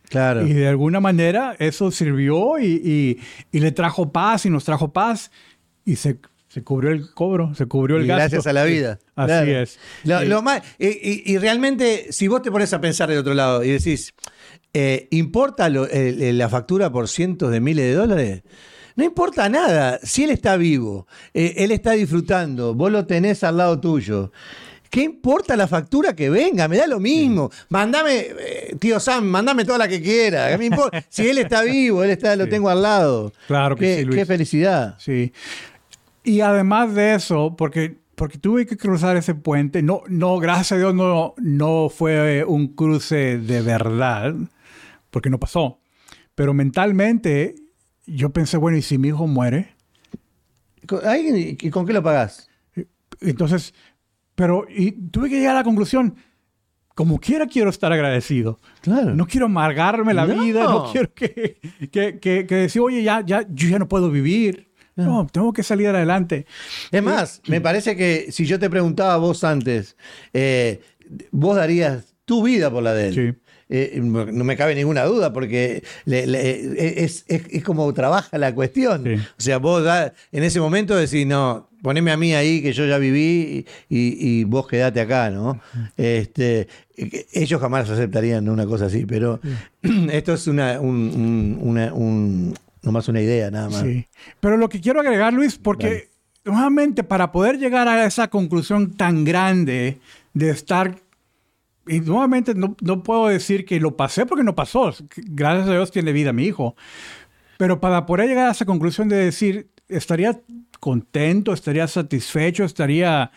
Claro. 0.09 0.45
Y 0.45 0.53
de 0.53 0.67
alguna 0.67 0.99
manera 0.99 1.55
eso 1.59 1.91
sirvió 1.91 2.57
y, 2.57 2.65
y- 2.83 3.19
y 3.51 3.59
le 3.59 3.71
trajo 3.71 4.11
paz 4.11 4.47
y 4.47 4.49
nos 4.49 4.63
trajo 4.65 4.91
paz 4.91 5.29
y 5.85 5.97
se, 5.97 6.17
se 6.49 6.63
cubrió 6.63 6.91
el 6.91 7.13
cobro, 7.13 7.53
se 7.55 7.65
cubrió 7.67 7.95
el 7.97 8.03
Y 8.03 8.07
gasto. 8.07 8.19
gracias 8.21 8.47
a 8.47 8.53
la 8.53 8.63
vida. 8.65 8.99
Así 9.15 9.27
Claro. 9.27 9.61
es. 9.61 9.79
Lo, 10.27 10.41
más, 10.41 10.61
y, 10.77 10.87
y- 10.87 11.23
y 11.25 11.37
realmente, 11.37 12.07
si 12.11 12.27
vos 12.27 12.41
te 12.41 12.51
pones 12.51 12.73
a 12.73 12.81
pensar 12.81 13.07
del 13.09 13.19
otro 13.19 13.33
lado 13.33 13.63
y 13.63 13.69
decís, 13.69 14.13
eh, 14.73 15.07
¿importa 15.11 15.69
lo- 15.69 15.87
la 15.91 16.49
factura 16.49 16.91
por 16.91 17.07
cientos 17.07 17.51
de 17.51 17.59
miles 17.61 17.85
de 17.85 17.93
dólares? 17.93 18.43
No 18.95 19.05
importa 19.05 19.47
nada. 19.47 19.99
Si 20.03 20.23
él 20.25 20.31
está 20.31 20.57
vivo, 20.57 21.07
eh, 21.33 21.53
él 21.57 21.71
está 21.71 21.91
disfrutando, 21.93 22.73
vos 22.73 22.91
lo 22.91 23.05
tenés 23.05 23.43
al 23.45 23.55
lado 23.57 23.79
tuyo. 23.79 24.31
¿Qué 24.89 25.03
importa 25.03 25.55
la 25.55 25.67
factura 25.67 26.15
que 26.15 26.31
venga? 26.31 26.67
Me 26.67 26.75
da 26.77 26.87
lo 26.87 26.99
mismo. 26.99 27.51
Mándame, 27.69 28.21
eh, 28.39 28.75
tío 28.79 28.99
Sam, 28.99 29.23
mándame 29.25 29.63
toda 29.63 29.77
la 29.77 29.87
que 29.87 30.01
quiera. 30.01 30.49
¿Qué 30.49 30.57
me 30.57 30.65
importa? 30.65 31.05
Si 31.09 31.29
él 31.29 31.37
está 31.37 31.61
vivo, 31.61 32.03
él 32.03 32.09
está, 32.09 32.35
lo 32.35 32.45
Sí. 32.45 32.49
tengo 32.49 32.69
al 32.69 32.81
lado. 32.81 33.31
Claro 33.47 33.75
que 33.75 33.85
qué, 33.85 33.97
sí, 33.99 34.05
Luis. 34.05 34.17
qué 34.17 34.25
felicidad. 34.25 34.95
Sí. 34.97 35.31
Y 36.29 36.41
además 36.41 36.93
de 36.93 37.15
eso, 37.15 37.55
porque, 37.57 37.97
porque 38.15 38.37
tuve 38.37 38.65
que 38.67 38.77
cruzar 38.77 39.17
ese 39.17 39.33
puente, 39.33 39.81
no, 39.81 40.01
no, 40.07 40.37
gracias 40.37 40.73
a 40.73 40.77
Dios 40.77 40.93
no, 40.93 41.33
no 41.37 41.89
fue 41.89 42.43
un 42.45 42.67
cruce 42.75 43.39
de 43.39 43.61
verdad, 43.61 44.35
porque 45.09 45.29
no 45.31 45.39
pasó. 45.39 45.79
Pero 46.35 46.53
mentalmente 46.53 47.55
yo 48.05 48.29
pensé, 48.29 48.57
bueno, 48.57 48.77
¿y 48.77 48.81
si 48.83 48.97
mi 48.99 49.07
hijo 49.07 49.25
muere? 49.25 49.75
¿Con, 50.87 50.99
ay, 51.03 51.57
¿y 51.59 51.69
con 51.71 51.85
qué 51.87 51.93
lo 51.93 52.03
pagás? 52.03 52.47
Entonces, 53.21 53.73
pero 54.35 54.65
y 54.69 54.91
tuve 54.91 55.29
que 55.29 55.37
llegar 55.39 55.55
a 55.55 55.59
la 55.59 55.63
conclusión, 55.63 56.15
como 56.95 57.19
quiera 57.19 57.47
quiero 57.47 57.69
estar 57.69 57.91
agradecido. 57.91 58.59
Claro. 58.81 59.15
No 59.15 59.25
quiero 59.25 59.47
amargarme 59.47 60.13
la 60.13 60.27
No. 60.27 60.41
vida, 60.43 60.63
no 60.65 60.91
quiero 60.91 61.11
que, 61.13 61.59
que, 61.91 62.19
que, 62.19 62.45
que 62.45 62.55
decir, 62.55 62.81
oye, 62.81 63.01
ya, 63.03 63.21
ya, 63.25 63.45
yo 63.49 63.67
ya 63.69 63.79
no 63.79 63.87
puedo 63.87 64.11
vivir. 64.11 64.68
No, 65.05 65.27
tengo 65.31 65.53
que 65.53 65.63
salir 65.63 65.87
adelante. 65.89 66.45
Es 66.91 67.03
más, 67.03 67.41
me 67.47 67.61
parece 67.61 67.95
que 67.95 68.31
si 68.31 68.45
yo 68.45 68.59
te 68.59 68.69
preguntaba 68.69 69.13
a 69.13 69.17
vos 69.17 69.43
antes, 69.43 69.95
eh, 70.33 70.81
vos 71.31 71.55
darías 71.55 72.15
tu 72.25 72.43
vida 72.43 72.69
por 72.69 72.83
la 72.83 72.93
de 72.93 73.07
él. 73.09 73.13
Sí. 73.15 73.39
Eh, 73.71 73.99
no 74.01 74.43
me 74.43 74.57
cabe 74.57 74.73
ninguna 74.73 75.03
duda 75.03 75.31
porque 75.31 75.83
le- 76.05 76.25
le- 76.25 77.03
es, 77.03 77.23
es- 77.27 77.43
es 77.51 77.63
como 77.63 77.93
trabaja 77.93 78.37
la 78.39 78.53
cuestión. 78.55 79.03
Sí. 79.03 79.13
O 79.15 79.41
sea, 79.41 79.57
vos 79.59 79.83
da- 79.83 80.11
en 80.31 80.43
ese 80.43 80.59
momento 80.59 80.95
decís, 80.95 81.27
no, 81.27 81.69
poneme 81.83 82.11
a 82.11 82.17
mí 82.17 82.33
ahí 82.33 82.63
que 82.63 82.73
yo 82.73 82.87
ya 82.87 82.97
viví 82.97 83.65
y, 83.87 84.27
y 84.39 84.43
vos 84.45 84.67
quedate 84.67 84.99
acá, 85.01 85.29
¿no? 85.29 85.61
Este, 85.97 86.67
eh, 86.97 87.27
ellos 87.31 87.61
jamás 87.61 87.87
aceptarían 87.89 88.49
una 88.49 88.65
cosa 88.65 88.85
así, 88.87 89.05
pero 89.05 89.39
esto 90.11 90.33
es 90.33 90.47
una, 90.47 90.79
un, 90.79 90.95
un- 90.95 91.59
una- 91.61 91.93
un- 91.93 92.55
nomás 92.81 93.07
una 93.07 93.21
idea 93.21 93.51
nada 93.51 93.69
más. 93.69 93.81
Sí. 93.81 94.07
Pero 94.39 94.57
lo 94.57 94.69
que 94.69 94.81
quiero 94.81 94.99
agregar, 94.99 95.33
Luis, 95.33 95.57
porque 95.57 95.87
Dale. 95.87 96.09
nuevamente 96.45 97.03
para 97.03 97.31
poder 97.31 97.57
llegar 97.57 97.87
a 97.87 98.05
esa 98.05 98.29
conclusión 98.29 98.93
tan 98.95 99.23
grande 99.25 99.99
de 100.33 100.49
estar, 100.49 100.99
y 101.87 101.99
nuevamente 102.01 102.53
no, 102.55 102.75
no 102.81 103.03
puedo 103.03 103.27
decir 103.27 103.65
que 103.65 103.79
lo 103.79 103.97
pasé 103.97 104.25
porque 104.25 104.43
no 104.43 104.55
pasó, 104.55 104.93
gracias 105.15 105.67
a 105.67 105.71
Dios 105.71 105.91
tiene 105.91 106.11
vida 106.11 106.33
mi 106.33 106.45
hijo, 106.45 106.75
pero 107.57 107.79
para 107.79 108.05
poder 108.05 108.27
llegar 108.29 108.47
a 108.47 108.51
esa 108.51 108.65
conclusión 108.65 109.09
de 109.09 109.17
decir, 109.17 109.69
estaría 109.89 110.39
contento, 110.79 111.51
estaría 111.51 111.87
satisfecho, 111.87 112.63
estaría 112.63 113.31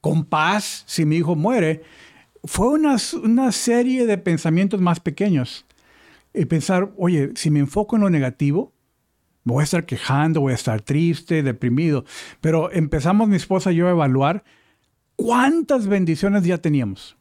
con 0.00 0.24
paz 0.24 0.84
si 0.86 1.04
mi 1.04 1.16
hijo 1.16 1.34
muere, 1.34 1.82
fue 2.44 2.68
una, 2.68 2.96
una 3.22 3.52
serie 3.52 4.06
de 4.06 4.18
pensamientos 4.18 4.80
más 4.80 5.00
pequeños. 5.00 5.66
Y 6.32 6.44
pensar, 6.44 6.92
oye, 6.96 7.32
si 7.34 7.50
me 7.50 7.60
enfoco 7.60 7.96
en 7.96 8.02
lo 8.02 8.10
negativo, 8.10 8.72
me 9.46 9.52
voy 9.52 9.60
a 9.60 9.64
estar 9.64 9.86
quejando, 9.86 10.40
voy 10.40 10.52
a 10.52 10.56
estar 10.56 10.82
triste, 10.82 11.44
deprimido. 11.44 12.04
Pero 12.40 12.72
empezamos 12.72 13.28
mi 13.28 13.36
esposa 13.36 13.70
y 13.70 13.76
yo 13.76 13.86
a 13.86 13.92
evaluar 13.92 14.42
cuántas 15.14 15.86
bendiciones 15.86 16.42
ya 16.42 16.58
teníamos. 16.58 17.16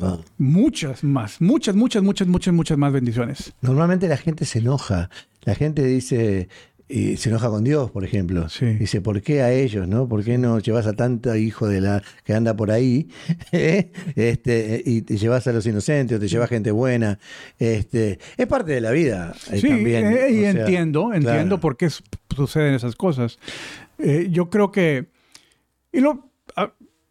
Ah. 0.00 0.18
Muchas 0.38 1.02
más, 1.02 1.40
muchas, 1.40 1.74
muchas, 1.74 2.04
muchas, 2.04 2.28
muchas, 2.28 2.54
muchas 2.54 2.78
más 2.78 2.92
bendiciones. 2.92 3.52
Normalmente 3.60 4.06
la 4.06 4.16
gente 4.16 4.44
se 4.44 4.60
enoja. 4.60 5.10
La 5.42 5.56
gente 5.56 5.82
dice, 5.82 6.48
y 6.88 7.16
se 7.16 7.28
enoja 7.30 7.48
con 7.48 7.64
Dios, 7.64 7.90
por 7.90 8.04
ejemplo. 8.04 8.48
Sí. 8.48 8.66
Dice, 8.66 9.00
¿por 9.00 9.22
qué 9.22 9.42
a 9.42 9.52
ellos, 9.52 9.88
no? 9.88 10.08
¿Por 10.08 10.24
qué 10.24 10.38
no 10.38 10.58
llevas 10.58 10.86
a 10.86 10.92
tanto 10.92 11.34
hijo 11.34 11.66
de 11.66 11.80
la 11.80 12.02
que 12.24 12.34
anda 12.34 12.54
por 12.54 12.70
ahí? 12.70 13.08
¿eh? 13.52 13.92
este, 14.14 14.82
y 14.84 15.02
te 15.02 15.16
llevas 15.16 15.46
a 15.46 15.52
los 15.52 15.66
inocentes 15.66 16.16
o 16.16 16.20
te 16.20 16.28
llevas 16.28 16.48
gente 16.48 16.70
buena. 16.70 17.18
Este, 17.58 18.18
es 18.36 18.46
parte 18.46 18.72
de 18.72 18.80
la 18.80 18.90
vida 18.90 19.34
eh, 19.50 19.60
Sí, 19.60 19.68
también. 19.68 20.06
eh, 20.06 20.30
y 20.30 20.38
o 20.44 20.52
sea, 20.52 20.60
entiendo, 20.62 21.12
entiendo 21.14 21.32
claro. 21.56 21.60
por 21.60 21.76
qué 21.76 21.88
suceden 22.34 22.74
esas 22.74 22.96
cosas. 22.96 23.38
Eh, 23.98 24.28
yo 24.30 24.50
creo 24.50 24.70
que, 24.72 25.06
y 25.92 26.00
lo, 26.00 26.30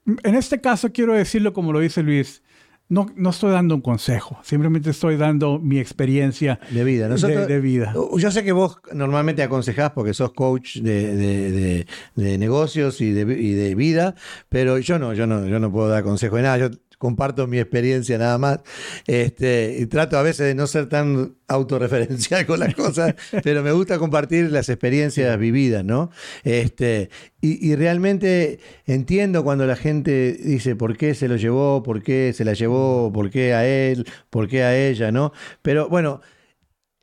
en 0.05 0.35
este 0.35 0.61
caso 0.61 0.91
quiero 0.91 1.13
decirlo 1.13 1.53
como 1.53 1.73
lo 1.73 1.79
dice 1.79 2.03
Luis, 2.03 2.43
no, 2.91 3.07
no 3.15 3.29
estoy 3.29 3.51
dando 3.51 3.73
un 3.73 3.81
consejo, 3.81 4.37
simplemente 4.43 4.89
estoy 4.89 5.15
dando 5.15 5.59
mi 5.59 5.79
experiencia 5.79 6.59
De 6.69 6.83
vida. 6.83 7.07
Nosotros, 7.07 7.47
de, 7.47 7.53
de 7.55 7.59
vida. 7.61 7.93
Yo 8.17 8.29
sé 8.31 8.43
que 8.43 8.51
vos 8.51 8.79
normalmente 8.93 9.41
aconsejás 9.41 9.91
porque 9.91 10.13
sos 10.13 10.33
coach 10.33 10.77
de, 10.77 11.85
de- 12.15 12.37
negocios 12.37 12.99
y 12.99 13.11
de, 13.13 13.21
y 13.33 13.53
de 13.53 13.75
vida, 13.75 14.15
pero 14.49 14.77
yo 14.77 14.99
no, 14.99 15.13
yo 15.13 15.25
no, 15.25 15.47
yo 15.47 15.59
no 15.59 15.71
puedo 15.71 15.87
dar 15.87 16.03
consejo 16.03 16.35
de 16.35 16.41
nada. 16.43 16.57
Yo 16.57 16.69
comparto 17.01 17.47
mi 17.47 17.57
experiencia 17.57 18.19
nada 18.19 18.37
más. 18.37 18.59
Este, 19.07 19.75
y 19.79 19.87
trato 19.87 20.19
a 20.19 20.21
veces 20.21 20.45
de 20.45 20.53
no 20.55 20.67
ser 20.67 20.87
tan 20.87 21.35
autorreferencial 21.47 22.45
con 22.45 22.59
las 22.59 22.75
cosas, 22.75 23.15
pero 23.43 23.63
me 23.63 23.71
gusta 23.71 23.97
compartir 23.97 24.51
las 24.51 24.69
experiencias 24.69 25.37
vividas, 25.39 25.83
¿no? 25.83 26.11
Este, 26.43 27.09
y, 27.41 27.67
y 27.71 27.75
realmente 27.75 28.59
entiendo 28.85 29.43
cuando 29.43 29.65
la 29.65 29.75
gente 29.75 30.33
dice 30.33 30.75
por 30.75 30.95
qué 30.95 31.15
se 31.15 31.27
lo 31.27 31.37
llevó, 31.37 31.81
por 31.81 32.03
qué 32.03 32.33
se 32.33 32.45
la 32.45 32.53
llevó, 32.53 33.11
por 33.11 33.31
qué 33.31 33.55
a 33.55 33.65
él, 33.67 34.05
por 34.29 34.47
qué 34.47 34.61
a 34.63 34.77
ella, 34.77 35.11
¿no? 35.11 35.33
Pero 35.63 35.89
bueno. 35.89 36.21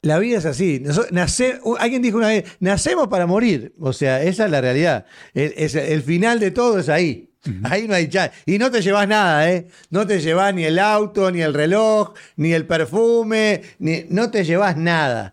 La 0.00 0.20
vida 0.20 0.38
es 0.38 0.46
así. 0.46 0.80
Nace- 1.10 1.58
alguien 1.80 2.02
dijo 2.02 2.18
una 2.18 2.28
vez, 2.28 2.44
nacemos 2.60 3.08
para 3.08 3.26
morir. 3.26 3.74
O 3.80 3.92
sea, 3.92 4.22
esa 4.22 4.44
es 4.44 4.50
la 4.52 4.60
realidad. 4.60 5.06
El, 5.34 5.52
es- 5.56 5.74
el 5.74 6.02
final 6.02 6.38
de 6.38 6.52
todo 6.52 6.78
es 6.78 6.88
ahí. 6.88 7.27
Ahí 7.64 7.86
no 7.88 7.94
hay 7.94 8.08
chance. 8.08 8.32
Y 8.46 8.58
no 8.58 8.70
te 8.70 8.82
llevas 8.82 9.08
nada, 9.08 9.50
¿eh? 9.50 9.68
No 9.90 10.06
te 10.06 10.20
llevas 10.20 10.54
ni 10.54 10.64
el 10.64 10.78
auto, 10.78 11.30
ni 11.30 11.40
el 11.40 11.54
reloj, 11.54 12.12
ni 12.36 12.52
el 12.52 12.66
perfume, 12.66 13.62
ni, 13.78 14.04
no 14.10 14.30
te 14.30 14.44
llevas 14.44 14.76
nada. 14.76 15.32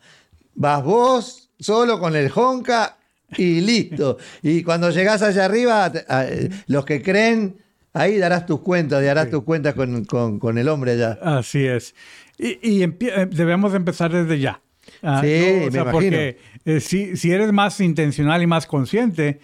Vas 0.53 0.83
vos 0.83 1.49
solo 1.59 1.99
con 1.99 2.15
el 2.15 2.31
honka 2.33 2.97
y 3.37 3.61
listo. 3.61 4.17
Y 4.41 4.63
cuando 4.63 4.89
llegás 4.91 5.21
allá 5.23 5.45
arriba, 5.45 5.91
te- 5.91 6.05
a- 6.07 6.25
eh, 6.25 6.49
los 6.67 6.85
que 6.85 7.01
creen, 7.01 7.57
ahí 7.93 8.17
darás 8.17 8.45
tus 8.45 8.61
cuentas, 8.61 9.03
y 9.03 9.07
harás 9.07 9.29
tus 9.29 9.43
cuentas 9.43 9.73
con, 9.73 10.05
con- 10.05 10.39
con 10.39 10.57
el 10.57 10.69
hombre 10.69 10.91
allá. 10.93 11.17
Así 11.21 11.65
es. 11.65 11.95
Y, 12.37 12.59
y 12.61 12.83
eh, 12.83 13.27
debemos 13.31 13.73
empezar 13.73 14.11
desde 14.11 14.39
ya. 14.39 14.61
Ah, 15.01 15.19
Sí, 15.21 15.27
me 15.27 15.65
imagino. 15.65 15.91
Porque 15.91 16.37
eh, 16.65 16.79
si, 16.79 17.17
si 17.17 17.31
eres 17.31 17.51
más 17.51 17.79
intencional 17.81 18.41
y 18.41 18.47
más 18.47 18.67
consciente, 18.67 19.39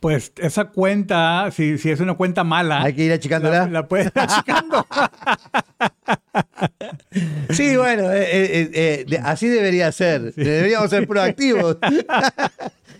pues 0.00 0.32
esa 0.36 0.66
cuenta, 0.66 1.50
si, 1.52 1.78
si 1.78 1.90
es 1.90 2.00
una 2.00 2.14
cuenta 2.14 2.44
mala, 2.44 2.82
Hay 2.82 2.92
que 2.94 3.04
ir 3.04 3.12
achicándola. 3.12 3.60
la, 3.66 3.68
la 3.70 3.86
puedes 3.88 4.06
ir 4.06 4.12
achicando. 4.14 4.86
Sí, 7.50 7.76
bueno, 7.76 8.12
eh, 8.12 8.24
eh, 8.30 8.70
eh, 8.74 9.04
de- 9.08 9.18
así 9.18 9.48
debería 9.48 9.90
ser. 9.92 10.34
Deberíamos 10.34 10.90
ser 10.90 11.06
proactivos. 11.06 11.78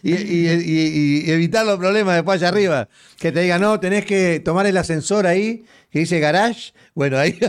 Y, 0.09 0.15
y- 0.15 0.49
y- 0.51 1.23
y 1.27 1.31
evitar 1.31 1.65
los 1.67 1.79
problemas 1.79 2.15
después 2.15 2.41
allá 2.41 2.49
arriba. 2.49 2.89
Que 3.19 3.33
te 3.33 3.41
digan, 3.41 3.61
no, 3.61 3.81
tenés 3.81 4.05
que 4.05 4.41
tomar 4.41 4.67
el 4.67 4.77
ascensor 4.77 5.27
ahí, 5.27 5.65
que 5.91 6.01
dice 6.01 6.21
garage. 6.21 6.73
Bueno, 6.95 7.19
ahí. 7.19 7.39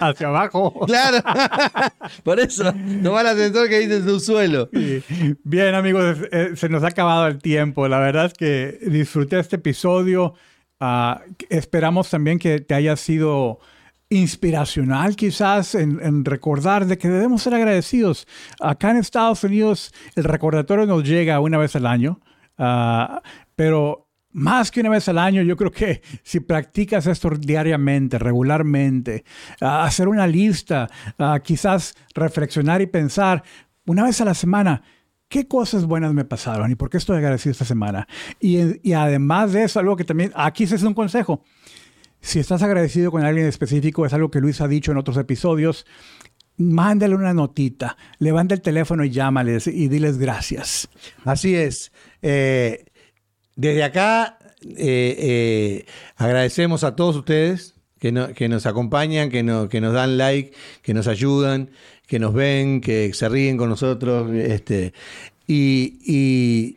hacia 0.00 0.28
abajo. 0.28 0.86
claro. 0.86 1.18
Por 2.24 2.40
eso, 2.40 2.72
tomar 3.02 3.26
el 3.26 3.32
ascensor 3.32 3.68
que 3.68 3.80
dice 3.80 4.02
subsuelo. 4.02 4.68
Sí. 4.72 5.02
Bien, 5.44 5.74
amigos, 5.74 6.18
eh, 6.32 6.50
se 6.56 6.68
nos 6.68 6.82
ha 6.82 6.88
acabado 6.88 7.26
el 7.26 7.38
tiempo. 7.38 7.88
La 7.88 7.98
verdad 7.98 8.26
es 8.26 8.34
que 8.34 8.78
disfruté 8.90 9.38
este 9.38 9.56
episodio. 9.56 10.34
Ah, 10.80 11.22
esperamos 11.50 12.08
también 12.08 12.38
que 12.38 12.60
te 12.60 12.74
haya 12.74 12.96
sido 12.96 13.58
inspiracional 14.10 15.14
quizás 15.14 15.76
en, 15.76 16.24
recordar 16.24 16.86
de 16.86 16.98
que 16.98 17.08
debemos 17.08 17.42
ser 17.42 17.54
agradecidos. 17.54 18.26
Acá 18.60 18.90
en 18.90 18.98
Estados 18.98 19.44
Unidos 19.44 19.94
el 20.16 20.24
recordatorio 20.24 20.84
nos 20.84 21.04
llega 21.04 21.40
una 21.40 21.58
vez 21.58 21.76
al 21.76 21.86
año, 21.86 22.20
ah, 22.58 23.22
pero 23.54 24.08
más 24.32 24.70
que 24.70 24.80
una 24.80 24.90
vez 24.90 25.08
al 25.08 25.18
año, 25.18 25.42
yo 25.42 25.56
creo 25.56 25.70
que 25.70 26.02
si 26.22 26.40
practicas 26.40 27.06
esto 27.06 27.30
diariamente, 27.30 28.18
regularmente, 28.18 29.24
ah, 29.60 29.84
hacer 29.84 30.08
una 30.08 30.26
lista, 30.26 30.90
ah, 31.18 31.38
quizás 31.42 31.94
reflexionar 32.14 32.82
y 32.82 32.86
pensar 32.86 33.44
una 33.86 34.04
vez 34.04 34.20
a 34.20 34.24
la 34.24 34.34
semana, 34.34 34.82
¿qué 35.28 35.46
cosas 35.46 35.84
buenas 35.86 36.12
me 36.12 36.24
pasaron 36.24 36.70
y 36.70 36.74
por 36.74 36.90
qué 36.90 36.96
estoy 36.96 37.18
agradecido 37.18 37.52
esta 37.52 37.64
semana? 37.64 38.08
Y, 38.40 38.88
y 38.88 38.92
además 38.92 39.52
de 39.52 39.64
eso, 39.64 39.78
algo 39.78 39.96
que 39.96 40.04
también, 40.04 40.32
aquí 40.34 40.66
se 40.66 40.74
es 40.74 40.82
un 40.82 40.94
consejo. 40.94 41.44
Si 42.20 42.38
estás 42.38 42.62
agradecido 42.62 43.10
con 43.10 43.24
alguien 43.24 43.46
específico, 43.46 44.04
es 44.06 44.12
algo 44.12 44.30
que 44.30 44.40
Luis 44.40 44.60
ha 44.60 44.68
dicho 44.68 44.92
en 44.92 44.98
otros 44.98 45.16
episodios, 45.16 45.86
mándale 46.56 47.14
una 47.14 47.32
notita, 47.32 47.96
levanta 48.18 48.54
el 48.54 48.60
teléfono 48.60 49.04
y 49.04 49.10
llámales 49.10 49.66
y 49.66 49.88
diles 49.88 50.18
gracias. 50.18 50.88
Así 51.24 51.54
es. 51.54 51.92
Eh, 52.22 52.84
desde 53.56 53.82
acá 53.82 54.38
eh, 54.62 55.16
eh, 55.18 55.86
agradecemos 56.16 56.84
a 56.84 56.94
todos 56.94 57.16
ustedes 57.16 57.74
que, 57.98 58.12
no- 58.12 58.28
que 58.34 58.48
nos 58.48 58.66
acompañan, 58.66 59.30
que, 59.30 59.42
no- 59.42 59.68
que 59.70 59.80
nos 59.80 59.94
dan 59.94 60.18
like, 60.18 60.52
que 60.82 60.92
nos 60.94 61.06
ayudan, 61.08 61.70
que 62.06 62.18
nos 62.18 62.34
ven, 62.34 62.80
que 62.82 63.12
se 63.14 63.28
ríen 63.30 63.56
con 63.56 63.70
nosotros. 63.70 64.30
Este, 64.34 64.92
y 65.46 66.76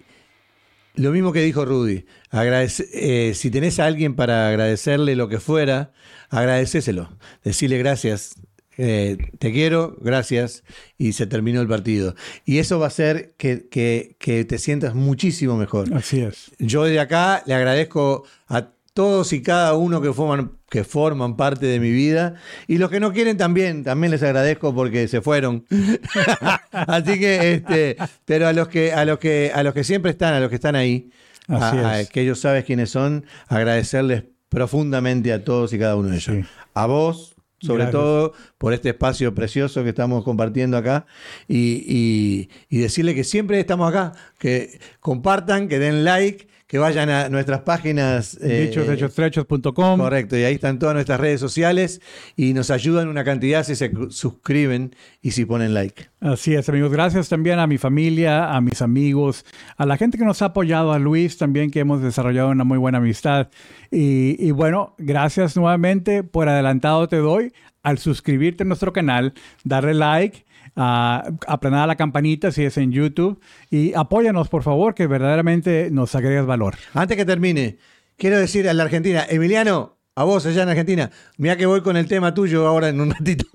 lo 0.96 1.12
mismo 1.12 1.32
que 1.34 1.42
dijo 1.42 1.66
Rudy, 1.66 2.06
agradece- 2.32 2.88
eh, 2.94 3.34
si 3.36 3.50
tenés 3.52 3.80
a 3.80 3.86
alguien 3.86 4.16
para 4.16 4.48
agradecerle 4.50 5.16
lo 5.16 5.28
que 5.30 5.40
fuera, 5.40 5.92
agradecéselo, 6.30 7.18
decirle 7.44 7.78
gracias, 7.78 8.36
eh, 8.78 9.18
te 9.40 9.52
quiero, 9.52 9.96
gracias, 10.02 10.64
y 10.98 11.14
se 11.14 11.28
terminó 11.28 11.62
el 11.62 11.68
partido. 11.68 12.16
Y 12.46 12.58
eso 12.58 12.80
va 12.80 12.86
a 12.86 12.88
hacer 12.88 13.34
que, 13.38 13.68
que- 13.70 14.16
que 14.20 14.46
te 14.46 14.58
sientas 14.58 14.96
muchísimo 14.96 15.58
mejor. 15.58 15.94
Así 15.94 16.22
es. 16.22 16.52
Yo 16.60 16.84
de 16.86 17.00
acá 17.00 17.44
le 17.46 17.54
agradezco 17.54 18.24
a 18.48 18.70
todos 18.96 19.32
y 19.34 19.42
cada 19.42 19.76
uno 19.76 20.02
que 20.02 20.12
forman, 20.14 20.54
que 20.74 20.84
forman 20.84 21.38
parte 21.38 21.68
de 21.68 21.80
mi 21.80 21.92
vida. 21.92 22.34
Y 22.68 22.80
los 22.80 22.90
que 22.90 23.00
no 23.00 23.14
quieren 23.14 23.38
también, 23.38 23.84
también 23.84 24.10
les 24.10 24.24
agradezco 24.24 24.74
porque 24.74 25.08
se 25.08 25.22
fueron. 25.22 25.66
Así 26.72 27.20
que, 27.20 27.54
este, 27.54 27.96
pero 28.26 28.48
a 28.48 28.54
los 28.54 28.68
que, 28.70 28.92
a 28.92 29.06
los 29.06 29.20
que, 29.20 29.52
a 29.54 29.62
los 29.62 29.76
que 29.76 29.84
siempre 29.84 30.10
están, 30.10 30.34
a 30.34 30.40
los 30.40 30.50
que 30.50 30.56
están 30.56 30.76
ahí, 30.76 31.12
a- 31.48 31.68
Así 31.70 31.78
a- 31.78 32.02
es. 32.02 32.10
que 32.10 32.22
ellos 32.22 32.40
saben 32.40 32.64
quiénes 32.64 32.90
son, 32.90 33.24
agradecerles 33.48 34.24
profundamente 34.50 35.32
a 35.32 35.44
todos 35.44 35.74
y 35.74 35.78
cada 35.80 35.96
uno 35.96 36.10
de 36.10 36.16
ellos. 36.18 36.36
Sí. 36.44 36.44
A 36.74 36.88
vos, 36.88 37.36
sobre 37.62 37.84
Gracias. 37.84 38.02
todo, 38.02 38.34
por 38.58 38.74
este 38.74 38.90
espacio 38.90 39.36
precioso 39.36 39.84
que 39.84 39.90
estamos 39.90 40.24
compartiendo 40.24 40.76
acá 40.76 41.06
y, 41.48 41.84
y- 41.88 42.50
y 42.68 42.80
decirle 42.80 43.14
que 43.14 43.24
siempre 43.24 43.60
estamos 43.60 43.90
acá, 43.90 44.14
que 44.40 44.80
compartan, 45.00 45.68
que 45.68 45.78
den 45.78 46.04
like, 46.04 46.48
que 46.74 46.80
vayan 46.80 47.08
a 47.12 47.30
nuestras 47.30 47.62
páginas. 47.62 48.36
eh, 48.42 48.72
Dichoshechos.com. 48.74 50.00
Correcto, 50.00 50.36
y 50.36 50.44
ahí 50.44 50.56
están 50.56 50.80
todas 50.80 50.96
nuestras 50.96 51.20
redes 51.20 51.40
sociales 51.40 52.02
y 52.36 52.56
nos 52.56 52.72
ayudan 52.72 53.10
una 53.10 53.24
cantidad 53.24 53.64
si 53.64 53.76
se 53.76 53.92
suscriben 54.10 54.96
y 55.22 55.30
si 55.30 55.46
ponen 55.46 55.76
like. 55.76 56.08
Así 56.20 56.56
es, 56.56 56.68
amigos. 56.70 56.92
Gracias 56.92 57.30
también 57.30 57.60
a 57.60 57.68
mi 57.68 57.78
familia, 57.78 58.52
a 58.52 58.60
mis 58.60 58.82
amigos, 58.82 59.46
a 59.78 59.86
la 59.86 59.98
gente 59.98 60.18
que 60.18 60.26
nos 60.26 60.42
ha 60.42 60.46
apoyado, 60.46 60.94
a 60.94 60.98
Luis 60.98 61.38
también, 61.38 61.70
que 61.70 61.80
hemos 61.80 62.02
desarrollado 62.02 62.50
una 62.50 62.64
muy 62.64 62.80
buena 62.80 62.98
amistad. 62.98 63.50
Y, 63.92 64.36
y 64.44 64.50
bueno, 64.50 64.96
gracias 64.98 65.56
nuevamente. 65.56 66.24
Por 66.24 66.50
adelantado 66.50 67.08
te 67.08 67.18
doy 67.18 67.54
al 67.84 68.00
suscribirte 68.00 68.64
a 68.64 68.66
nuestro 68.66 68.92
canal, 68.94 69.36
darle 69.64 69.94
like, 69.94 70.44
aplanar 70.76 71.88
la 71.88 71.96
campanita 71.96 72.52
si 72.52 72.64
es 72.64 72.78
en 72.78 72.92
YouTube 72.92 73.40
y 73.70 73.94
apóyanos, 73.94 74.50
por 74.50 74.64
favor, 74.64 74.96
que 74.96 75.08
verdaderamente 75.08 75.90
nos 75.92 76.16
agregas 76.16 76.46
valor. 76.46 76.76
Antes 76.94 77.18
que 77.18 77.26
termine, 77.26 77.78
quiero 78.18 78.40
decir 78.40 78.68
a 78.68 78.74
la 78.74 78.84
Argentina, 78.84 79.26
Emiliano, 79.30 79.98
a 80.16 80.24
vos 80.24 80.46
allá 80.46 80.64
en 80.64 80.70
Argentina, 80.70 81.12
mira 81.38 81.58
que 81.58 81.66
voy 81.66 81.82
con 81.82 81.98
el 81.98 82.08
tema 82.08 82.34
tuyo 82.34 82.68
ahora 82.68 82.90
en 82.90 83.02
un 83.02 83.12
ratito. 83.12 83.46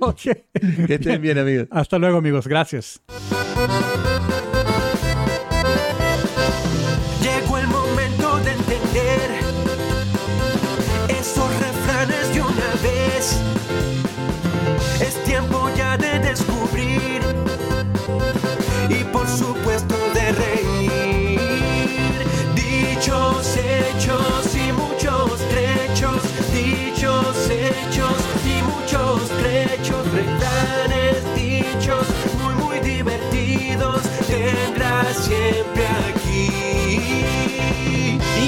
Ok. 0.00 0.20
que 0.86 0.94
estén 0.94 1.20
bien, 1.20 1.38
amigos. 1.38 1.68
Hasta 1.70 1.98
luego, 1.98 2.18
amigos. 2.18 2.48
Gracias. 2.48 3.00